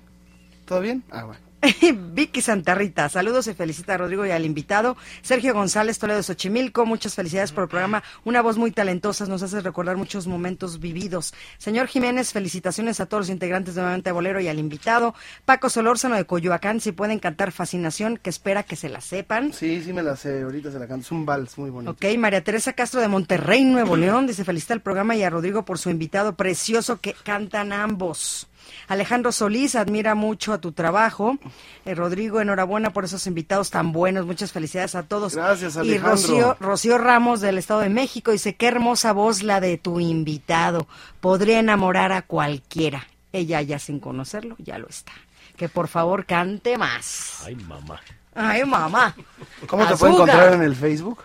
¿Todo 0.66 0.80
bien? 0.80 1.02
Ah, 1.10 1.24
bueno. 1.24 1.45
Vicky 2.12 2.42
Santarrita, 2.42 3.08
saludos 3.08 3.46
y 3.46 3.54
felicita 3.54 3.94
a 3.94 3.98
Rodrigo 3.98 4.26
y 4.26 4.30
al 4.30 4.44
invitado. 4.44 4.96
Sergio 5.22 5.54
González 5.54 5.98
Toledo 5.98 6.18
de 6.18 6.22
Xochimilco, 6.22 6.86
muchas 6.86 7.14
felicidades 7.14 7.52
por 7.52 7.64
el 7.64 7.70
programa. 7.70 8.02
Una 8.24 8.42
voz 8.42 8.56
muy 8.56 8.70
talentosa, 8.70 9.26
nos 9.26 9.42
hace 9.42 9.60
recordar 9.60 9.96
muchos 9.96 10.26
momentos 10.26 10.80
vividos. 10.80 11.34
Señor 11.58 11.86
Jiménez, 11.88 12.32
felicitaciones 12.32 13.00
a 13.00 13.06
todos 13.06 13.22
los 13.22 13.30
integrantes 13.30 13.74
de 13.74 13.80
Nuevamente 13.80 14.12
Bolero 14.12 14.40
y 14.40 14.48
al 14.48 14.58
invitado. 14.58 15.14
Paco 15.44 15.68
Solórzano 15.68 16.16
de 16.16 16.24
Coyoacán, 16.24 16.80
si 16.80 16.92
pueden 16.92 17.18
cantar 17.18 17.52
Fascinación, 17.52 18.16
que 18.16 18.30
espera 18.30 18.62
que 18.62 18.76
se 18.76 18.88
la 18.88 19.00
sepan. 19.00 19.52
Sí, 19.52 19.82
sí 19.82 19.92
me 19.92 20.02
la 20.02 20.16
sé, 20.16 20.42
ahorita 20.42 20.70
se 20.70 20.78
la 20.78 20.86
canto. 20.86 21.04
Es 21.06 21.12
un 21.12 21.26
vals 21.26 21.58
muy 21.58 21.70
bonito. 21.70 21.92
Ok, 21.92 22.04
María 22.18 22.42
Teresa 22.42 22.74
Castro 22.74 23.00
de 23.00 23.08
Monterrey, 23.08 23.64
Nuevo 23.64 23.96
León, 23.96 24.26
dice 24.26 24.44
felicita 24.44 24.74
al 24.74 24.82
programa 24.82 25.16
y 25.16 25.22
a 25.22 25.30
Rodrigo 25.30 25.64
por 25.64 25.78
su 25.78 25.90
invitado 25.90 26.36
precioso 26.36 27.00
que 27.00 27.14
cantan 27.24 27.72
ambos. 27.72 28.48
Alejandro 28.88 29.32
Solís 29.32 29.74
admira 29.74 30.14
mucho 30.14 30.52
a 30.52 30.60
tu 30.60 30.72
trabajo. 30.72 31.38
Eh, 31.84 31.94
Rodrigo, 31.94 32.40
enhorabuena 32.40 32.92
por 32.92 33.04
esos 33.04 33.26
invitados 33.26 33.70
tan 33.70 33.92
buenos. 33.92 34.26
Muchas 34.26 34.52
felicidades 34.52 34.94
a 34.94 35.02
todos. 35.02 35.34
Gracias, 35.34 35.76
Y 35.76 35.80
Alejandro. 35.80 36.10
Rocío, 36.10 36.56
Rocío 36.60 36.98
Ramos 36.98 37.40
del 37.40 37.58
Estado 37.58 37.80
de 37.80 37.88
México 37.88 38.30
dice, 38.30 38.54
qué 38.54 38.68
hermosa 38.68 39.12
voz 39.12 39.42
la 39.42 39.60
de 39.60 39.78
tu 39.78 40.00
invitado. 40.00 40.86
Podría 41.20 41.58
enamorar 41.58 42.12
a 42.12 42.22
cualquiera. 42.22 43.06
Ella 43.32 43.60
ya 43.62 43.78
sin 43.78 44.00
conocerlo, 44.00 44.56
ya 44.58 44.78
lo 44.78 44.88
está. 44.88 45.12
Que 45.56 45.68
por 45.68 45.88
favor 45.88 46.26
cante 46.26 46.78
más. 46.78 47.42
Ay, 47.44 47.56
mamá. 47.56 48.00
Ay, 48.34 48.64
mamá. 48.64 49.14
¿Cómo 49.66 49.86
te 49.86 49.96
pueden 49.96 50.14
encontrar 50.14 50.52
en 50.52 50.62
el 50.62 50.76
Facebook? 50.76 51.22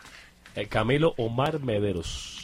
Eh, 0.55 0.67
Camilo 0.67 1.13
Omar 1.17 1.59
Mederos. 1.59 2.40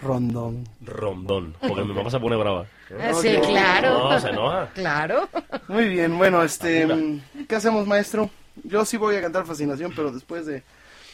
Rondón. 0.00 0.64
Rondón. 0.84 1.54
Porque 1.60 1.84
mi 1.84 1.92
mamá 1.94 2.10
se 2.10 2.18
pone 2.20 2.36
brava. 2.36 2.66
Ah, 3.00 3.12
Sí, 3.14 3.36
claro. 3.46 4.10
No, 4.10 4.20
se 4.20 4.28
enoja. 4.30 4.70
Claro. 4.74 5.28
Muy 5.68 5.88
bien, 5.88 6.16
bueno, 6.18 6.42
este, 6.42 6.86
mm, 6.86 7.46
¿qué 7.48 7.56
hacemos, 7.56 7.86
maestro? 7.86 8.30
Yo 8.64 8.84
sí 8.84 8.96
voy 8.96 9.16
a 9.16 9.20
cantar 9.22 9.44
Fascinación, 9.44 9.92
pero 9.94 10.10
después 10.12 10.46
de, 10.46 10.62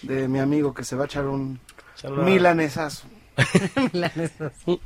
de 0.03 0.29
mi 0.29 0.39
amigo 0.39 0.73
que 0.75 0.85
se 0.85 0.97
va 0.97 1.05
a 1.05 1.07
echar 1.07 1.27
un 1.27 1.59
una- 2.05 2.23
milanesazo. 2.25 3.07
un, 4.67 4.81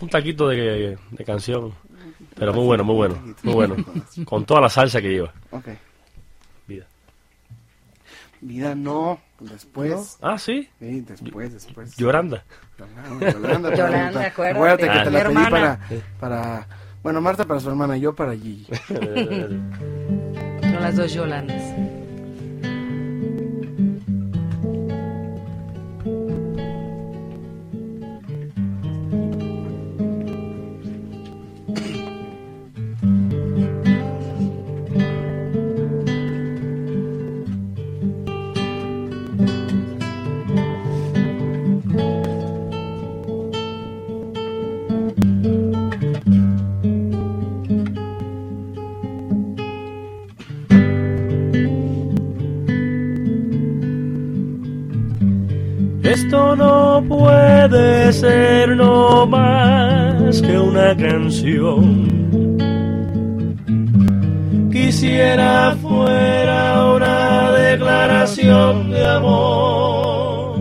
un 0.00 0.08
taquito 0.08 0.48
de, 0.48 0.98
de 1.10 1.24
canción. 1.24 1.72
Pero 2.36 2.52
muy 2.52 2.64
bueno, 2.64 2.84
muy 2.84 2.96
bueno. 2.96 3.34
Muy 3.42 3.54
bueno. 3.54 3.76
Con 4.24 4.44
toda 4.44 4.60
la 4.60 4.68
salsa 4.68 5.00
que 5.00 5.08
lleva. 5.10 5.32
Ok. 5.50 5.68
Vida. 8.44 8.74
No, 8.74 9.18
después. 9.40 10.18
Ah, 10.20 10.38
sí. 10.38 10.68
Sí, 10.78 11.00
después, 11.00 11.52
después. 11.54 11.96
Yolanda. 11.96 12.44
Yolanda, 12.78 13.74
Yolanda, 13.74 14.26
acuérdate. 14.26 14.50
Acuérdate 14.58 14.82
que 14.84 14.90
Ah, 14.90 15.04
te 15.04 15.10
la 15.10 15.24
pedí 15.24 15.50
para, 15.50 15.80
para... 16.20 16.68
Bueno, 17.02 17.20
Marta 17.20 17.44
para 17.46 17.60
su 17.60 17.68
hermana, 17.70 17.96
yo 17.96 18.14
para 18.14 18.32
Gigi. 18.34 18.66
Son 18.88 20.80
las 20.80 20.96
dos 20.96 21.12
Yolandas. 21.14 21.62
Que 60.42 60.58
una 60.58 60.96
canción. 60.96 62.08
Quisiera 64.72 65.76
fuera 65.80 66.94
una 66.94 67.50
declaración 67.52 68.90
de 68.90 69.06
amor. 69.06 70.58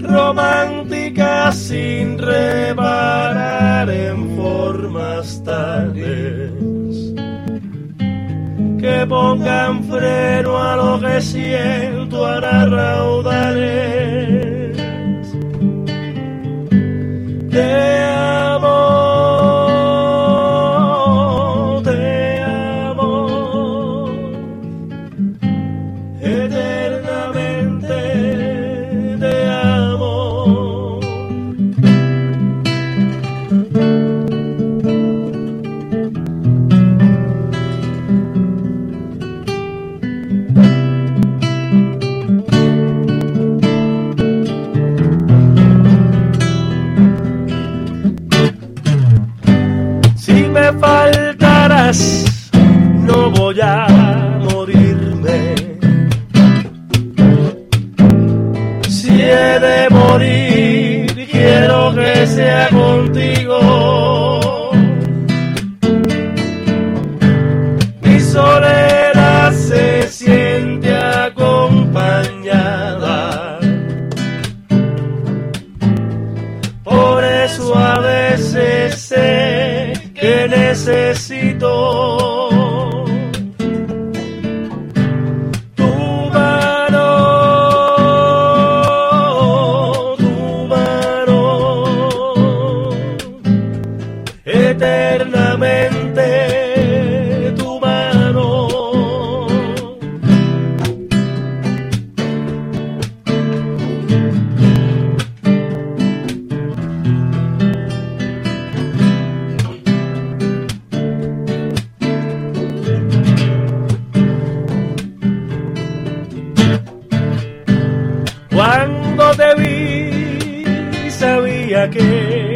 Romántica 0.00 1.52
sin 1.52 2.18
reparar 2.18 3.90
en 3.90 4.36
formas 4.36 5.42
tales 5.42 6.52
que 8.80 9.06
pongan 9.08 9.82
freno 9.84 10.58
a 10.58 10.76
lo 10.76 11.00
que 11.00 11.20
siento 11.20 12.24
a 12.24 12.40
raudales 12.40 13.15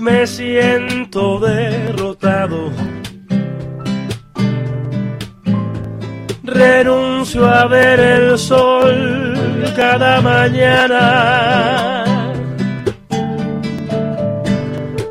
me 0.00 0.26
siento 0.26 1.38
derrotado, 1.38 2.72
renuncio 6.42 7.46
a 7.46 7.66
ver 7.66 8.00
el 8.00 8.38
sol 8.38 9.34
cada 9.76 10.20
mañana, 10.20 12.04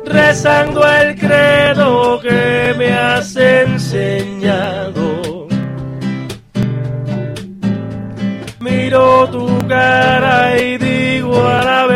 rezando 0.04 0.86
el 0.86 1.16
credo 1.16 2.20
que 2.20 2.74
me 2.76 2.92
has 2.92 3.36
enseñado. 3.36 5.00
Miro 8.60 9.28
tu 9.28 9.46
cara 9.68 10.58
y 10.58 10.78
digo 10.78 11.46
a 11.46 11.64
la 11.64 11.86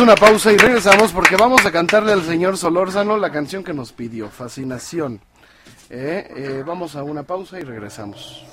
Una 0.00 0.14
pausa 0.14 0.52
y 0.52 0.56
regresamos 0.58 1.12
porque 1.12 1.36
vamos 1.36 1.64
a 1.64 1.72
cantarle 1.72 2.12
al 2.12 2.22
señor 2.22 2.58
Solórzano 2.58 3.16
la 3.16 3.32
canción 3.32 3.64
que 3.64 3.72
nos 3.72 3.92
pidió, 3.92 4.28
Fascinación. 4.28 5.22
Eh, 5.88 6.28
eh, 6.36 6.62
vamos 6.66 6.96
a 6.96 7.02
una 7.02 7.22
pausa 7.22 7.58
y 7.58 7.62
regresamos. 7.62 8.44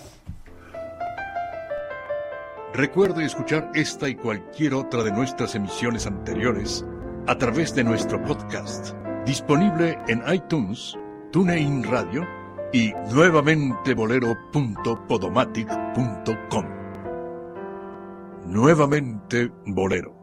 Recuerde 2.74 3.26
escuchar 3.26 3.70
esta 3.76 4.07
y 4.07 4.15
cualquier 4.15 4.74
otra 4.74 5.03
de 5.03 5.11
nuestras 5.11 5.53
emisiones 5.53 6.07
anteriores 6.07 6.86
a 7.28 7.38
través 7.38 7.76
de 7.76 7.84
nuestro 7.84 8.24
podcast, 8.24 8.95
disponible 9.26 9.99
en 10.07 10.24
iTunes, 10.34 10.98
TuneIn 11.32 11.84
Radio 11.84 12.26
y 12.72 12.94
nuevamente 13.11 13.94
bolero.podomatic.com. 13.94 16.65
Nuevamente 18.45 19.52
Bolero, 19.65 20.22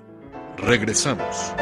Regresamos. 0.61 1.53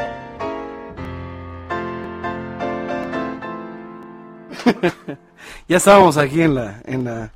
Ya 5.67 5.77
estábamos 5.77 6.17
aquí 6.17 6.41
en 6.41 6.55
la, 6.55 6.81
en 6.85 7.03
la, 7.05 7.31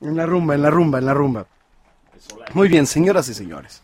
en 0.00 0.16
la 0.16 0.24
rumba, 0.24 0.54
en 0.54 0.62
la 0.62 0.70
rumba, 0.70 0.98
en 0.98 1.04
la 1.06 1.12
rumba. 1.12 1.46
Muy 2.54 2.68
bien, 2.68 2.86
señoras 2.86 3.28
y 3.28 3.34
señores. 3.34 3.82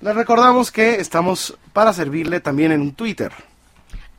Les 0.00 0.14
recordamos 0.14 0.70
que 0.70 0.96
estamos 0.96 1.58
para 1.72 1.92
servirle 1.92 2.38
también 2.38 2.70
en 2.70 2.92
Twitter. 2.92 3.32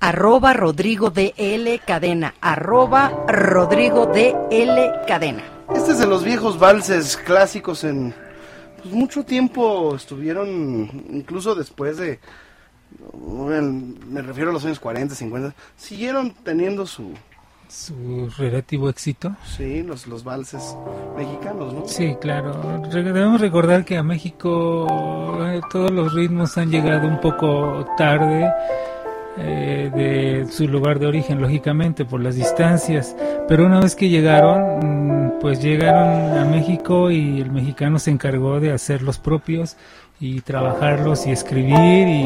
Arroba 0.01 0.51
Rodrigo 0.51 1.11
de 1.11 1.33
L 1.37 1.79
Cadena. 1.85 2.35
Arroba 2.41 3.25
Rodrigo 3.27 4.05
de 4.07 4.35
L 4.51 4.91
Cadena. 5.07 5.43
Este 5.73 5.93
es 5.93 5.99
de 5.99 6.07
los 6.07 6.25
viejos 6.25 6.59
valses 6.59 7.15
clásicos 7.15 7.85
en 7.85 8.13
pues, 8.83 8.93
mucho 8.93 9.23
tiempo 9.23 9.95
estuvieron, 9.95 10.89
incluso 11.11 11.55
después 11.55 11.97
de, 11.97 12.19
me 14.07 14.21
refiero 14.21 14.51
a 14.51 14.53
los 14.53 14.63
años 14.65 14.79
40, 14.79 15.15
50, 15.15 15.55
siguieron 15.75 16.33
teniendo 16.43 16.85
su, 16.85 17.13
Su 17.67 18.29
relativo 18.37 18.89
éxito. 18.89 19.35
sí, 19.45 19.81
los, 19.83 20.05
los 20.07 20.23
valses 20.23 20.75
mexicanos, 21.17 21.73
¿no? 21.73 21.87
Sí, 21.87 22.15
claro. 22.21 22.81
Debemos 22.91 23.41
recordar 23.41 23.83
que 23.85 23.97
a 23.97 24.03
México 24.03 24.87
eh, 25.45 25.61
todos 25.71 25.91
los 25.91 26.13
ritmos 26.13 26.57
han 26.57 26.69
llegado 26.69 27.07
un 27.07 27.19
poco 27.19 27.85
tarde 27.97 28.51
eh, 29.37 29.89
de 29.95 30.51
su 30.51 30.67
lugar 30.67 30.99
de 30.99 31.07
origen, 31.07 31.41
lógicamente, 31.41 32.05
por 32.05 32.21
las 32.21 32.35
distancias. 32.35 33.15
Pero 33.47 33.65
una 33.65 33.79
vez 33.79 33.95
que 33.95 34.09
llegaron, 34.09 35.12
pues 35.41 35.61
llegaron 35.61 36.37
a 36.37 36.45
México 36.45 37.11
y 37.11 37.41
el 37.41 37.51
mexicano 37.51 37.99
se 37.99 38.11
encargó 38.11 38.59
de 38.59 38.71
hacer 38.71 39.01
los 39.01 39.19
propios 39.19 39.77
y 40.19 40.41
trabajarlos 40.41 41.27
y 41.27 41.31
escribir 41.31 42.07
y, 42.07 42.25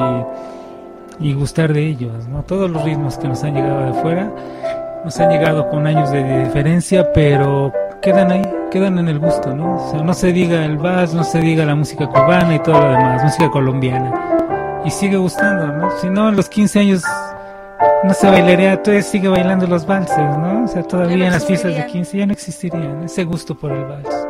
y 1.20 1.34
gustar 1.34 1.74
de 1.74 1.88
ellos. 1.88 2.28
¿no? 2.28 2.44
Todos 2.44 2.70
los 2.70 2.84
ritmos 2.84 3.18
que 3.18 3.28
nos 3.28 3.44
han 3.44 3.56
llegado 3.56 3.86
de 3.86 4.02
fuera 4.02 4.32
nos 5.04 5.20
han 5.20 5.30
llegado 5.30 5.70
con 5.70 5.88
años 5.88 6.12
de 6.12 6.46
diferencia, 6.46 7.14
pero 7.14 7.72
quedan 8.02 8.32
ahí, 8.32 8.42
quedan 8.72 9.00
en 9.00 9.08
el 9.08 9.20
gusto, 9.20 9.56
¿no? 9.56 10.04
No 10.04 10.14
se 10.14 10.34
diga 10.34 10.66
el 10.66 10.78
vals, 10.78 11.14
no 11.14 11.24
se 11.24 11.40
diga 11.40 11.66
la 11.66 11.76
música 11.76 12.08
cubana 12.08 12.56
y 12.56 12.60
todo 12.60 12.82
lo 12.82 12.90
demás, 12.90 13.24
música 13.24 13.50
colombiana. 13.50 14.82
Y 14.86 14.92
sigue 14.92 15.18
gustando, 15.18 15.68
¿no? 15.68 15.92
Si 16.00 16.10
no, 16.10 16.30
en 16.30 16.36
los 16.36 16.50
15 16.50 16.80
años 16.80 17.04
no 18.04 18.14
se 18.14 18.28
bailaría, 18.28 18.74
entonces 18.74 19.06
sigue 19.06 19.28
bailando 19.28 19.68
los 19.68 19.86
valses, 19.86 20.18
¿no? 20.18 20.64
O 20.64 20.68
sea, 20.68 20.84
todavía 20.84 21.26
en 21.26 21.32
las 21.32 21.46
fiestas 21.46 21.76
de 21.76 21.86
15 21.86 22.18
ya 22.18 22.26
no 22.26 22.34
existirían 22.34 23.04
ese 23.04 23.24
gusto 23.24 23.58
por 23.58 23.72
el 23.72 23.84
vals. 23.86 24.28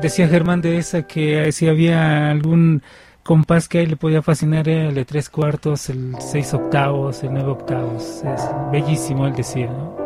Decía 0.00 0.28
Germán 0.28 0.60
de 0.60 0.78
esa 0.78 1.02
que 1.02 1.48
eh, 1.48 1.52
si 1.52 1.68
había 1.68 2.30
algún 2.30 2.82
compás 3.22 3.68
que 3.68 3.78
a 3.78 3.82
él 3.82 3.90
le 3.90 3.96
podía 3.96 4.20
fascinar 4.20 4.68
era 4.68 4.88
el 4.88 4.94
de 4.94 5.04
tres 5.04 5.30
cuartos, 5.30 5.88
el 5.90 6.16
seis 6.18 6.52
octavos, 6.54 7.22
el 7.22 7.32
nueve 7.32 7.50
octavos. 7.50 8.22
Es 8.24 8.42
bellísimo, 8.72 9.26
él 9.26 9.34
decía, 9.34 9.66
¿no? 9.66 9.96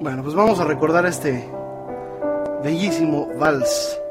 Bueno, 0.00 0.22
pues 0.22 0.34
vamos 0.34 0.58
a 0.60 0.64
recordar 0.64 1.06
este 1.06 1.48
bellísimo 2.62 3.28
vals. 3.38 4.01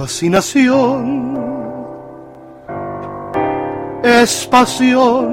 Fascinación 0.00 1.36
es 4.02 4.46
pasión, 4.46 5.30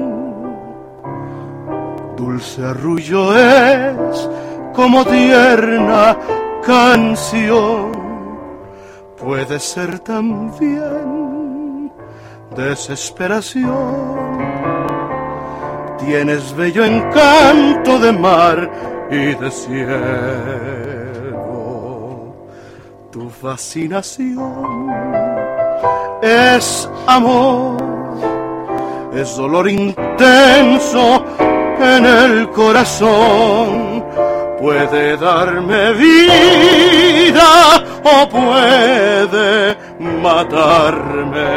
dulce 2.17 2.65
arrullo 2.65 3.33
es 3.33 4.29
como 4.75 5.05
tierna 5.05 6.17
canción, 6.65 7.93
puede 9.17 9.57
ser 9.57 9.99
también 9.99 11.89
desesperación. 12.53 14.37
Tienes 15.97 16.53
bello 16.57 16.83
encanto 16.83 17.99
de 17.99 18.11
mar 18.11 18.69
y 19.09 19.33
de 19.33 19.49
cielo, 19.49 20.96
tu 23.17 23.29
fascinación 23.29 24.91
es 26.21 26.89
amor 27.07 27.77
es 29.13 29.35
dolor 29.35 29.67
intenso 29.69 31.25
en 31.79 32.05
el 32.05 32.49
corazón. 32.51 34.05
Puede 34.59 35.17
darme 35.17 35.93
vida 35.93 37.83
o 38.03 38.29
puede 38.29 39.75
matarme. 40.21 41.47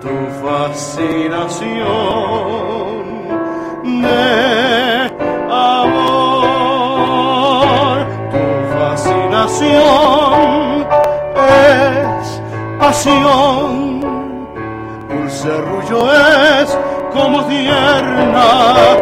Tu 0.00 0.08
fascinación 0.42 1.62
de 4.02 5.12
amor, 5.50 6.01
fascinación 9.52 10.86
es 11.36 12.40
pasión 12.78 14.00
dulce 15.08 15.52
arrullo 15.52 16.12
es 16.12 16.78
como 17.12 17.44
tierna 17.44 18.96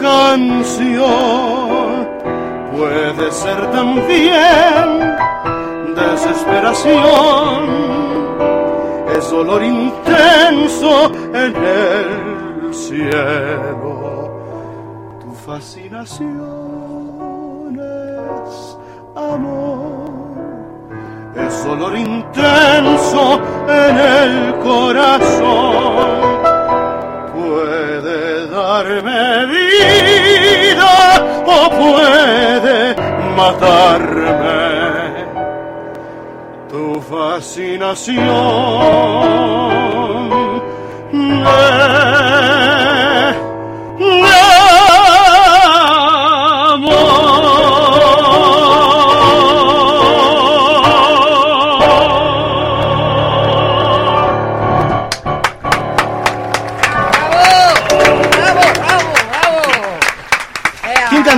canción. 0.00 2.08
Puede 2.76 3.30
ser 3.32 3.70
también 3.70 5.16
desesperación, 5.94 7.64
es 9.16 9.30
dolor 9.30 9.62
intenso 9.62 11.10
en 11.34 11.56
el 11.56 12.74
cielo. 12.74 14.30
Tu 15.20 15.30
fascinación 15.46 17.80
es 17.80 18.76
amor 19.16 20.06
es 21.36 21.64
dolor 21.64 21.96
intenso 21.96 23.40
en 23.68 23.98
el 23.98 24.54
corazón. 24.60 26.06
Puede 27.34 28.48
darme 28.48 29.46
vida 29.46 30.94
o 31.46 31.70
puede 31.70 32.96
matarme. 33.36 34.66
Tu 36.70 37.00
fascinación 37.02 38.16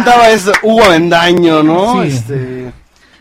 ¿Quién 0.08 0.20
cantaba 0.20 0.30
eso? 0.30 0.52
Hugo 0.62 0.84
Avendaño, 0.84 1.62
¿no? 1.62 2.02
Sí. 2.02 2.08
Este, 2.08 2.72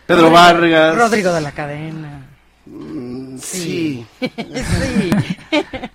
Pedro 0.06 0.30
Vargas. 0.30 0.96
Rodrigo 0.96 1.32
de 1.32 1.40
la 1.40 1.52
Cadena. 1.52 2.26
Mm, 2.66 3.38
Sí. 3.38 4.04
sí. 4.20 5.10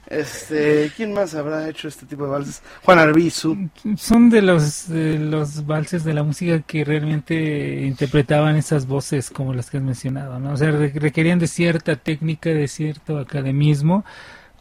Este, 0.07 0.91
¿quién 0.95 1.13
más 1.13 1.33
habrá 1.35 1.67
hecho 1.67 1.87
este 1.87 2.05
tipo 2.05 2.23
de 2.25 2.29
valses? 2.31 2.61
Juan 2.83 2.99
Arbizu. 2.99 3.69
Son 3.97 4.29
de 4.29 4.41
los, 4.41 4.87
de 4.87 5.19
los 5.19 5.65
valses 5.65 6.03
de 6.03 6.13
la 6.13 6.23
música 6.23 6.61
que 6.61 6.85
realmente 6.85 7.81
interpretaban 7.81 8.55
esas 8.55 8.85
voces 8.87 9.29
como 9.29 9.53
las 9.53 9.69
que 9.69 9.77
has 9.77 9.83
mencionado, 9.83 10.39
¿no? 10.39 10.53
O 10.53 10.57
sea, 10.57 10.71
re- 10.71 10.93
requerían 10.95 11.39
de 11.39 11.47
cierta 11.47 11.95
técnica, 11.95 12.49
de 12.51 12.67
cierto 12.67 13.17
academismo, 13.19 14.05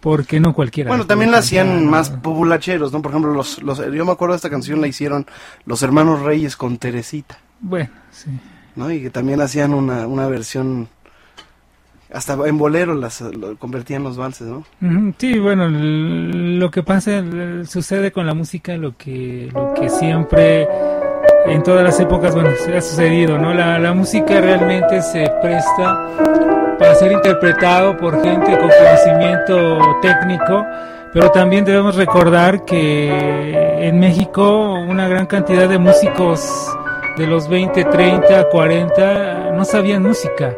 porque 0.03 0.41
no 0.41 0.53
cualquiera. 0.53 0.89
Bueno, 0.89 1.07
también 1.07 1.31
la 1.31 1.39
hacían 1.39 1.87
más 1.87 2.11
populacheros, 2.11 2.93
¿no? 2.93 3.01
Por 3.01 3.12
ejemplo, 3.12 3.33
los, 3.33 3.62
los, 3.62 3.79
yo 3.79 4.05
me 4.05 4.11
acuerdo 4.11 4.33
de 4.33 4.37
esta 4.37 4.51
canción 4.51 4.81
la 4.81 4.89
hicieron 4.89 5.27
los 5.65 5.81
hermanos 5.85 6.23
Reyes 6.23 6.57
con 6.57 6.77
Teresita, 6.77 7.39
Bueno, 7.61 7.89
sí. 8.11 8.31
¿no? 8.74 8.91
Y 8.91 9.01
que 9.01 9.11
también 9.11 9.41
hacían 9.41 9.73
una, 9.73 10.09
una 10.09 10.27
versión, 10.27 10.89
hasta 12.12 12.35
en 12.49 12.59
bolero 12.59 12.95
las 12.95 13.20
lo 13.20 13.57
convertían 13.57 14.03
los 14.03 14.16
valses, 14.16 14.49
¿no? 14.49 14.65
Sí, 15.19 15.39
bueno, 15.39 15.69
lo 15.69 16.69
que 16.73 16.83
pasa, 16.83 17.23
sucede 17.65 18.11
con 18.11 18.27
la 18.27 18.35
música, 18.35 18.77
lo 18.77 18.97
que, 18.97 19.51
lo 19.55 19.73
que 19.74 19.89
siempre 19.89 20.66
en 21.47 21.62
todas 21.62 21.85
las 21.85 21.98
épocas, 22.01 22.35
bueno, 22.35 22.51
ha 22.51 22.81
sucedido, 22.81 23.39
¿no? 23.39 23.52
La, 23.52 23.78
la 23.78 23.93
música 23.93 24.40
realmente 24.40 25.02
se 25.02 25.31
presta 25.43 26.09
para 26.78 26.94
ser 26.94 27.12
interpretado 27.12 27.97
por 27.97 28.23
gente 28.23 28.59
con 28.59 28.69
conocimiento 28.69 29.78
técnico, 30.01 30.66
pero 31.12 31.31
también 31.31 31.64
debemos 31.64 31.97
recordar 31.97 32.64
que 32.64 33.86
en 33.86 34.01
México 34.01 34.73
una 34.73 35.09
gran 35.09 35.27
cantidad 35.27 35.69
de 35.69 35.78
músicos 35.78 36.40
de 37.16 37.27
los 37.27 37.48
20, 37.48 37.85
30, 37.85 38.48
40 38.48 39.51
no 39.52 39.64
sabían 39.64 40.02
música. 40.02 40.55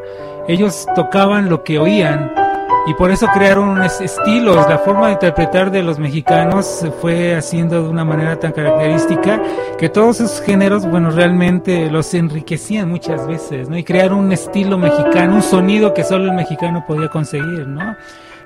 Ellos 0.47 0.87
tocaban 0.95 1.49
lo 1.49 1.65
que 1.65 1.79
oían 1.79 2.44
y 2.87 2.95
por 2.95 3.11
eso 3.11 3.27
crearon 3.33 3.83
estilos. 3.83 4.69
La 4.69 4.79
forma 4.79 5.07
de 5.07 5.15
interpretar 5.15 5.71
de 5.71 5.83
los 5.83 5.99
mexicanos 5.99 6.67
se 6.67 6.91
fue 6.91 7.35
haciendo 7.35 7.83
de 7.83 7.89
una 7.89 8.05
manera 8.05 8.39
tan 8.39 8.53
característica 8.53 9.41
que 9.79 9.89
todos 9.89 10.21
esos 10.21 10.41
géneros, 10.43 10.89
bueno, 10.89 11.11
realmente 11.11 11.91
los 11.91 12.13
enriquecían 12.15 12.89
muchas 12.89 13.27
veces, 13.27 13.69
¿no? 13.69 13.79
Y 13.79 13.85
crearon 13.85 14.19
un 14.19 14.33
estilo 14.33 14.77
mexicano, 14.77 15.37
un 15.37 15.43
sonido 15.43 15.95
que 15.95 16.05
solo 16.05 16.27
el 16.27 16.33
mexicano 16.33 16.85
podía 16.87 17.09
conseguir, 17.09 17.67
¿no? 17.67 17.97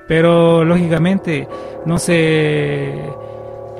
Pero 0.07 0.63
lógicamente 0.63 1.47
no 1.85 1.99
se 1.99 3.09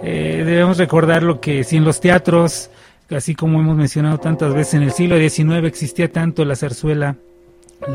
eh, 0.04 0.44
debemos 0.46 0.78
recordar 0.78 1.24
lo 1.24 1.40
que 1.40 1.64
si 1.64 1.78
en 1.78 1.84
los 1.84 2.00
teatros, 2.00 2.70
así 3.10 3.36
como 3.36 3.60
hemos 3.60 3.76
mencionado 3.76 4.18
tantas 4.20 4.54
veces 4.54 4.76
en 4.76 4.84
el 4.84 4.92
siglo 4.92 5.18
XIX 5.18 5.66
existía 5.66 6.12
tanto 6.12 6.46
la 6.46 6.56
zarzuela, 6.56 7.16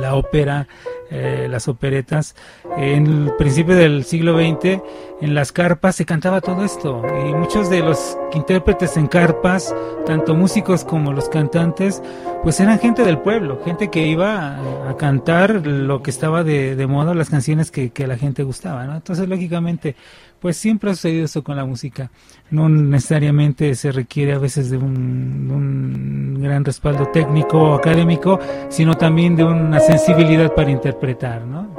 la 0.01 0.15
ópera, 0.15 0.69
eh, 1.11 1.47
las 1.51 1.69
operetas. 1.69 2.35
En 2.77 3.07
el 3.07 3.33
principio 3.37 3.75
del 3.75 4.05
siglo 4.05 4.39
XX, 4.39 4.81
en 5.21 5.35
las 5.35 5.53
carpas 5.53 5.97
se 5.97 6.05
cantaba 6.05 6.41
todo 6.41 6.65
esto 6.65 7.03
y 7.29 7.33
muchos 7.35 7.71
de 7.71 7.81
los 7.81 8.19
intérpretes 8.33 8.97
en 8.97 9.07
carpas, 9.07 9.75
tanto 10.07 10.35
músicos 10.35 10.85
como 10.85 11.13
los 11.13 11.29
cantantes, 11.29 12.03
pues 12.43 12.59
eran 12.61 12.79
gente 12.79 13.05
del 13.05 13.19
pueblo, 13.19 13.61
gente 13.65 13.91
que 13.91 14.07
iba 14.07 14.59
a, 14.89 14.97
cantar 14.97 15.67
lo 15.67 16.03
que 16.03 16.11
estaba 16.11 16.45
de, 16.45 16.87
moda, 16.87 17.15
las 17.15 17.31
canciones 17.31 17.71
que, 17.71 18.07
la 18.07 18.17
gente 18.17 18.43
gustaba, 18.43 18.85
¿no? 18.85 18.97
Entonces, 18.97 19.29
lógicamente, 19.29 19.97
pues 20.45 20.59
siempre 20.59 20.91
ha 20.91 20.95
sucedido 20.95 21.25
eso 21.25 21.43
con 21.43 21.57
la 21.57 21.65
música. 21.65 22.11
No 22.51 22.69
necesariamente 22.69 23.75
se 23.75 23.91
requiere 23.91 24.35
a 24.35 24.39
veces 24.39 24.69
de 24.69 24.77
un, 24.77 25.51
un, 25.51 26.43
gran 26.43 26.63
respaldo 26.67 27.07
técnico 27.07 27.59
o 27.59 27.75
académico, 27.75 28.39
sino 28.69 28.95
también 28.95 29.37
de 29.37 29.45
una 29.45 29.81
sensibilidad 29.81 30.53
para 30.53 30.71
interpretar, 30.71 31.47
¿no? 31.47 31.75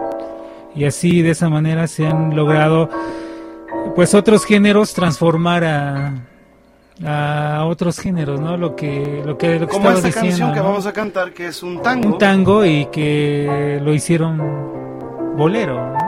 Y 0.73 0.85
así, 0.85 1.21
de 1.21 1.29
esa 1.29 1.47
manera, 1.47 1.85
se 1.85 2.07
han 2.07 2.35
logrado, 2.35 2.89
pues, 3.93 4.15
otros 4.15 4.43
géneros 4.43 4.95
transformar 4.95 5.63
a, 5.63 6.13
a 7.05 7.65
otros 7.65 7.99
géneros, 7.99 8.41
¿no? 8.41 8.57
Lo 8.57 8.75
que 8.75 9.21
lo 9.23 9.37
que, 9.37 9.59
lo 9.59 9.67
que 9.67 9.73
Como 9.73 9.91
esta 9.91 10.07
diciendo, 10.07 10.29
canción 10.29 10.53
que 10.53 10.59
¿no? 10.59 10.65
vamos 10.65 10.87
a 10.87 10.91
cantar, 10.91 11.33
que 11.33 11.49
es 11.49 11.61
un 11.61 11.83
tango. 11.83 12.13
un 12.13 12.17
tango 12.17 12.65
y 12.65 12.87
que 12.87 13.79
lo 13.83 13.93
hicieron 13.93 15.35
bolero, 15.37 15.93
¿no? 15.93 16.04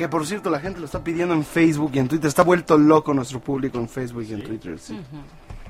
Que 0.00 0.08
por 0.08 0.26
cierto, 0.26 0.48
la 0.48 0.60
gente 0.60 0.80
lo 0.80 0.86
está 0.86 1.04
pidiendo 1.04 1.34
en 1.34 1.44
Facebook 1.44 1.90
y 1.92 1.98
en 1.98 2.08
Twitter. 2.08 2.26
Está 2.26 2.42
vuelto 2.42 2.78
loco 2.78 3.12
nuestro 3.12 3.38
público 3.38 3.76
en 3.76 3.86
Facebook 3.86 4.24
y 4.26 4.32
en 4.32 4.42
Twitter. 4.42 4.78
Sí. 4.78 4.98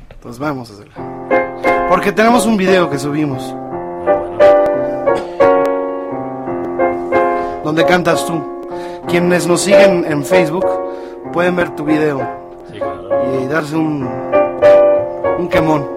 Entonces 0.09 0.39
vamos 0.39 0.70
a 0.70 0.74
hacerlo. 0.74 0.93
Porque 1.89 2.12
tenemos 2.12 2.47
un 2.47 2.57
video 2.57 2.89
que 2.89 2.97
subimos. 2.97 3.43
Donde 7.65 7.85
cantas 7.86 8.24
tú. 8.24 8.40
Quienes 9.09 9.48
nos 9.48 9.62
siguen 9.62 10.05
en 10.05 10.24
Facebook 10.24 10.65
pueden 11.32 11.57
ver 11.57 11.74
tu 11.74 11.85
video. 11.85 12.20
Y 12.73 13.47
darse 13.48 13.74
un. 13.74 14.09
Un 15.40 15.48
quemón. 15.48 15.89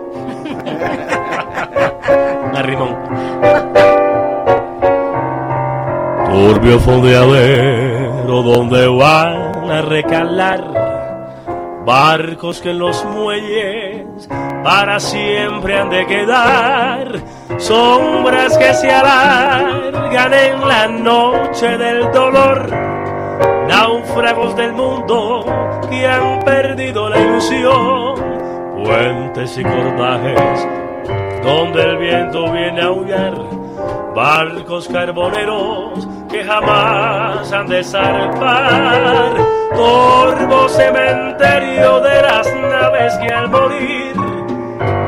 Un 2.50 2.56
arrimón. 2.56 2.98
Turbio 6.32 6.80
fondeadero 6.80 7.93
donde 8.26 8.88
van 8.88 9.70
a 9.70 9.82
recalar 9.82 11.84
barcos 11.86 12.62
que 12.62 12.72
en 12.72 12.80
los 12.80 13.04
muelles 13.06 14.30
para 14.64 15.00
siempre 15.00 15.78
han 15.78 15.90
de 15.90 16.06
quedar, 16.06 17.08
sombras 17.58 18.58
que 18.58 18.74
se 18.74 18.90
alargan 18.90 20.34
en 20.34 20.68
la 20.68 20.88
noche 20.88 21.78
del 21.78 22.10
dolor, 22.14 22.70
náufragos 23.68 24.56
del 24.56 24.72
mundo 24.72 25.46
que 25.90 26.08
han 26.08 26.40
perdido 26.44 27.10
la 27.10 27.20
ilusión, 27.20 28.16
puentes 28.86 29.58
y 29.58 29.64
cordajes 29.64 30.68
donde 31.44 31.84
el 31.84 31.98
viento 31.98 32.50
viene 32.54 32.82
a 32.82 32.86
aullar, 32.86 33.34
barcos 34.16 34.88
carboneros 34.88 36.08
que 36.34 36.44
jamás 36.44 37.54
han 37.54 37.68
de 37.68 37.84
zarpar, 37.84 39.36
torvo 39.76 40.68
cementerio 40.68 42.00
de 42.00 42.22
las 42.24 42.48
naves 42.56 43.14
que 43.20 43.32
al 43.32 43.50
morir 43.50 44.16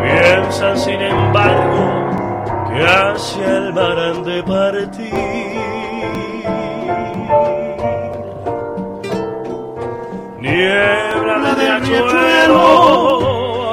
piensan 0.03 0.77
sin 0.77 1.01
embargo 1.01 2.05
que 2.69 2.85
hacia 2.85 3.57
el 3.57 3.73
mar 3.73 3.97
han 3.97 4.23
de 4.23 4.43
partir. 4.43 5.13
Niebla 10.39 11.37
de 11.39 11.55
riachuelo 11.55 12.61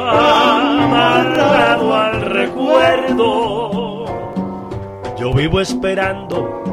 amarrado 0.08 1.94
al 1.94 2.22
recuerdo. 2.22 4.06
Yo 5.18 5.34
vivo 5.34 5.60
esperando 5.60 6.71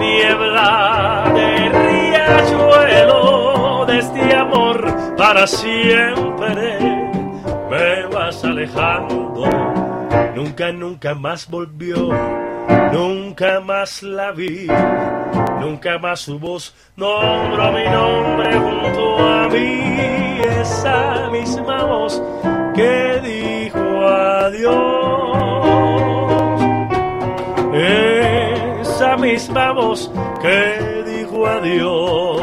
niebla 0.00 1.30
de 1.34 1.68
riachuelo 1.68 3.84
de 3.86 3.98
este 3.98 4.34
amor 4.34 5.16
para 5.16 5.46
siempre. 5.46 6.78
Me 7.70 8.06
vas 8.12 8.44
alejando, 8.44 9.44
nunca, 10.34 10.72
nunca 10.72 11.14
más 11.14 11.48
volvió, 11.48 12.10
nunca 12.92 13.60
más 13.60 14.02
la 14.02 14.32
vi, 14.32 14.66
nunca 15.60 15.96
más 15.98 16.18
su 16.20 16.40
voz 16.40 16.74
nombró 16.96 17.72
mi 17.72 17.84
nombre 17.84 18.58
junto 18.58 19.18
a 19.18 19.48
mí, 19.48 20.40
esa 20.60 21.28
misma 21.30 21.84
voz 21.84 22.20
que 22.74 23.20
dijo 23.22 24.08
adiós. 24.08 25.00
Esa 29.00 29.16
misma 29.16 29.72
voz 29.72 30.10
que 30.42 31.02
dijo 31.06 31.46
adiós. 31.46 32.42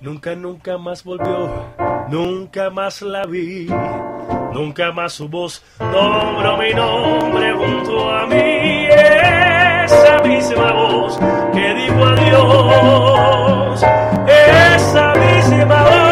Nunca, 0.00 0.34
nunca 0.34 0.76
más 0.76 1.04
volvió, 1.04 1.52
nunca 2.08 2.68
más 2.70 3.00
la 3.00 3.24
vi, 3.26 3.68
nunca 4.56 4.90
más 4.90 5.12
su 5.12 5.28
voz 5.28 5.62
nombró 5.78 6.56
mi 6.56 6.72
nombre 6.72 7.52
junto 7.52 8.10
a 8.10 8.26
mí. 8.26 8.86
Esa 8.88 10.22
misma 10.24 10.72
voz 10.72 11.18
que 11.52 11.74
dijo 11.74 12.04
adiós, 12.06 13.82
esa 14.26 15.12
misma 15.14 15.82
voz 15.84 16.05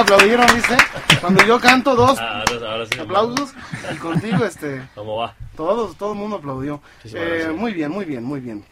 Aplaudieron, 0.00 0.46
¿viste? 0.54 0.76
Cuando 1.20 1.44
yo 1.44 1.58
canto, 1.60 1.94
dos 1.96 2.18
Ah, 2.20 2.42
ahora- 2.48 2.72
ahora 2.72 2.86
sí. 2.86 2.98
aplausos. 3.00 3.54
Y 3.92 3.96
contigo, 3.96 4.44
este. 4.44 4.82
¿Cómo 4.94 5.16
va? 5.16 5.34
Todos, 5.56 5.96
todo 5.96 6.12
el 6.12 6.18
mundo 6.18 6.36
aplaudió. 6.36 6.80
Eh, 7.04 7.52
muy 7.56 7.72
bien, 7.72 7.90
muy 7.90 8.04
bien, 8.04 8.22
muy 8.24 8.40
bien. 8.40 8.64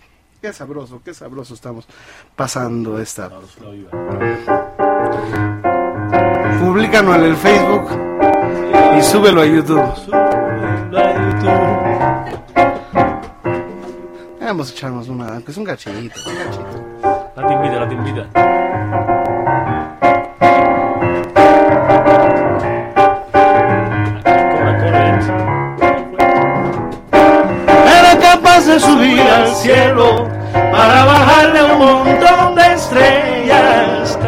Qué 0.43 0.53
sabroso, 0.53 1.01
qué 1.03 1.15
sabroso 1.15 1.55
estamos 1.55 1.87
pasando 2.37 2.99
esta. 2.99 3.31
Públicanos 6.61 7.17
en 7.17 7.25
el 7.25 7.37
Facebook 7.37 7.89
y 8.99 9.03
súbelo 9.03 9.41
a 9.41 9.47
YouTube. 9.47 9.83
Vamos 14.41 14.71
a 14.71 14.73
echarnos 14.73 15.09
una, 15.09 15.41
que 15.41 15.51
es 15.51 15.57
un 15.57 15.65
gachito, 15.65 15.91
un 15.99 16.09
gachito. 16.09 17.33
La 17.35 17.47
te 17.47 17.53
invita, 17.55 17.81
la 17.81 17.89
te 17.89 17.95
invita. 17.95 19.14
Cielo 29.55 30.29
para 30.53 31.05
bajarle 31.05 31.63
un 31.65 31.79
montón 31.79 32.55
de 32.55 32.73
estrellas. 32.73 34.19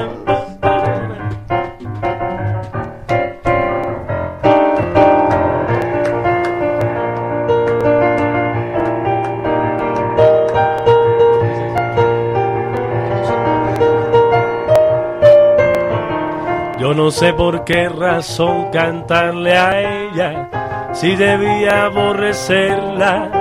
Yo 16.78 16.94
no 16.94 17.10
sé 17.10 17.32
por 17.32 17.64
qué 17.64 17.88
razón 17.88 18.70
cantarle 18.70 19.56
a 19.56 19.80
ella, 19.80 20.48
si 20.92 21.16
debía 21.16 21.86
aborrecerla 21.86 23.35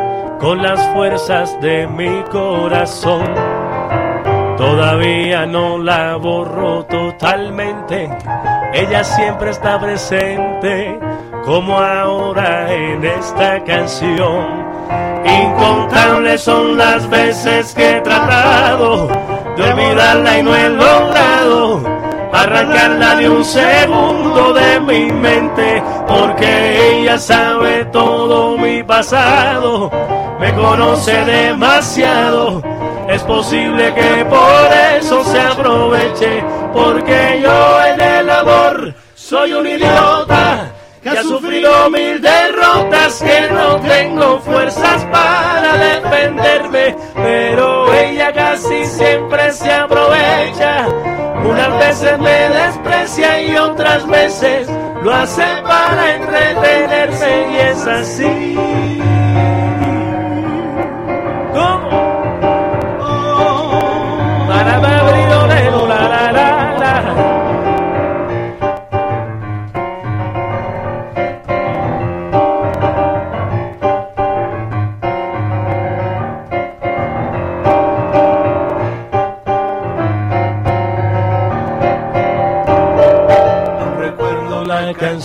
con 0.45 0.61
las 0.61 0.79
fuerzas 0.93 1.59
de 1.59 1.87
mi 1.87 2.21
corazón. 2.31 3.33
Todavía 4.57 5.47
no 5.47 5.79
la 5.79 6.17
borro 6.17 6.85
totalmente, 6.85 8.07
ella 8.71 9.03
siempre 9.03 9.49
está 9.49 9.79
presente, 9.79 10.99
como 11.45 11.79
ahora 11.79 12.71
en 12.71 13.03
esta 13.03 13.63
canción. 13.63 14.45
Incontables 15.25 16.41
son 16.41 16.77
las 16.77 17.09
veces 17.09 17.73
que 17.73 17.97
he 17.97 18.01
tratado 18.01 19.07
de 19.57 19.63
olvidarla 19.63 20.37
y 20.37 20.43
no 20.43 20.55
he 20.55 20.69
logrado 20.69 22.05
arrancarla 22.35 23.15
de 23.15 23.29
un 23.29 23.43
segundo 23.43 24.53
de 24.53 24.79
mi 24.81 25.11
mente, 25.11 25.81
porque 26.07 26.99
ella 26.99 27.17
sabe 27.17 27.85
todo 27.85 28.57
mi 28.57 28.83
pasado, 28.83 29.89
me 30.39 30.53
conoce 30.53 31.13
demasiado. 31.25 32.61
Es 33.09 33.21
posible 33.23 33.93
que 33.93 34.25
por 34.25 34.73
eso 34.97 35.23
se 35.23 35.39
aproveche, 35.39 36.43
porque 36.73 37.41
yo 37.43 37.85
en 37.85 38.01
el 38.01 38.29
amor 38.29 38.93
soy 39.13 39.53
un 39.53 39.67
idiota 39.67 40.71
que 41.03 41.09
ha 41.09 41.21
sufrido 41.21 41.89
mil 41.91 42.19
derrotas, 42.19 43.21
que 43.21 43.47
no 43.51 43.75
tengo 43.81 44.39
fuerzas 44.39 45.05
para 45.11 45.77
defenderme, 45.77 46.95
pero 47.13 47.93
ella 47.93 48.33
casi 48.33 48.85
siempre 48.85 49.51
se 49.51 49.71
aprovecha. 49.71 50.87
Unas 51.47 51.77
veces 51.77 52.17
me 52.17 52.49
desprecia 52.49 53.41
y 53.43 53.55
otras 53.55 54.07
veces 54.07 54.67
lo 55.03 55.13
hace 55.13 55.45
para 55.61 56.15
entretenerse 56.15 57.47
y 57.51 57.55
es 57.57 57.85
así. 57.85 58.94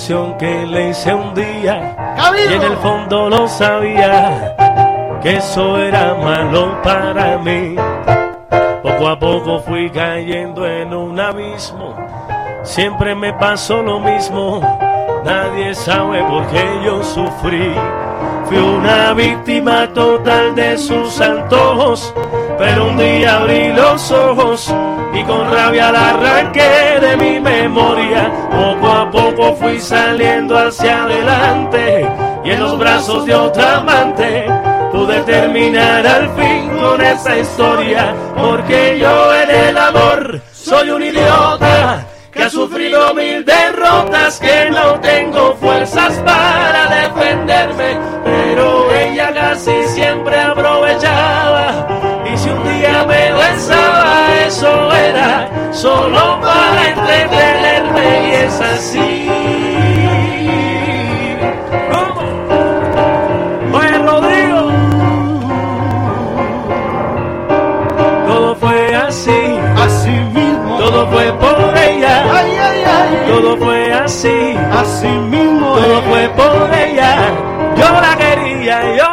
Canción 0.00 0.38
que 0.38 0.64
le 0.66 0.88
hice 0.88 1.12
un 1.12 1.34
día 1.34 1.94
y 2.48 2.54
en 2.54 2.62
el 2.62 2.76
fondo 2.78 3.28
lo 3.28 3.46
sabía 3.46 4.56
que 5.22 5.36
eso 5.36 5.76
era 5.76 6.14
malo 6.14 6.80
para 6.82 7.36
mí. 7.36 7.76
Poco 8.82 9.08
a 9.08 9.18
poco 9.18 9.58
fui 9.58 9.90
cayendo 9.90 10.66
en 10.66 10.94
un 10.94 11.20
abismo, 11.20 11.94
siempre 12.62 13.14
me 13.14 13.34
pasó 13.34 13.82
lo 13.82 14.00
mismo, 14.00 14.62
nadie 15.22 15.74
sabe 15.74 16.24
por 16.24 16.46
qué 16.46 16.64
yo 16.82 17.04
sufrí. 17.04 17.74
Fui 18.46 18.56
una 18.56 19.12
víctima 19.12 19.86
total 19.92 20.54
de 20.54 20.78
sus 20.78 21.20
antojos, 21.20 22.14
pero 22.56 22.88
un 22.88 22.96
día 22.96 23.36
abrí 23.36 23.68
los 23.74 24.10
ojos 24.10 24.74
y 25.12 25.22
con 25.24 25.50
rabia 25.50 25.90
la 25.90 26.10
arranqué 26.10 27.00
de 27.00 27.16
mi 27.16 27.40
memoria. 27.40 28.30
Poco 28.50 28.88
a 28.88 29.10
poco 29.10 29.56
fui 29.56 29.80
saliendo 29.80 30.56
hacia 30.56 31.04
adelante 31.04 32.08
y 32.44 32.50
en 32.50 32.60
los 32.60 32.78
brazos 32.78 33.26
de 33.26 33.34
otra 33.34 33.78
amante 33.78 34.46
pude 34.92 35.20
terminar 35.22 36.06
al 36.06 36.28
fin 36.34 36.68
con 36.80 37.00
esa 37.00 37.38
historia, 37.38 38.14
porque 38.36 38.98
yo 38.98 39.34
en 39.34 39.50
el 39.50 39.78
amor 39.78 40.40
soy 40.52 40.90
un 40.90 41.02
idiota 41.02 42.06
que 42.32 42.42
ha 42.44 42.50
sufrido 42.50 43.12
mil 43.14 43.44
derrotas, 43.44 44.38
que 44.38 44.70
no 44.70 45.00
tengo 45.00 45.54
fuerzas 45.56 46.14
para 46.24 46.86
defenderme, 46.86 47.98
pero 48.24 48.92
ella 48.94 49.32
casi 49.32 49.82
siempre 49.88 50.38
aprovechaba. 50.40 50.79
Eso 54.50 54.92
era 54.92 55.48
solo 55.72 56.40
para 56.40 56.88
entretenerme, 56.88 58.28
y 58.28 58.32
es 58.32 58.60
así. 58.60 59.30
¿Cómo? 61.92 62.20
Oye, 63.78 63.98
Rodrigo. 63.98 64.60
Todo 68.26 68.56
fue 68.56 68.96
así. 68.96 69.40
Así 69.86 70.10
mismo. 70.34 70.78
Todo 70.78 71.06
fue 71.12 71.32
por 71.34 71.78
ella. 71.78 72.24
Ay, 72.34 72.50
ay, 72.68 72.84
ay. 72.98 73.10
Todo 73.28 73.56
fue 73.56 73.92
así. 73.92 74.56
Así 74.82 75.08
mismo. 75.34 75.76
Todo 75.76 76.02
fue 76.10 76.28
por 76.30 76.74
ella. 76.74 77.10
Yo 77.76 77.88
la 78.00 78.16
quería, 78.16 78.96
yo 78.96 79.09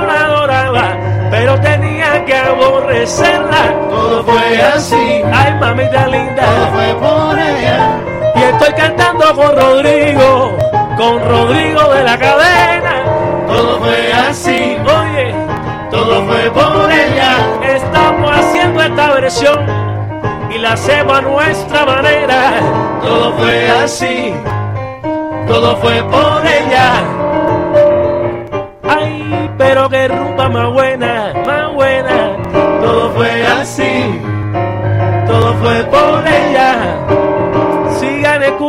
aborrecerla. 2.48 3.90
Todo 3.90 4.24
fue 4.24 4.62
así. 4.62 5.22
Ay, 5.34 5.54
mamita 5.60 6.08
linda. 6.08 6.44
Todo 6.44 6.68
fue 6.74 6.94
por 6.96 7.40
ella. 7.40 7.98
Y 8.36 8.44
estoy 8.44 8.74
cantando 8.74 9.34
con 9.36 9.56
Rodrigo, 9.56 10.58
con 10.98 11.28
Rodrigo 11.28 11.94
de 11.94 12.04
la 12.04 12.18
cadena. 12.18 12.94
Todo 13.48 13.80
fue 13.80 14.14
así. 14.30 14.78
Oye, 14.86 15.34
Todo 15.92 16.26
fue 16.26 16.52
por 16.52 16.92
ella. 16.92 17.38
estamos 17.64 18.32
haciendo 18.32 18.82
esta 18.84 19.10
versión 19.14 19.66
y 20.54 20.58
la 20.60 20.74
hacemos 20.74 21.18
a 21.18 21.22
nuestra 21.22 21.86
manera. 21.86 22.52
Todo 23.02 23.34
fue 23.38 23.70
así. 23.84 24.34
Todo 25.48 25.78
fue 25.78 26.04
por 26.04 26.42
ella. 26.46 26.92
Ay, 28.88 29.50
pero 29.58 29.90
qué 29.90 30.08
rumba 30.10 30.50
más 30.50 30.74
buena. 30.74 31.34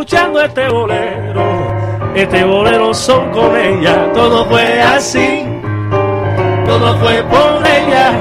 Escuchando 0.08 0.40
este 0.42 0.68
bolero. 0.70 1.42
Este 2.14 2.42
bolero 2.42 2.94
son 2.94 3.30
con 3.30 3.54
ella. 3.54 4.10
Todo 4.14 4.46
fue 4.46 4.80
así. 4.80 5.46
Todo 6.66 6.96
fue 6.96 7.22
por 7.24 7.62
ella. 7.66 8.12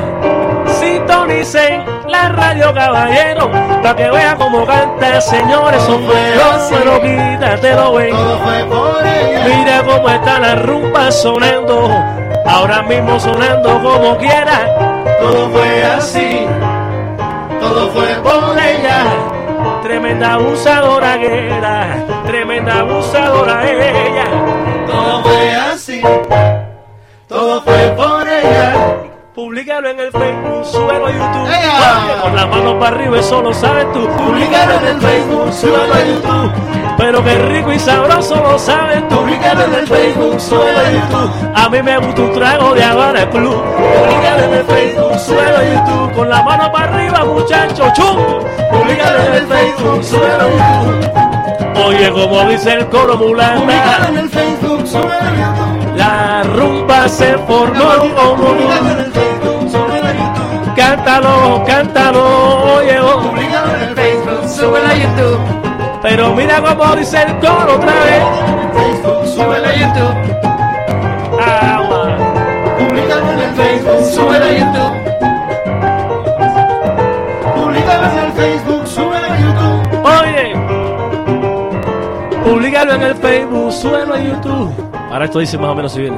Sintonicen 0.65 1.85
la 2.09 2.27
radio 2.27 2.73
caballero. 2.73 3.49
Para 3.81 3.95
que 3.95 4.09
vean 4.09 4.38
cómo 4.38 4.65
canta, 4.65 5.22
señores. 5.22 5.81
Son 5.84 6.01
Todo 6.01 6.11
fue 6.11 6.35
buenos, 6.35 6.53
así. 6.55 6.76
pero 6.77 7.01
quítatelo, 7.01 7.93
ven. 7.93 8.09
Todo 8.11 8.38
fue 8.39 8.65
por 8.65 9.07
ella. 9.07 9.45
Mira 9.45 9.84
cómo 9.84 10.09
está 10.09 10.39
la 10.39 10.55
rumba 10.55 11.09
sonando. 11.09 11.89
Ahora 12.45 12.81
mismo 12.81 13.18
sonando 13.18 13.81
como 13.81 14.18
quiera. 14.18 15.05
Todo 15.22 15.49
fue 15.51 15.84
así. 15.85 16.45
Todo 17.61 17.89
fue 17.91 18.14
por 18.15 18.57
ella. 18.59 19.36
Tremenda 19.88 20.34
abusadora 20.34 21.18
que. 21.18 21.49
Tremenda 22.26 22.80
abusadora 22.80 23.61
ella. 23.72 24.26
Todo 24.85 25.23
fue 25.23 25.55
así. 25.55 26.01
Todo 27.30 27.61
fue 27.61 27.93
por. 27.95 28.16
Publícalo 29.38 29.88
en 29.89 29.99
el 29.99 30.11
Facebook, 30.11 30.65
súbelo 30.65 31.05
a 31.05 31.11
YouTube. 31.11 31.47
¡Ea! 31.47 32.22
Con 32.23 32.35
las 32.35 32.49
manos 32.49 32.73
para 32.80 32.95
arriba, 32.95 33.19
eso 33.19 33.39
lo 33.39 33.53
sabes 33.53 33.85
tú. 33.93 34.07
Publícalo 34.18 34.73
en 34.80 34.88
el 34.88 34.99
Facebook, 34.99 35.53
súbelo 35.53 35.93
a 35.93 36.03
YouTube. 36.03 36.51
Pero 36.97 37.23
qué 37.23 37.38
rico 37.38 37.72
y 37.72 37.77
sabroso 37.77 38.35
lo 38.38 38.57
sabes 38.57 39.07
tú. 39.07 39.15
Publícalo 39.15 39.65
en 39.65 39.73
el 39.76 39.88
Facebook, 39.88 40.41
súbelo 40.41 40.80
a 40.80 40.91
YouTube. 40.91 41.51
A 41.53 41.69
mí 41.69 41.84
me 41.84 41.97
gusta 41.99 42.22
un 42.23 42.34
trago 42.34 42.73
de 42.73 42.84
Habana 42.84 43.30
Club. 43.30 43.64
Publícalo 43.64 44.43
en 44.43 44.53
el 44.55 44.65
Facebook, 44.65 45.19
súbelo 45.19 45.57
a 45.57 45.64
YouTube. 45.64 46.14
Con 46.15 46.30
la 46.30 46.41
mano 46.41 46.72
para 46.72 46.95
arriba, 46.95 47.23
muchacho, 47.23 47.93
chum. 47.93 48.18
Publícalo 48.72 49.19
en 49.19 49.34
el 49.35 49.47
Facebook, 49.47 50.03
súbelo 50.03 50.43
a 50.45 50.81
YouTube. 50.81 51.85
Oye, 51.85 52.11
como 52.11 52.43
dice 52.45 52.73
el 52.73 52.88
coro 52.88 53.19
Publícalo 53.19 53.59
mulata, 53.59 54.07
en 54.09 54.18
el 54.18 54.30
Facebook, 54.31 54.88
súbelo 54.88 55.14
a 55.14 55.30
YouTube. 55.30 55.77
La 56.08 56.44
rumba 56.44 57.10
se 57.10 57.38
formó 57.40 57.90
cántalo, 60.76 61.64
cántalo, 61.66 62.76
oye, 62.76 63.00
oh. 63.00 63.22
Públicalo 63.22 63.76
en 63.76 63.82
el 63.82 63.96
Facebook, 63.96 64.48
súbelo 64.48 64.88
a 64.88 64.94
YouTube. 64.94 65.40
Pero 66.02 66.34
mira 66.36 66.62
cómo 66.62 66.96
dice 66.96 67.24
el 67.24 67.36
coro 67.40 67.76
otra 67.76 67.94
vez. 68.08 68.24
Facebook, 68.78 69.26
súbelo 69.26 69.68
a 69.68 69.76
YouTube. 69.82 70.16
Agua. 71.42 72.18
Públicalo 72.78 73.32
en 73.32 73.40
el 73.40 73.56
Facebook, 73.56 74.04
súbelo 74.16 74.46
a 74.46 74.52
YouTube. 74.60 74.94
Públicalo 77.56 78.06
en 78.12 78.18
el 78.20 78.32
Facebook, 78.34 78.88
súbelo 78.88 79.28
a 79.28 79.38
YouTube. 79.44 79.82
Oye, 80.22 80.46
Públicalo 82.44 82.94
en 82.94 83.02
el 83.02 83.16
Facebook, 83.16 83.72
súbelo 83.72 84.14
a 84.14 84.20
YouTube. 84.20 84.97
Ahora 85.10 85.26
esto 85.26 85.40
dice 85.40 85.58
más 85.58 85.70
o 85.70 85.76
menos 85.76 85.94
si 85.94 86.02
viene. 86.02 86.18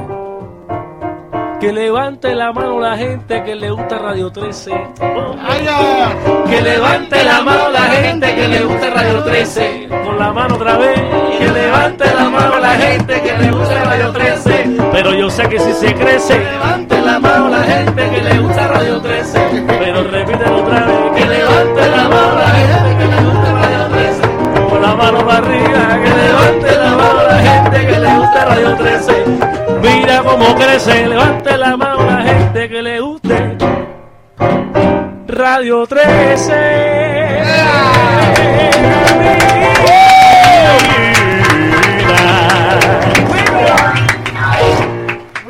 Que 1.60 1.72
levante 1.72 2.34
la 2.34 2.52
mano 2.52 2.80
la 2.80 2.96
gente 2.96 3.42
que 3.44 3.54
le 3.54 3.70
gusta 3.70 3.98
Radio 3.98 4.32
13. 4.32 4.70
Que 6.48 6.60
levante 6.62 7.22
la 7.22 7.42
mano 7.42 7.68
la 7.70 7.82
gente 7.82 8.34
que 8.34 8.48
le 8.48 8.64
gusta 8.64 8.90
Radio 8.90 9.22
13. 9.22 9.88
Con 10.04 10.18
la 10.18 10.32
mano 10.32 10.54
otra 10.54 10.78
vez. 10.78 10.98
Que 11.38 11.48
levante 11.52 12.04
la 12.14 12.30
mano 12.30 12.58
la 12.58 12.70
gente 12.70 13.20
que 13.20 13.38
le 13.38 13.50
gusta 13.50 13.84
Radio 13.84 14.10
13. 14.10 14.76
Pero 14.90 15.14
yo 15.14 15.28
sé 15.30 15.48
que 15.48 15.60
si 15.60 15.72
se 15.74 15.94
crece. 15.94 16.38
Levante 16.38 17.00
la 17.00 17.18
mano 17.18 17.48
la 17.50 17.62
gente 17.62 18.10
que 18.10 18.22
le 18.22 18.38
gusta 18.38 18.66
Radio 18.68 19.00
13. 19.00 19.64
Pero 19.68 20.02
repítelo 20.04 20.62
otra 20.62 20.86
vez. 20.86 20.96
Que 21.14 21.26
levante 21.26 21.90
la 21.90 22.08
mano 22.08 22.34
la 22.38 22.48
gente 22.48 22.96
que 22.98 23.06
le 23.06 23.22
gusta 23.22 23.52
Radio 23.52 23.86
13. 23.92 24.22
Con 24.70 24.82
la 24.82 24.94
mano 24.96 25.26
para 25.26 25.38
arriba. 25.38 26.02
Que 26.02 26.08
levante 26.08 26.69
le 28.00 28.14
gusta 28.16 28.44
Radio 28.44 28.76
13. 28.76 29.24
Mira 29.82 30.22
cómo 30.22 30.54
crece, 30.54 31.06
levante 31.06 31.56
la 31.56 31.76
mano 31.76 32.04
la 32.04 32.22
gente 32.22 32.68
que 32.68 32.82
le 32.82 33.00
guste. 33.00 33.56
Radio 35.26 35.86
13. 35.86 36.54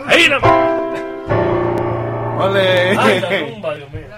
Ahí 0.07 0.29
no. 0.29 0.39
¡Ole! 2.45 2.99
Ay, 2.99 3.21
la 3.21 3.29
rumba, 3.53 3.75
Dios 3.75 3.93
mío. 3.93 4.10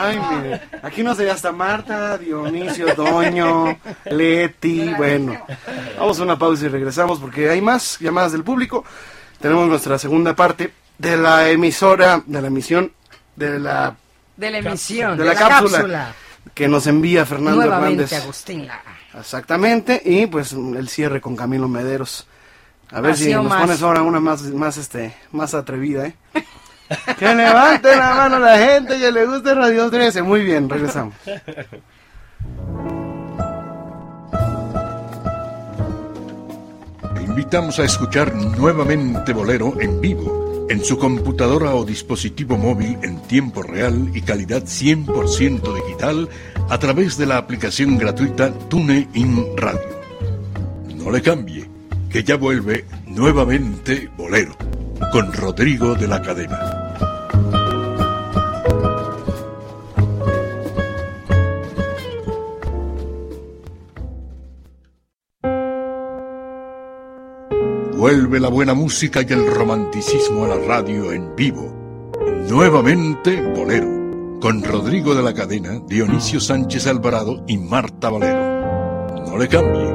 Ay, 0.00 0.20
mire, 0.30 0.60
aquí 0.80 1.02
no 1.02 1.12
sería 1.12 1.32
hasta 1.32 1.50
Marta, 1.50 2.16
Dionisio, 2.18 2.94
Doño, 2.94 3.78
Leti, 4.04 4.94
bueno. 4.94 5.44
Vamos 5.98 6.20
a 6.20 6.22
una 6.22 6.38
pausa 6.38 6.66
y 6.66 6.68
regresamos 6.68 7.18
porque 7.18 7.50
hay 7.50 7.60
más 7.60 7.98
llamadas 7.98 8.30
del 8.30 8.44
público. 8.44 8.84
Tenemos 9.40 9.66
nuestra 9.68 9.98
segunda 9.98 10.36
parte 10.36 10.72
de 10.98 11.16
la 11.16 11.50
emisora, 11.50 12.22
de 12.24 12.40
la 12.40 12.46
emisión, 12.46 12.92
de 13.34 13.58
la, 13.58 13.96
De 14.36 14.50
la 14.52 14.58
emisión, 14.58 15.18
de 15.18 15.24
la, 15.24 15.34
cápsula, 15.34 16.14
que 16.54 16.68
nos 16.68 16.86
envía 16.86 17.26
Fernando 17.26 17.62
Nuevamente 17.62 18.04
Hernández. 18.04 18.22
Agustín 18.22 18.66
Lara. 18.68 18.98
Exactamente, 19.18 20.00
y 20.04 20.26
pues 20.28 20.52
el 20.52 20.88
cierre 20.88 21.20
con 21.20 21.34
Camilo 21.34 21.66
Mederos. 21.66 22.28
A 22.90 23.00
ver 23.00 23.16
si 23.16 23.34
nos 23.34 23.46
más. 23.46 23.62
pones 23.62 23.82
ahora 23.82 24.02
una 24.02 24.20
más, 24.20 24.42
más, 24.42 24.76
este, 24.76 25.14
más 25.32 25.54
atrevida, 25.54 26.06
¿eh? 26.06 26.14
Que 27.18 27.34
levante 27.34 27.94
la 27.96 28.14
mano 28.14 28.38
la 28.38 28.58
gente 28.58 28.98
que 28.98 29.12
le 29.12 29.26
guste 29.26 29.54
Radio 29.54 29.90
13. 29.90 30.22
Muy 30.22 30.42
bien, 30.42 30.68
regresamos. 30.68 31.14
Te 37.14 37.22
invitamos 37.22 37.78
a 37.78 37.84
escuchar 37.84 38.34
nuevamente 38.34 39.32
Bolero 39.32 39.80
en 39.80 40.00
vivo, 40.00 40.66
en 40.68 40.84
su 40.84 40.98
computadora 40.98 41.74
o 41.74 41.84
dispositivo 41.84 42.56
móvil 42.56 42.98
en 43.02 43.20
tiempo 43.22 43.62
real 43.62 44.10
y 44.14 44.22
calidad 44.22 44.62
100% 44.62 45.74
digital 45.74 46.28
a 46.68 46.78
través 46.78 47.16
de 47.16 47.26
la 47.26 47.38
aplicación 47.38 47.98
gratuita 47.98 48.52
TuneIn 48.68 49.56
Radio. 49.56 49.98
No 50.96 51.10
le 51.10 51.22
cambie, 51.22 51.68
que 52.10 52.22
ya 52.22 52.36
vuelve 52.36 52.84
nuevamente 53.06 54.10
Bolero, 54.16 54.56
con 55.12 55.32
Rodrigo 55.32 55.94
de 55.94 56.08
la 56.08 56.20
Cadena. 56.20 56.77
Vuelve 68.08 68.40
la 68.40 68.48
buena 68.48 68.72
música 68.72 69.20
y 69.20 69.30
el 69.34 69.46
romanticismo 69.54 70.46
a 70.46 70.48
la 70.48 70.56
radio 70.56 71.12
en 71.12 71.36
vivo. 71.36 72.16
Nuevamente 72.48 73.38
Bolero, 73.54 74.40
con 74.40 74.64
Rodrigo 74.64 75.14
de 75.14 75.22
la 75.22 75.34
Cadena, 75.34 75.78
Dionisio 75.86 76.40
Sánchez 76.40 76.86
Alvarado 76.86 77.44
y 77.46 77.58
Marta 77.58 78.08
Valero. 78.08 79.26
No 79.26 79.36
le 79.36 79.46
cambie. 79.46 79.92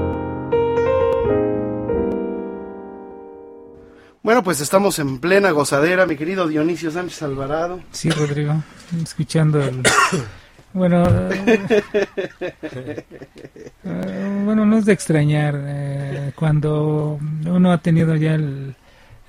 Bueno, 4.22 4.44
pues 4.44 4.62
estamos 4.62 5.00
en 5.00 5.18
plena 5.18 5.50
gozadera, 5.50 6.06
mi 6.06 6.16
querido 6.16 6.48
Dionisio 6.48 6.92
Sánchez 6.92 7.24
Alvarado. 7.24 7.80
Sí, 7.90 8.12
Rodrigo, 8.12 8.62
escuchando 9.04 9.60
el... 9.60 9.82
Bueno, 10.74 11.04
eh, 13.84 14.42
bueno, 14.46 14.66
no 14.66 14.78
es 14.78 14.86
de 14.86 14.94
extrañar 14.94 15.56
eh, 15.66 16.32
cuando 16.36 17.20
uno 17.46 17.72
ha 17.72 17.78
tenido 17.78 18.16
ya 18.16 18.34
el, 18.36 18.76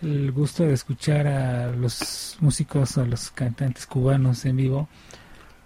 el 0.02 0.32
gusto 0.32 0.64
de 0.64 0.72
escuchar 0.74 1.26
a 1.26 1.70
los 1.72 2.36
músicos, 2.40 2.96
a 2.98 3.04
los 3.04 3.30
cantantes 3.30 3.86
cubanos 3.86 4.44
en 4.44 4.56
vivo, 4.56 4.88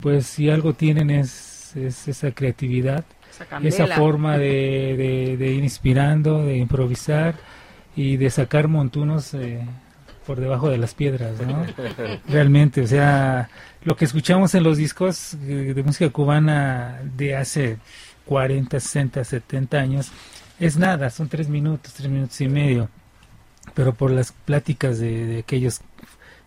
pues 0.01 0.27
si 0.27 0.51
algo 0.51 0.73
tienen 0.75 1.11
es, 1.11 1.75
es 1.77 2.09
esa 2.09 2.31
creatividad, 2.33 3.05
esa 3.69 3.85
forma 3.97 4.37
de, 4.39 4.97
de- 4.97 5.37
de 5.37 5.51
ir 5.53 5.63
inspirando, 5.63 6.45
de 6.45 6.57
improvisar 6.57 7.35
y 7.95 8.17
de 8.17 8.31
sacar 8.31 8.69
montunos 8.69 9.35
eh, 9.35 9.61
por 10.27 10.41
debajo 10.41 10.69
de 10.71 10.79
las 10.79 10.95
piedras, 10.95 11.41
¿no? 11.47 11.65
Realmente, 12.29 12.81
o 12.83 12.87
sea, 12.87 13.49
lo 13.89 13.97
que 13.97 14.05
escuchamos 14.05 14.55
en 14.55 14.65
los 14.65 14.77
discos 14.77 15.33
eh, 15.33 15.73
de 15.75 15.83
música 15.83 16.11
cubana 16.11 17.01
de 17.17 17.35
hace 17.35 17.79
40, 18.27 18.79
60, 18.79 19.25
70 19.25 19.79
años 19.79 20.13
es 20.61 20.77
nada, 20.77 21.09
son 21.09 21.31
tres 21.31 21.49
minutos, 21.49 21.95
tres 21.95 22.11
minutos 22.11 22.39
y 22.43 22.49
medio, 22.49 22.91
pero 23.73 23.95
por 23.95 24.11
las 24.11 24.33
pláticas 24.33 24.99
de, 24.99 25.25
de 25.25 25.39
aquellos 25.39 25.81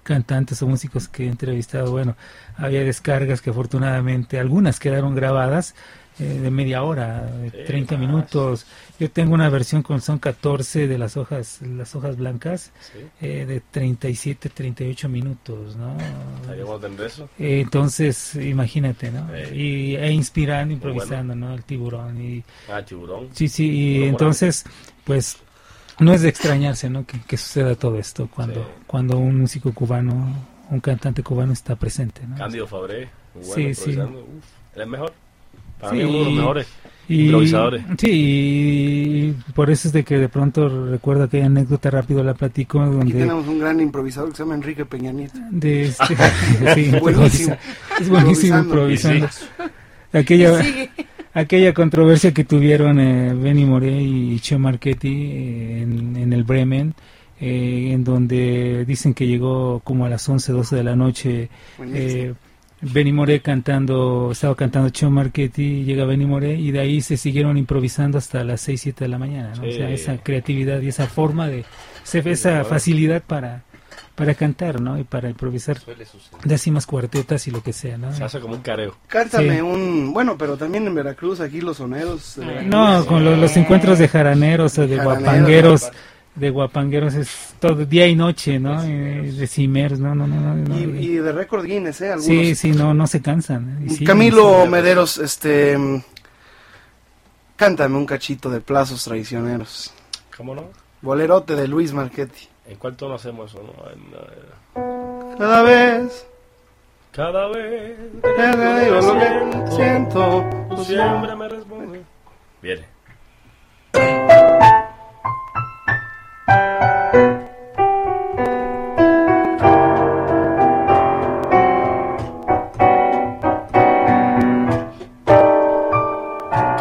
cantantes 0.04 0.62
o 0.62 0.68
músicos 0.68 1.08
que 1.08 1.26
he 1.26 1.30
entrevistado, 1.30 1.90
bueno, 1.90 2.16
había 2.58 2.84
descargas 2.84 3.42
que 3.42 3.50
afortunadamente 3.50 4.38
algunas 4.38 4.80
quedaron 4.80 5.16
grabadas 5.16 5.74
eh, 6.22 6.39
de 6.39 6.52
media 6.52 6.84
hora, 6.84 7.23
de 7.26 7.49
30 7.65 7.98
minutos. 7.98 8.65
Yo 8.99 9.10
tengo 9.10 9.34
una 9.34 9.49
versión 9.49 9.81
con 9.81 9.99
son 10.02 10.19
14 10.19 10.88
de 10.88 10.98
las 10.98 11.18
hojas, 11.18 11.60
las 11.64 11.95
hojas 11.95 12.18
blancas, 12.18 12.72
eh, 13.19 13.45
de 13.45 13.60
37, 13.72 14.49
38 14.49 15.10
minutos, 15.10 15.76
¿no? 15.76 15.98
Eh, 17.39 17.61
entonces, 17.61 18.35
imagínate, 18.35 19.11
¿no? 19.11 19.27
Y, 19.53 19.95
e 19.95 20.11
inspirando, 20.11 20.73
improvisando, 20.73 21.35
¿no? 21.35 21.53
El 21.53 21.64
tiburón. 21.64 22.22
Y, 22.22 22.43
Ah, 22.69 22.84
tiburón. 22.84 23.30
sí, 23.34 23.48
sí, 23.48 23.69
y 23.72 24.03
entonces, 24.03 24.64
pues, 25.03 25.38
no 25.99 26.14
es 26.14 26.22
de 26.22 26.30
extrañarse, 26.30 26.89
¿no? 26.89 27.06
Que, 27.06 27.19
que 27.22 27.38
suceda 27.38 27.76
todo 27.76 27.98
esto 27.98 28.30
cuando, 28.34 28.61
Sí. 28.64 28.69
cuando 28.88 29.18
un 29.18 29.39
músico 29.41 29.73
cubano, 29.73 30.35
un 30.69 30.80
cantante 30.80 31.23
cubano 31.23 31.53
está 31.53 31.76
presente, 31.76 32.22
¿no? 32.27 32.35
Cándido 32.38 32.68
Fabré, 32.68 33.10
bueno, 33.34 33.53
Sí, 33.53 33.73
sí. 33.73 33.98
Uf, 33.99 34.45
es 34.76 34.88
mejor. 34.88 35.14
Para 35.82 35.91
Sí, 35.94 35.98
mí 35.98 36.03
uno 36.06 36.20
de 36.20 36.26
los 36.26 36.34
mejores 36.34 36.68
y- 37.10 37.22
improvisadores. 37.26 37.84
Sí, 37.98 38.10
y 38.12 39.52
por 39.53 39.70
eso 39.70 39.88
es 39.88 39.94
de 39.94 40.03
que 40.03 40.18
de 40.18 40.30
pronto 40.30 40.88
recuerdo 40.90 41.24
aquella 41.24 41.48
anécdota 41.48 41.90
rápido 41.90 42.24
la 42.24 42.34
platico 42.34 42.82
Aquí 42.82 42.91
donde 42.95 43.14
tenemos 43.14 43.48
un 43.48 43.60
gran 43.60 43.80
improvisador 43.82 44.30
que 44.30 44.38
se 44.38 44.44
llama 44.44 44.56
Enrique 44.56 44.86
Peña 44.86 45.12
Nieto. 45.12 45.40
de 45.52 45.84
este, 45.86 46.16
sí, 46.76 46.91
Buenísimo. 47.02 47.58
es 47.99 48.10
buenísimo 48.10 48.60
improvisando. 48.60 49.28
Aquella, 50.14 50.62
aquella 51.34 51.74
controversia 51.74 52.34
que 52.34 52.44
tuvieron 52.44 52.99
eh, 52.99 53.34
Benny 53.34 53.66
Moré 53.66 54.02
y 54.02 54.40
Che 54.40 54.58
Marchetti 54.58 55.08
eh, 55.32 55.82
en, 55.84 56.16
en 56.18 56.34
el 56.34 56.44
Bremen, 56.44 56.94
eh, 57.40 57.91
en 57.94 58.03
donde 58.03 58.84
dicen 58.86 59.14
que 59.14 59.26
llegó 59.26 59.80
como 59.84 60.06
a 60.06 60.10
las 60.10 60.28
11, 60.28 60.52
12 60.52 60.76
de 60.76 60.84
la 60.84 60.95
noche. 60.95 61.49
Eh, 61.94 62.34
Benny 62.82 63.14
Moré 63.14 63.41
cantando, 63.41 64.30
estaba 64.32 64.56
cantando 64.56 64.90
Che 64.90 65.08
Marchetti, 65.08 65.84
llega 65.84 66.03
Benny 66.06 66.26
Moré 66.26 66.53
y 66.56 66.72
de 66.72 66.80
ahí 66.80 67.02
se 67.02 67.16
siguieron 67.18 67.58
improvisando 67.58 68.18
hasta 68.18 68.44
las 68.44 68.62
6, 68.62 68.82
7 68.82 69.06
de 69.06 69.08
la 69.10 69.18
mañana. 69.20 69.53
¿no? 69.56 69.68
O 69.68 69.72
sea, 69.72 69.90
esa 69.90 70.18
creatividad 70.18 70.82
y 70.82 70.88
esa 70.88 71.06
forma 71.08 71.48
de, 71.48 71.64
se- 72.03 72.28
esa 72.30 72.64
facilidad 72.66 73.22
para, 73.22 73.64
para 74.16 74.34
cantar, 74.34 74.82
¿no? 74.82 74.98
Y 74.99 75.03
para 75.03 75.30
improvisar 75.30 75.78
décimas 76.44 76.86
cuartetas 76.88 77.48
y 77.48 77.52
lo 77.52 77.62
que 77.62 77.72
sea, 77.72 77.98
¿no? 77.98 78.14
Se 78.14 78.24
hace 78.24 78.40
como 78.40 78.56
un 78.56 78.62
careo. 78.62 78.95
Cántame 79.08 79.56
Sí. 79.58 79.62
un. 79.62 80.12
Bueno, 80.14 80.36
pero 80.38 80.58
también 80.58 80.88
en 80.88 80.95
Veracruz, 80.95 81.40
aquí 81.40 81.62
los 81.62 81.78
soneros. 81.78 82.34
Veracruz. 82.38 82.66
No, 82.66 83.06
con 83.06 83.24
lo- 83.24 83.36
los 83.36 83.56
encuentros 83.58 83.99
de 83.99 84.08
jaraneros 84.08 84.78
o 84.80 84.88
de 84.88 84.98
Jaraneros, 84.98 85.24
guapangueros 85.24 85.82
de 85.82 85.88
guapangueros 86.36 87.14
es 87.14 87.53
todo 87.60 87.86
día 87.86 88.08
y 88.08 88.16
noche, 88.16 88.60
¿no? 88.60 88.82
Eh, 88.84 89.32
de 89.32 89.48
cimers, 89.48 89.99
no, 89.99 90.16
no, 90.16 90.28
no, 90.28 90.40
no. 90.40 90.56
no. 90.56 90.80
Y, 90.80 90.84
y 90.84 91.16
de 91.18 91.32
récord 91.32 91.66
Guinness, 91.66 92.02
¿eh? 92.02 92.12
Algunos. 92.12 92.26
Sí, 92.26 92.56
sí, 92.56 92.72
no, 92.72 92.94
no 92.94 93.06
se 93.08 93.22
cansan. 93.22 93.84
Y 93.86 93.90
siguen, 93.90 94.08
Camilo 94.08 94.53
siguen. 94.56 94.72
Mederos, 94.72 95.18
este. 95.18 95.78
Cántame 97.56 97.98
un 97.98 98.06
cachito 98.06 98.49
de 98.49 98.62
plazos 98.62 99.03
traicioneros. 99.03 99.94
¿Cómo 100.36 100.56
no? 100.56 100.70
Bolerote 101.02 101.56
de 101.56 101.68
Luis 101.68 101.94
Marchetti. 101.94 102.48
¿En 102.68 102.78
cuál 102.78 102.95
tono 102.95 103.16
hacemos 103.16 103.52
eso? 103.52 103.62
No? 103.62 103.91
En, 103.91 103.99
eh, 103.99 105.36
Cada 105.38 105.62
vez 105.62 106.26
Cada 107.12 107.48
vez 107.49 107.98
te 108.22 108.86
digo 108.86 109.02
lo 109.02 109.14
que 109.66 109.72
siento, 109.72 110.49
tú 110.70 110.84
siempre 110.86 111.36
me 111.36 111.49
respondes. 111.49 112.02
Viene. 112.62 112.86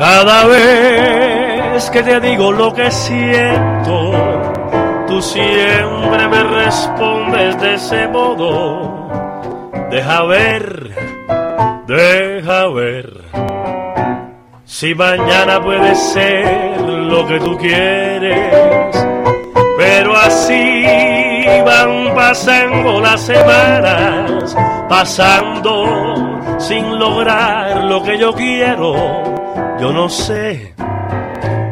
Cada 0.00 0.46
vez 0.46 1.90
que 1.90 2.02
te 2.02 2.20
digo 2.20 2.52
lo 2.52 2.72
que 2.72 2.90
siento, 2.90 4.12
tú 5.06 5.20
siempre 5.20 6.28
me 6.28 6.42
respondes 6.42 7.60
de 7.60 7.74
ese 7.74 8.08
modo. 8.08 9.08
Deja 9.90 10.22
ver, 10.24 10.90
deja 11.86 12.68
ver. 12.68 13.20
Si 14.64 14.94
mañana 14.94 15.60
puede 15.60 15.94
ser 15.94 16.80
lo 16.80 17.26
que 17.26 17.38
tú 17.40 17.58
quieres, 17.58 18.54
pasando 22.30 23.00
las 23.00 23.22
semanas, 23.22 24.56
pasando 24.88 26.40
sin 26.60 26.96
lograr 26.96 27.82
lo 27.82 28.00
que 28.04 28.16
yo 28.18 28.32
quiero. 28.32 29.24
Yo 29.80 29.92
no 29.92 30.08
sé 30.08 30.72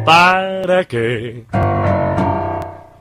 para 0.03 0.83
qué, 0.83 1.45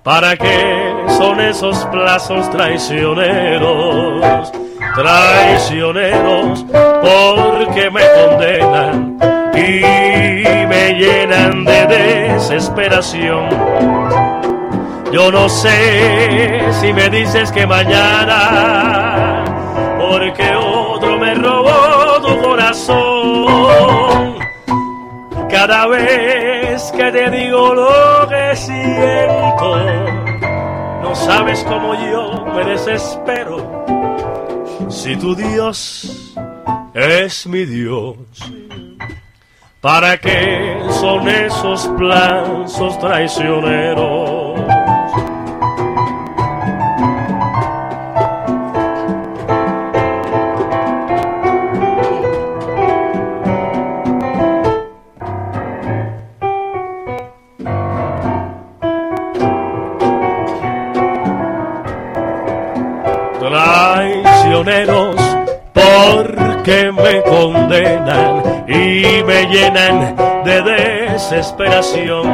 para 0.04 0.36
qué 0.36 0.94
son 1.16 1.40
esos 1.40 1.84
plazos 1.86 2.48
traicioneros, 2.50 4.52
traicioneros, 4.94 6.64
porque 7.02 7.90
me 7.90 8.02
condenan 8.20 9.18
y 9.52 9.80
me 10.64 10.92
llenan 10.92 11.64
de 11.64 11.86
desesperación. 11.88 14.37
Yo 15.12 15.32
no 15.32 15.48
sé 15.48 16.60
si 16.80 16.92
me 16.92 17.08
dices 17.08 17.50
que 17.50 17.66
mañana, 17.66 19.42
porque 19.98 20.54
otro 20.54 21.18
me 21.18 21.34
robó 21.34 22.20
tu 22.20 22.42
corazón. 22.42 24.36
Cada 25.48 25.86
vez 25.86 26.92
que 26.92 27.10
te 27.10 27.30
digo 27.30 27.72
lo 27.72 28.28
que 28.28 28.54
siento, 28.54 29.78
no 31.02 31.14
sabes 31.14 31.64
cómo 31.64 31.94
yo 31.94 32.44
me 32.54 32.64
desespero. 32.64 33.86
Si 34.90 35.16
tu 35.16 35.34
Dios 35.34 36.34
es 36.92 37.46
mi 37.46 37.64
Dios, 37.64 38.16
¿para 39.80 40.18
qué 40.18 40.76
son 41.00 41.26
esos 41.28 41.88
plazos 41.96 42.98
traicioneros? 42.98 44.77
Traicioneros 64.68 65.16
porque 65.72 66.92
me 66.92 67.22
condenan 67.22 68.64
y 68.68 69.22
me 69.24 69.46
llenan 69.46 70.16
de 70.44 70.62
desesperación. 70.62 72.24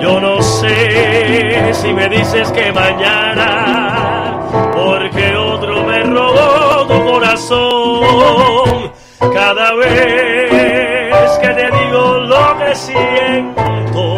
Yo 0.00 0.20
no 0.20 0.42
sé 0.42 1.72
si 1.74 1.92
me 1.92 2.08
dices 2.08 2.50
que 2.52 2.72
mañana, 2.72 4.40
porque 4.74 5.36
otro 5.36 5.84
me 5.84 6.02
robó 6.04 6.86
tu 6.86 7.04
corazón. 7.04 8.92
Cada 9.32 9.74
vez 9.74 11.38
que 11.40 11.48
te 11.48 11.70
digo 11.70 12.18
lo 12.20 12.58
que 12.58 12.74
siento, 12.74 14.16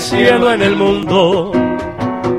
Cielo 0.03 0.51
en 0.51 0.61
el 0.61 0.75
mundo, 0.75 1.51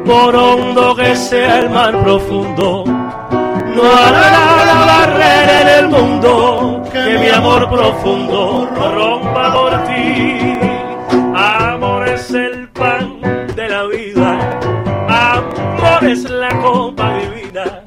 por 0.05 0.37
hondo 0.37 0.95
que 0.95 1.17
sea 1.17 1.61
el 1.61 1.71
mar 1.71 1.99
profundo. 2.05 2.85
No 2.85 3.83
habrá 3.83 4.65
la 4.71 4.81
barrera 4.93 5.61
en 5.63 5.69
el 5.79 5.89
mundo 5.89 6.83
que 6.93 7.19
mi 7.19 7.29
amor 7.29 7.69
profundo 7.71 8.69
rompa 8.77 9.53
por 9.55 9.73
ti. 9.85 10.59
Amor 11.35 12.09
es 12.09 12.31
el 12.33 12.69
pan 12.69 13.21
de 13.57 13.69
la 13.69 13.85
vida, 13.87 14.61
amor 15.09 16.05
es 16.05 16.29
la 16.29 16.51
copa 16.61 17.15
divina. 17.15 17.83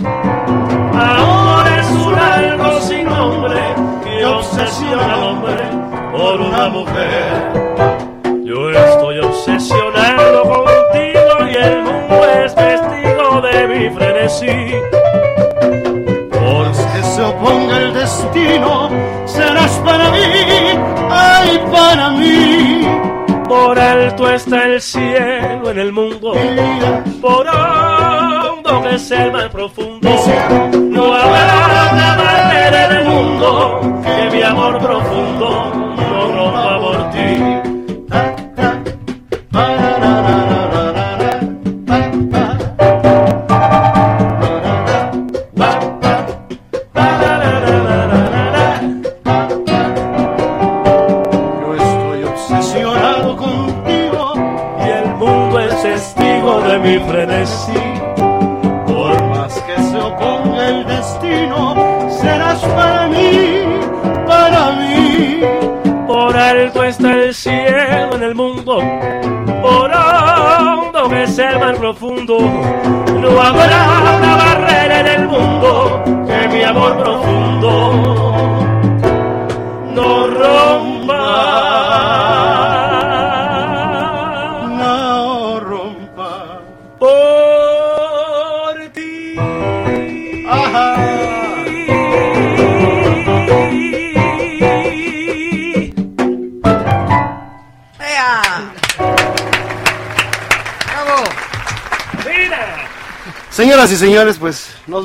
Amor 0.91 1.65
es 1.79 1.89
un 1.91 2.15
algo 2.15 2.81
sin 2.81 3.05
nombre 3.05 3.61
que 4.03 4.25
obsesiona 4.25 5.13
al 5.13 5.23
hombre 5.23 5.63
por 6.11 6.41
una 6.41 6.67
mujer. 6.69 7.46
Destino, 18.07 18.89
serás 19.25 19.71
para 19.83 20.09
mí, 20.11 20.19
ay, 21.09 21.61
para 21.71 22.09
mí. 22.11 22.87
Por 23.47 23.79
alto 23.79 24.29
está 24.29 24.65
el 24.65 24.81
cielo 24.81 25.71
en 25.71 25.79
el 25.79 25.91
mundo, 25.91 26.33
por 27.21 27.47
hondo 27.47 28.83
que 28.83 28.99
sea 28.99 29.25
el 29.25 29.31
mar 29.31 29.49
profundo. 29.49 30.09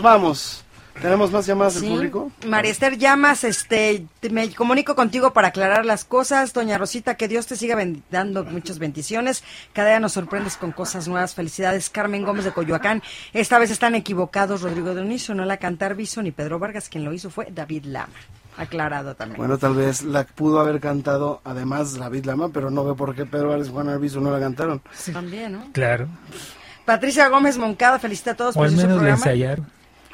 Nos 0.03 0.13
vamos. 0.13 0.65
¿Tenemos 1.01 1.33
más 1.33 1.47
llamadas 1.47 1.75
del 1.75 1.85
Sí. 1.85 1.89
público? 1.89 2.31
María 2.47 2.71
Esther 2.71 2.99
Llamas, 2.99 3.45
este, 3.45 4.05
te- 4.21 4.29
me 4.29 4.55
comunico 4.55 4.95
contigo 4.95 5.33
para 5.33 5.49
aclarar 5.49 5.87
las 5.87 6.05
cosas. 6.05 6.53
Doña 6.53 6.77
Rosita, 6.77 7.17
que 7.17 7.29
Dios 7.29 7.47
te 7.47 7.57
siga 7.57 7.77
dando 8.11 8.45
muchas 8.45 8.79
bendiciones. 8.79 9.43
Cada 9.73 9.89
día 9.89 10.01
nos 10.01 10.13
sorprendes 10.13 10.59
con 10.59 10.71
cosas 10.71 11.09
nuevas. 11.09 11.35
Felicidades, 11.35 11.89
Carmen 11.89 12.25
Gómez 12.25 12.45
de 12.45 12.53
Coyoacán. 12.53 13.03
Esta 13.33 13.59
vez 13.59 13.71
están 13.71 13.95
equivocados 13.95 14.61
Rodrigo 14.61 14.95
Dionisio, 14.95 15.35
no 15.35 15.47
la 15.47 15.57
cantar 15.57 15.95
Viso 15.95 16.21
ni 16.23 16.31
Pedro 16.31 16.59
Vargas. 16.59 16.91
Quien 16.91 17.05
lo 17.05 17.13
hizo 17.15 17.31
fue 17.31 17.49
David 17.51 17.87
Lama. 17.87 18.13
Aclarado 18.59 19.17
también. 19.17 19.39
Bueno, 19.39 19.57
tal 19.57 19.75
vez 19.75 20.03
la 20.03 20.25
pudo 20.25 20.61
haber 20.61 20.79
cantado 20.79 21.41
además 21.43 21.95
David 21.97 22.27
Lama, 22.27 22.51
pero 22.53 22.71
no 22.71 22.85
veo 22.85 22.97
por 22.97 23.15
qué 23.15 23.25
Pedro 23.25 23.47
Álvarez 23.47 23.69
y 23.69 23.71
Juan 23.73 23.89
Arbizu 23.89 24.21
no 24.21 24.31
la 24.31 24.39
cantaron. 24.41 24.83
También, 25.11 25.53
¿no? 25.53 25.73
Claro. 25.73 26.07
Patricia 26.85 27.29
Gómez 27.29 27.57
Moncada, 27.57 27.99
felicita 27.99 28.33
a 28.33 28.35
todos 28.35 28.57
O 28.57 28.59
por 28.59 28.67
al 28.67 28.73
su 28.73 28.77
menos 28.77 29.03
le 29.03 29.09
ensayaron. 29.11 29.67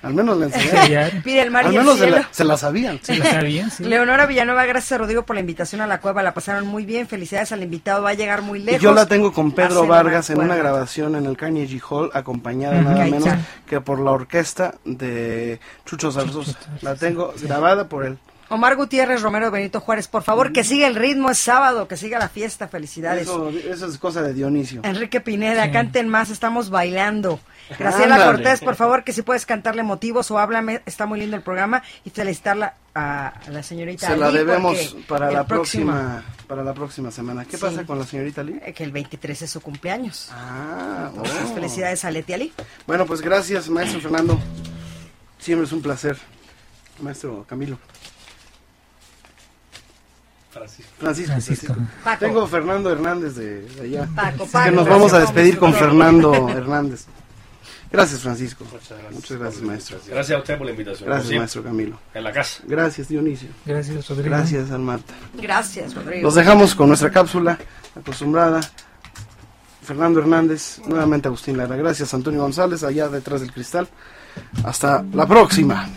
Al 0.03 0.15
menos 0.15 0.39
la 0.39 0.47
enseñaron. 0.47 1.23
Pide 1.25 1.43
el 1.43 1.51
mar 1.51 1.67
Al 1.67 1.73
y 1.73 1.77
el 1.77 1.83
menos 1.83 1.99
se 1.99 2.09
la, 2.11 2.29
se 2.31 2.45
la 2.45 2.57
sabían. 2.57 3.01
¿Se 3.03 3.17
la 3.17 3.25
sabían? 3.25 3.71
Sí. 3.71 3.85
Leonora 3.85 4.27
Villanueva, 4.27 4.65
gracias 4.67 4.93
a 4.93 4.99
Rodrigo 4.99 5.25
por 5.25 5.35
la 5.35 5.41
invitación 5.41 5.81
a 5.81 5.87
la 5.87 6.01
cueva, 6.01 6.23
la 6.23 6.35
pasaron 6.35 6.67
muy 6.67 6.85
bien, 6.85 7.09
felicidades 7.09 7.51
al 7.53 7.63
invitado, 7.63 8.03
va 8.03 8.11
a 8.11 8.15
llegar 8.15 8.43
muy 8.43 8.61
Y 8.61 8.63
lejos. 8.65 8.81
yo 8.83 8.93
la 8.93 9.07
tengo 9.07 9.33
con 9.33 9.53
Pedro 9.53 9.87
Vargas 9.87 10.31
en 10.31 10.41
una 10.41 10.55
grabación 10.57 11.17
en 11.17 11.27
el 11.27 11.37
Carnegie 11.37 11.81
Hall, 11.89 12.11
acompañada 12.15 12.81
nada 12.81 13.05
menos 13.07 13.29
que 13.67 13.81
por 13.81 13.99
la 14.01 14.13
orquesta 14.13 14.75
de 14.85 15.59
Chucho 15.85 16.13
Zarzosa. 16.13 16.57
La 16.83 16.95
tengo 16.95 17.35
grabada 17.43 17.89
por 17.89 18.05
él. 18.07 18.19
Omar 18.51 18.77
Gutiérrez, 18.77 19.21
Romero 19.23 19.51
Benito 19.51 19.81
Juárez, 19.81 20.09
por 20.09 20.23
favor, 20.23 20.53
que 20.53 20.65
siga 20.65 20.87
el 20.87 20.95
ritmo, 20.95 21.31
es 21.31 21.39
sábado, 21.39 21.87
que 21.87 21.97
siga 21.97 22.19
la 22.19 22.29
fiesta, 22.31 22.67
felicidades. 22.69 23.23
Eso, 23.23 23.51
eso 23.51 23.87
es 23.87 23.99
cosa 23.99 24.23
de 24.23 24.33
Dionisio. 24.33 24.81
Enrique 24.85 25.21
Pineda, 25.21 25.67
Sí. 25.67 25.71
canten 25.73 26.09
más, 26.09 26.31
estamos 26.31 26.71
bailando. 26.71 27.41
Graciela 27.79 28.15
Ándale. 28.15 28.33
Cortés, 28.37 28.61
por 28.61 28.77
favor, 28.77 29.05
que 29.05 29.13
si 29.13 29.21
puedes 29.21 29.45
cantarle 29.45 29.83
motivos 29.83 30.31
o 30.31 30.39
háblame, 30.39 30.81
está 30.87 31.05
muy 31.05 31.21
lindo 31.21 31.37
el 31.37 31.43
programa 31.43 31.83
y 32.07 32.11
felicitarla 32.11 32.75
a, 32.95 33.29
a 33.29 33.51
la 33.51 33.63
señorita 33.63 34.07
Se 34.07 34.17
la 34.17 34.29
Ali, 34.29 34.39
debemos 34.39 34.97
para 35.07 35.31
la 35.31 35.47
próxima 35.47 36.25
para 36.47 36.65
la 36.65 36.73
próxima 36.73 37.11
semana. 37.11 37.45
¿Qué 37.45 37.59
Sí. 37.59 37.63
pasa 37.63 37.85
con 37.85 37.99
la 37.99 38.07
señorita 38.07 38.43
Lee? 38.43 38.59
eh, 38.65 38.73
Que 38.73 38.85
el 38.85 38.93
23 38.93 39.43
es 39.43 39.51
su 39.51 39.61
cumpleaños. 39.61 40.31
Ah, 40.33 41.09
Entonces, 41.11 41.37
oh. 41.51 41.55
felicidades 41.55 42.03
a 42.07 42.11
Leti 42.11 42.33
Ali. 42.33 42.53
Bueno, 42.87 43.05
pues 43.05 43.21
gracias, 43.21 43.69
maestro 43.69 44.01
Fernando. 44.01 44.41
Siempre 45.39 45.67
es 45.67 45.73
un 45.73 45.83
placer. 45.83 46.17
Maestro 47.03 47.45
Camilo. 47.47 47.79
Francisco. 50.59 50.93
Francisco. 50.99 51.33
Francisco. 51.33 51.77
Paco. 52.05 52.25
Tengo 52.27 52.47
Fernando 52.47 52.91
Hernández 52.93 53.35
de, 53.37 53.63
de 53.63 53.81
allá. 53.83 54.09
Paco, 54.15 54.43
Así 54.45 54.53
Paco. 54.53 54.65
que 54.65 54.71
nos 54.77 54.85
Gracias, 54.85 54.89
vamos 54.89 55.13
a 55.13 55.19
despedir 55.21 55.59
con 55.59 55.75
Fernando 55.75 56.49
Hernández. 56.49 57.07
Gracias, 57.91 58.21
Francisco. 58.21 58.65
Muchas 58.71 58.89
gracias. 58.91 59.13
Muchas 59.15 59.39
gracias, 59.39 59.63
maestro. 59.63 59.99
Gracias 60.09 60.37
a 60.37 60.41
usted 60.41 60.59
por 60.59 60.67
la 60.67 60.73
invitación. 60.73 61.09
Gracias, 61.09 61.39
maestro 61.39 61.63
Camilo. 61.63 61.99
En 62.13 62.25
la 62.25 62.33
casa. 62.33 62.63
Gracias, 62.67 63.09
Dionisio. 63.09 63.49
Gracias, 63.65 64.07
Rodrigo. 64.09 64.29
Gracias, 64.29 64.71
Almarta. 64.71 65.15
Gracias, 65.41 65.95
Rodrigo. 65.95 66.23
Los 66.23 66.35
dejamos 66.35 66.75
con 66.75 66.89
nuestra 66.89 67.11
cápsula 67.11 67.59
acostumbrada. 67.97 68.61
Fernando 69.83 70.21
Hernández, 70.21 70.81
nuevamente 70.87 71.29
Agustín 71.29 71.57
Lara. 71.57 71.75
Gracias, 71.77 72.13
Antonio 72.13 72.43
González, 72.43 72.85
allá 72.85 73.09
detrás 73.09 73.41
del 73.41 73.51
cristal. 73.53 73.89
Hasta 74.63 75.03
la 75.15 75.27
próxima. 75.27 75.89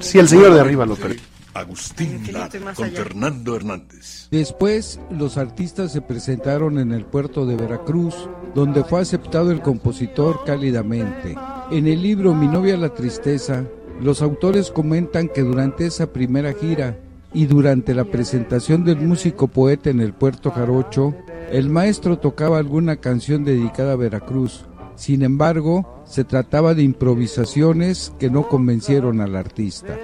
Si 0.00 0.18
el 0.18 0.28
señor 0.28 0.52
de 0.52 0.60
arriba 0.60 0.84
lo 0.84 0.96
permite. 0.96 1.22
Agustín 1.58 2.12
Infinito 2.12 2.38
Lara 2.38 2.56
y 2.56 2.60
más 2.60 2.76
con 2.76 2.84
allá. 2.86 2.96
Fernando 3.02 3.56
Hernández. 3.56 4.28
Después, 4.30 5.00
los 5.10 5.36
artistas 5.36 5.92
se 5.92 6.00
presentaron 6.00 6.78
en 6.78 6.92
el 6.92 7.04
puerto 7.04 7.46
de 7.46 7.56
Veracruz, 7.56 8.14
donde 8.54 8.84
fue 8.84 9.00
aceptado 9.00 9.50
el 9.50 9.62
compositor 9.62 10.40
cálidamente. 10.44 11.36
En 11.70 11.86
el 11.86 12.02
libro 12.02 12.34
Mi 12.34 12.46
novia 12.46 12.76
la 12.76 12.94
tristeza, 12.94 13.64
los 14.00 14.22
autores 14.22 14.70
comentan 14.70 15.28
que 15.28 15.42
durante 15.42 15.86
esa 15.86 16.12
primera 16.12 16.52
gira 16.52 16.98
y 17.32 17.46
durante 17.46 17.94
la 17.94 18.04
presentación 18.04 18.84
del 18.84 18.98
músico 19.00 19.48
poeta 19.48 19.90
en 19.90 20.00
el 20.00 20.12
puerto 20.12 20.50
Jarocho, 20.50 21.14
el 21.50 21.68
maestro 21.68 22.18
tocaba 22.18 22.58
alguna 22.58 22.96
canción 22.96 23.44
dedicada 23.44 23.92
a 23.92 23.96
Veracruz. 23.96 24.64
Sin 24.96 25.22
embargo, 25.22 26.02
se 26.06 26.24
trataba 26.24 26.74
de 26.74 26.82
improvisaciones 26.82 28.12
que 28.18 28.30
no 28.30 28.48
convencieron 28.48 29.20
al 29.20 29.36
artista. 29.36 29.98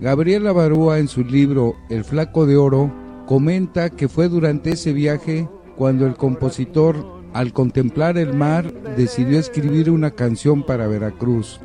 Gabriela 0.00 0.52
Barúa 0.52 0.98
en 0.98 1.08
su 1.08 1.22
libro 1.22 1.76
El 1.90 2.04
Flaco 2.04 2.46
de 2.46 2.56
Oro 2.56 2.90
comenta 3.26 3.90
que 3.90 4.08
fue 4.08 4.30
durante 4.30 4.70
ese 4.70 4.94
viaje 4.94 5.46
cuando 5.76 6.06
el 6.06 6.14
compositor, 6.14 7.04
al 7.34 7.52
contemplar 7.52 8.16
el 8.16 8.32
mar, 8.32 8.72
decidió 8.96 9.38
escribir 9.38 9.90
una 9.90 10.12
canción 10.12 10.64
para 10.64 10.86
Veracruz. 10.86 11.60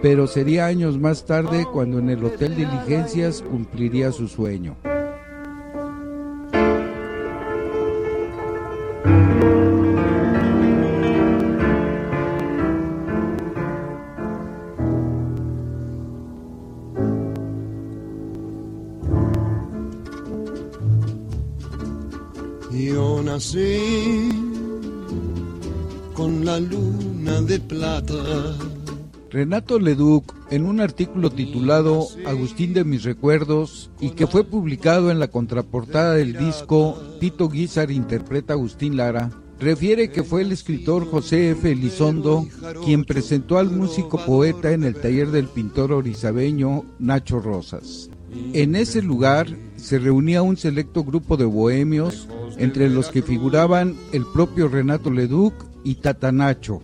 Pero 0.00 0.28
sería 0.28 0.66
años 0.66 0.96
más 0.96 1.26
tarde 1.26 1.66
cuando 1.72 1.98
en 1.98 2.10
el 2.10 2.24
Hotel 2.24 2.54
Diligencias 2.54 3.42
cumpliría 3.42 4.12
su 4.12 4.28
sueño. 4.28 4.76
Renato 29.42 29.80
Leduc, 29.80 30.32
en 30.52 30.64
un 30.66 30.78
artículo 30.78 31.28
titulado 31.28 32.06
Agustín 32.26 32.74
de 32.74 32.84
mis 32.84 33.02
recuerdos 33.02 33.90
y 33.98 34.10
que 34.10 34.28
fue 34.28 34.44
publicado 34.44 35.10
en 35.10 35.18
la 35.18 35.26
contraportada 35.26 36.14
del 36.14 36.38
disco 36.38 36.96
Tito 37.18 37.48
Guizar 37.48 37.90
interpreta 37.90 38.52
a 38.52 38.56
Agustín 38.56 38.96
Lara, 38.96 39.30
refiere 39.58 40.12
que 40.12 40.22
fue 40.22 40.42
el 40.42 40.52
escritor 40.52 41.10
José 41.10 41.50
F. 41.50 41.72
Elizondo 41.72 42.46
quien 42.84 43.04
presentó 43.04 43.58
al 43.58 43.72
músico 43.72 44.24
poeta 44.24 44.70
en 44.70 44.84
el 44.84 44.94
taller 44.94 45.32
del 45.32 45.48
pintor 45.48 45.90
orizabeño 45.90 46.84
Nacho 47.00 47.40
Rosas. 47.40 48.10
En 48.52 48.76
ese 48.76 49.02
lugar 49.02 49.48
se 49.74 49.98
reunía 49.98 50.42
un 50.42 50.56
selecto 50.56 51.02
grupo 51.02 51.36
de 51.36 51.46
bohemios, 51.46 52.28
entre 52.58 52.88
los 52.88 53.08
que 53.08 53.22
figuraban 53.22 53.96
el 54.12 54.24
propio 54.24 54.68
Renato 54.68 55.10
Leduc 55.10 55.52
y 55.82 55.96
Tatanacho. 55.96 56.80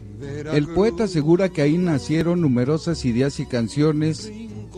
El 0.53 0.69
poeta 0.69 1.05
asegura 1.05 1.49
que 1.49 1.63
ahí 1.63 1.79
nacieron 1.79 2.41
numerosas 2.41 3.05
ideas 3.05 3.41
y 3.41 3.47
canciones 3.47 4.31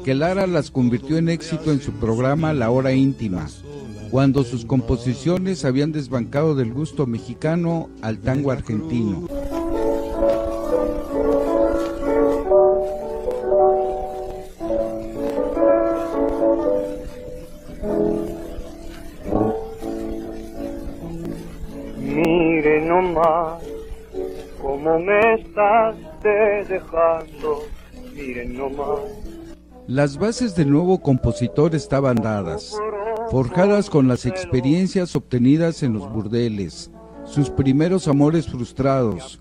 que 0.05 0.15
Lara 0.15 0.47
las 0.47 0.71
convirtió 0.71 1.19
en 1.19 1.29
éxito 1.29 1.73
en 1.73 1.81
su 1.81 1.93
programa 1.93 2.53
La 2.53 2.71
Hora 2.71 2.93
Íntima, 2.93 3.49
cuando 4.11 4.45
sus 4.45 4.65
composiciones 4.65 5.65
habían 5.65 5.93
desbancado 5.93 6.55
del 6.55 6.73
gusto 6.73 7.07
mexicano 7.07 7.89
al 8.03 8.19
tango 8.19 8.51
argentino. 8.51 9.29
Dejando. 26.69 27.63
Nomás. 28.49 29.01
Las 29.87 30.19
bases 30.19 30.55
del 30.55 30.71
nuevo 30.71 31.01
compositor 31.01 31.75
estaban 31.75 32.17
dadas, 32.17 32.77
forjadas 33.31 33.89
con 33.91 34.09
las 34.09 34.27
experiencias 34.27 35.17
obtenidas 35.17 35.83
en 35.83 35.95
los 35.95 36.09
burdeles, 36.13 36.91
sus 37.25 37.51
primeros 37.51 38.07
amores 38.09 38.47
frustrados, 38.47 39.41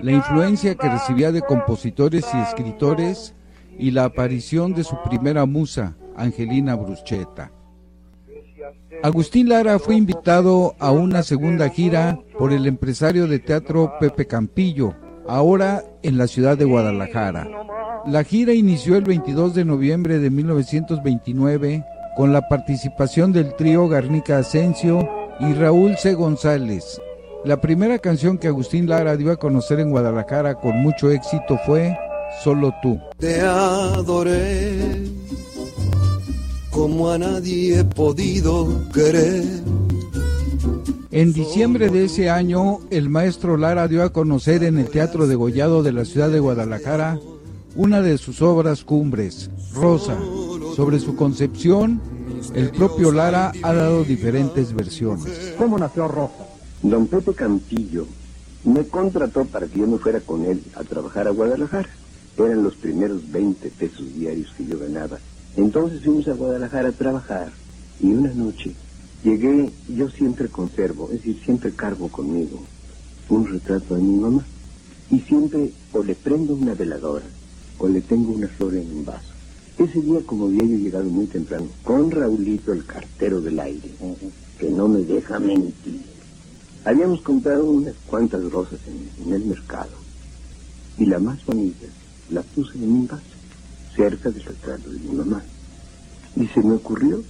la 0.00 0.12
influencia 0.12 0.74
que 0.74 0.88
recibía 0.88 1.32
de 1.32 1.42
compositores 1.42 2.26
y 2.32 2.38
escritores 2.38 3.34
y 3.78 3.90
la 3.90 4.04
aparición 4.04 4.74
de 4.74 4.84
su 4.84 4.96
primera 5.08 5.46
musa, 5.46 5.96
Angelina 6.16 6.74
Bruschetta. 6.76 7.50
Agustín 9.02 9.48
Lara 9.48 9.78
fue 9.78 9.96
invitado 9.96 10.74
a 10.78 10.90
una 10.90 11.22
segunda 11.22 11.68
gira 11.70 12.18
por 12.38 12.52
el 12.52 12.66
empresario 12.66 13.26
de 13.26 13.38
teatro 13.38 13.94
Pepe 14.00 14.26
Campillo, 14.26 14.94
ahora 15.28 15.84
en 16.02 16.18
la 16.18 16.26
ciudad 16.26 16.58
de 16.58 16.64
Guadalajara. 16.64 17.46
La 18.06 18.24
gira 18.24 18.52
inició 18.52 18.96
el 18.96 19.04
22 19.04 19.54
de 19.54 19.64
noviembre 19.64 20.18
de 20.18 20.30
1929 20.30 21.84
con 22.16 22.32
la 22.32 22.48
participación 22.48 23.32
del 23.32 23.54
trío 23.54 23.86
Garnica 23.88 24.38
Asensio 24.38 25.08
y 25.40 25.52
Raúl 25.52 25.96
C. 25.96 26.14
González. 26.14 27.00
La 27.44 27.60
primera 27.60 27.98
canción 27.98 28.38
que 28.38 28.48
Agustín 28.48 28.88
Lara 28.88 29.16
dio 29.16 29.30
a 29.30 29.36
conocer 29.36 29.78
en 29.78 29.90
Guadalajara 29.90 30.56
con 30.56 30.82
mucho 30.82 31.10
éxito 31.10 31.58
fue 31.64 31.96
Solo 32.42 32.74
tú. 32.82 33.00
Te 33.18 33.40
adoré 33.40 35.06
como 36.70 37.10
a 37.10 37.18
nadie 37.18 37.80
he 37.80 37.84
podido 37.84 38.68
querer. 38.92 39.44
En 41.10 41.32
diciembre 41.32 41.88
de 41.88 42.04
ese 42.04 42.28
año, 42.28 42.80
el 42.90 43.08
maestro 43.08 43.56
Lara 43.56 43.88
dio 43.88 44.02
a 44.02 44.12
conocer 44.12 44.62
en 44.62 44.76
el 44.76 44.90
Teatro 44.90 45.26
de 45.26 45.36
Gollado 45.36 45.82
de 45.82 45.92
la 45.92 46.04
ciudad 46.04 46.28
de 46.28 46.38
Guadalajara 46.38 47.18
una 47.76 48.02
de 48.02 48.18
sus 48.18 48.42
obras 48.42 48.84
cumbres, 48.84 49.48
Rosa. 49.72 50.18
Sobre 50.76 51.00
su 51.00 51.16
concepción, 51.16 52.02
el 52.54 52.70
propio 52.72 53.10
Lara 53.10 53.52
ha 53.62 53.72
dado 53.72 54.04
diferentes 54.04 54.74
versiones. 54.74 55.54
¿Cómo 55.56 55.78
nació 55.78 56.08
Rosa? 56.08 56.46
Don 56.82 57.06
Pepe 57.06 57.32
Campillo 57.32 58.06
me 58.64 58.86
contrató 58.86 59.46
para 59.46 59.66
que 59.66 59.78
yo 59.78 59.86
me 59.86 59.96
fuera 59.96 60.20
con 60.20 60.44
él 60.44 60.62
a 60.74 60.84
trabajar 60.84 61.26
a 61.26 61.30
Guadalajara. 61.30 61.88
Eran 62.36 62.62
los 62.62 62.74
primeros 62.74 63.32
20 63.32 63.70
pesos 63.70 64.14
diarios 64.14 64.52
que 64.58 64.66
yo 64.66 64.78
ganaba. 64.78 65.18
Entonces 65.56 66.02
fuimos 66.04 66.28
a 66.28 66.34
Guadalajara 66.34 66.90
a 66.90 66.92
trabajar 66.92 67.50
y 67.98 68.08
una 68.08 68.30
noche 68.34 68.74
llegué, 69.22 69.70
yo 69.88 70.08
siempre 70.10 70.48
conservo, 70.48 71.10
es 71.10 71.18
decir, 71.18 71.40
siempre 71.44 71.72
cargo 71.74 72.08
conmigo 72.08 72.62
un 73.28 73.46
retrato 73.46 73.94
de 73.94 74.02
mi 74.02 74.16
mamá 74.16 74.44
y 75.10 75.20
siempre 75.20 75.72
o 75.92 76.02
le 76.02 76.14
prendo 76.14 76.54
una 76.54 76.74
veladora 76.74 77.26
o 77.78 77.88
le 77.88 78.00
tengo 78.00 78.32
una 78.32 78.48
flor 78.48 78.74
en 78.76 78.90
un 78.90 79.04
vaso. 79.04 79.32
Ese 79.78 80.00
día, 80.00 80.20
como 80.26 80.46
había 80.46 80.64
llegado 80.64 81.04
muy 81.04 81.26
temprano, 81.26 81.68
con 81.84 82.10
Raulito, 82.10 82.72
el 82.72 82.84
cartero 82.84 83.40
del 83.40 83.60
aire, 83.60 83.90
que 84.58 84.70
no 84.70 84.88
me 84.88 85.02
deja 85.02 85.38
mentir, 85.38 86.02
habíamos 86.84 87.22
comprado 87.22 87.70
unas 87.70 87.94
cuantas 88.06 88.42
rosas 88.50 88.80
en, 88.88 89.26
en 89.26 89.34
el 89.34 89.44
mercado 89.44 89.92
y 90.96 91.06
la 91.06 91.18
más 91.20 91.44
bonita 91.46 91.86
la 92.30 92.42
puse 92.42 92.76
en 92.78 92.90
un 92.90 93.06
vaso 93.06 93.22
cerca 93.94 94.30
del 94.30 94.42
retrato 94.42 94.90
de 94.90 94.98
mi 95.00 95.12
mamá. 95.14 95.42
Y 96.36 96.46
se 96.48 96.60
me 96.62 96.74
ocurrió. 96.74 97.22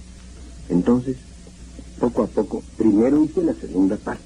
Entonces, 0.69 1.17
poco 1.99 2.23
a 2.23 2.27
poco, 2.27 2.63
primero 2.77 3.23
hice 3.23 3.43
la 3.43 3.53
segunda 3.53 3.97
parte, 3.97 4.23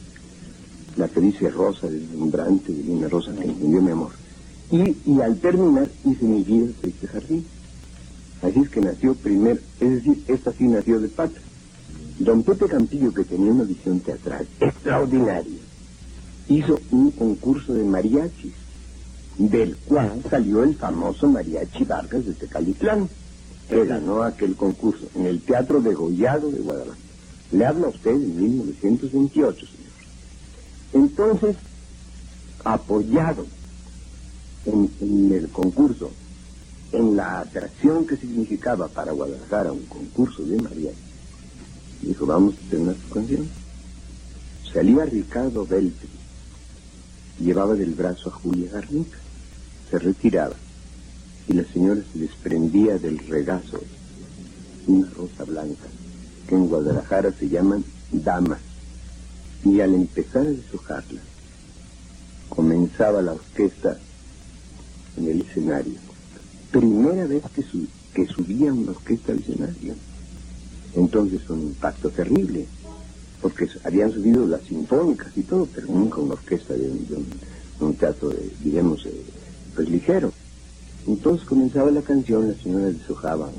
la 0.95 1.07
que 1.07 1.19
dice 1.19 1.49
rosa, 1.49 1.89
deslumbrante, 1.89 2.71
una 2.87 3.07
rosa 3.07 3.33
que 3.33 3.43
entendió 3.43 3.81
mi 3.81 3.91
amor. 3.91 4.11
Y, 4.71 4.95
y 5.05 5.21
al 5.21 5.39
terminar 5.39 5.89
hice 6.05 6.25
mi 6.25 6.43
vida 6.43 6.67
de 6.81 6.89
este 6.89 7.07
jardín. 7.07 7.45
Así 8.41 8.59
es 8.59 8.69
que 8.69 8.81
nació 8.81 9.15
primero, 9.15 9.59
es 9.79 9.89
decir, 9.89 10.23
esta 10.27 10.51
sí 10.51 10.65
nació 10.65 10.99
de 10.99 11.09
pata. 11.09 11.39
Don 12.19 12.43
Pepe 12.43 12.67
Campillo, 12.67 13.13
que 13.13 13.23
tenía 13.23 13.51
una 13.51 13.63
visión 13.63 13.99
teatral 13.99 14.47
extraordinaria, 14.59 15.59
hizo 16.47 16.79
un 16.91 17.11
concurso 17.11 17.73
de 17.73 17.83
mariachis 17.83 18.53
del 19.37 19.75
cual 19.77 20.21
salió 20.29 20.63
el 20.63 20.75
famoso 20.75 21.27
Mariachi 21.27 21.85
Vargas 21.85 22.25
de 22.25 22.33
Tecalitlán, 22.33 23.09
que 23.67 23.85
ganó 23.85 24.23
aquel 24.23 24.55
concurso 24.55 25.07
en 25.15 25.25
el 25.25 25.41
Teatro 25.41 25.81
de 25.81 25.93
Gollado 25.93 26.51
de 26.51 26.59
Guadalajara. 26.59 27.12
Le 27.51 27.65
habla 27.65 27.87
a 27.87 27.89
usted 27.89 28.11
en 28.11 28.39
1928, 28.41 29.65
señor. 29.65 29.83
Entonces, 30.93 31.55
apoyado 32.63 33.45
en, 34.65 35.31
el 35.31 35.49
concurso, 35.49 36.11
en 36.91 37.15
la 37.15 37.39
atracción 37.41 38.07
que 38.07 38.17
significaba 38.17 38.87
para 38.87 39.11
Guadalajara 39.11 39.71
un 39.71 39.85
concurso 39.85 40.43
de 40.43 40.61
mariachi, 40.61 40.97
dijo, 42.01 42.25
vamos 42.25 42.55
a 42.55 42.65
hacer 42.67 42.79
una 42.79 42.95
canción. 43.13 43.47
Salía 44.71 45.05
Ricardo 45.05 45.65
Beltri, 45.65 46.09
llevaba 47.39 47.75
del 47.75 47.93
brazo 47.93 48.29
a 48.29 48.33
Julia 48.33 48.71
Garnica 48.71 49.17
se 49.93 49.99
retiraba 49.99 50.55
y 51.47 51.53
la 51.53 51.63
señora 51.65 52.01
se 52.11 52.17
desprendía 52.17 52.97
del 52.97 53.19
regazo 53.19 53.79
una 54.87 55.07
rosa 55.11 55.43
blanca 55.43 55.87
que 56.47 56.55
en 56.55 56.67
Guadalajara 56.67 57.31
se 57.31 57.49
llaman 57.49 57.83
damas 58.11 58.59
y 59.63 59.79
al 59.79 59.93
empezar 59.95 60.43
a 60.45 60.51
deshojarla 60.51 61.21
comenzaba 62.49 63.21
la 63.21 63.33
orquesta 63.33 63.97
en 65.17 65.27
el 65.27 65.41
escenario 65.41 65.95
primera 66.71 67.25
vez 67.25 67.43
que, 67.55 67.63
que 68.13 68.27
subía 68.27 68.73
una 68.73 68.91
orquesta 68.91 69.31
al 69.31 69.39
escenario 69.39 69.95
entonces 70.95 71.49
un 71.49 71.61
impacto 71.61 72.09
terrible 72.09 72.67
porque 73.41 73.67
habían 73.83 74.11
subido 74.11 74.47
las 74.47 74.61
sinfónicas 74.61 75.37
y 75.37 75.43
todo 75.43 75.67
pero 75.73 75.87
nunca 75.87 76.21
una 76.21 76.33
orquesta 76.33 76.73
de 76.73 76.89
un, 77.79 77.93
teatro 77.95 78.29
de, 78.29 78.49
digamos 78.63 79.05
pues 79.75 79.89
ligero. 79.89 80.31
Entonces 81.07 81.45
comenzaba 81.45 81.91
la 81.91 82.01
canción, 82.01 82.47
la 82.47 82.55
señora 82.55 82.85
deshojaba 82.85 83.49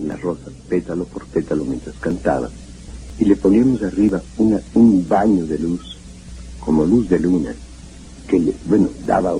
la 0.00 0.16
rosa 0.16 0.50
pétalo 0.68 1.04
por 1.04 1.26
pétalo 1.26 1.64
mientras 1.64 1.96
cantaba 1.96 2.50
y 3.18 3.24
le 3.24 3.36
poníamos 3.36 3.82
arriba 3.82 4.22
una, 4.38 4.60
un 4.74 5.06
baño 5.08 5.44
de 5.44 5.58
luz, 5.58 5.98
como 6.60 6.84
luz 6.84 7.08
de 7.08 7.18
luna, 7.18 7.52
que 8.28 8.38
le, 8.38 8.54
bueno, 8.66 8.88
daba, 9.06 9.34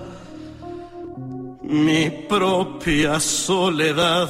mi 1.64 2.12
propia 2.30 3.20
soledad. 3.20 4.30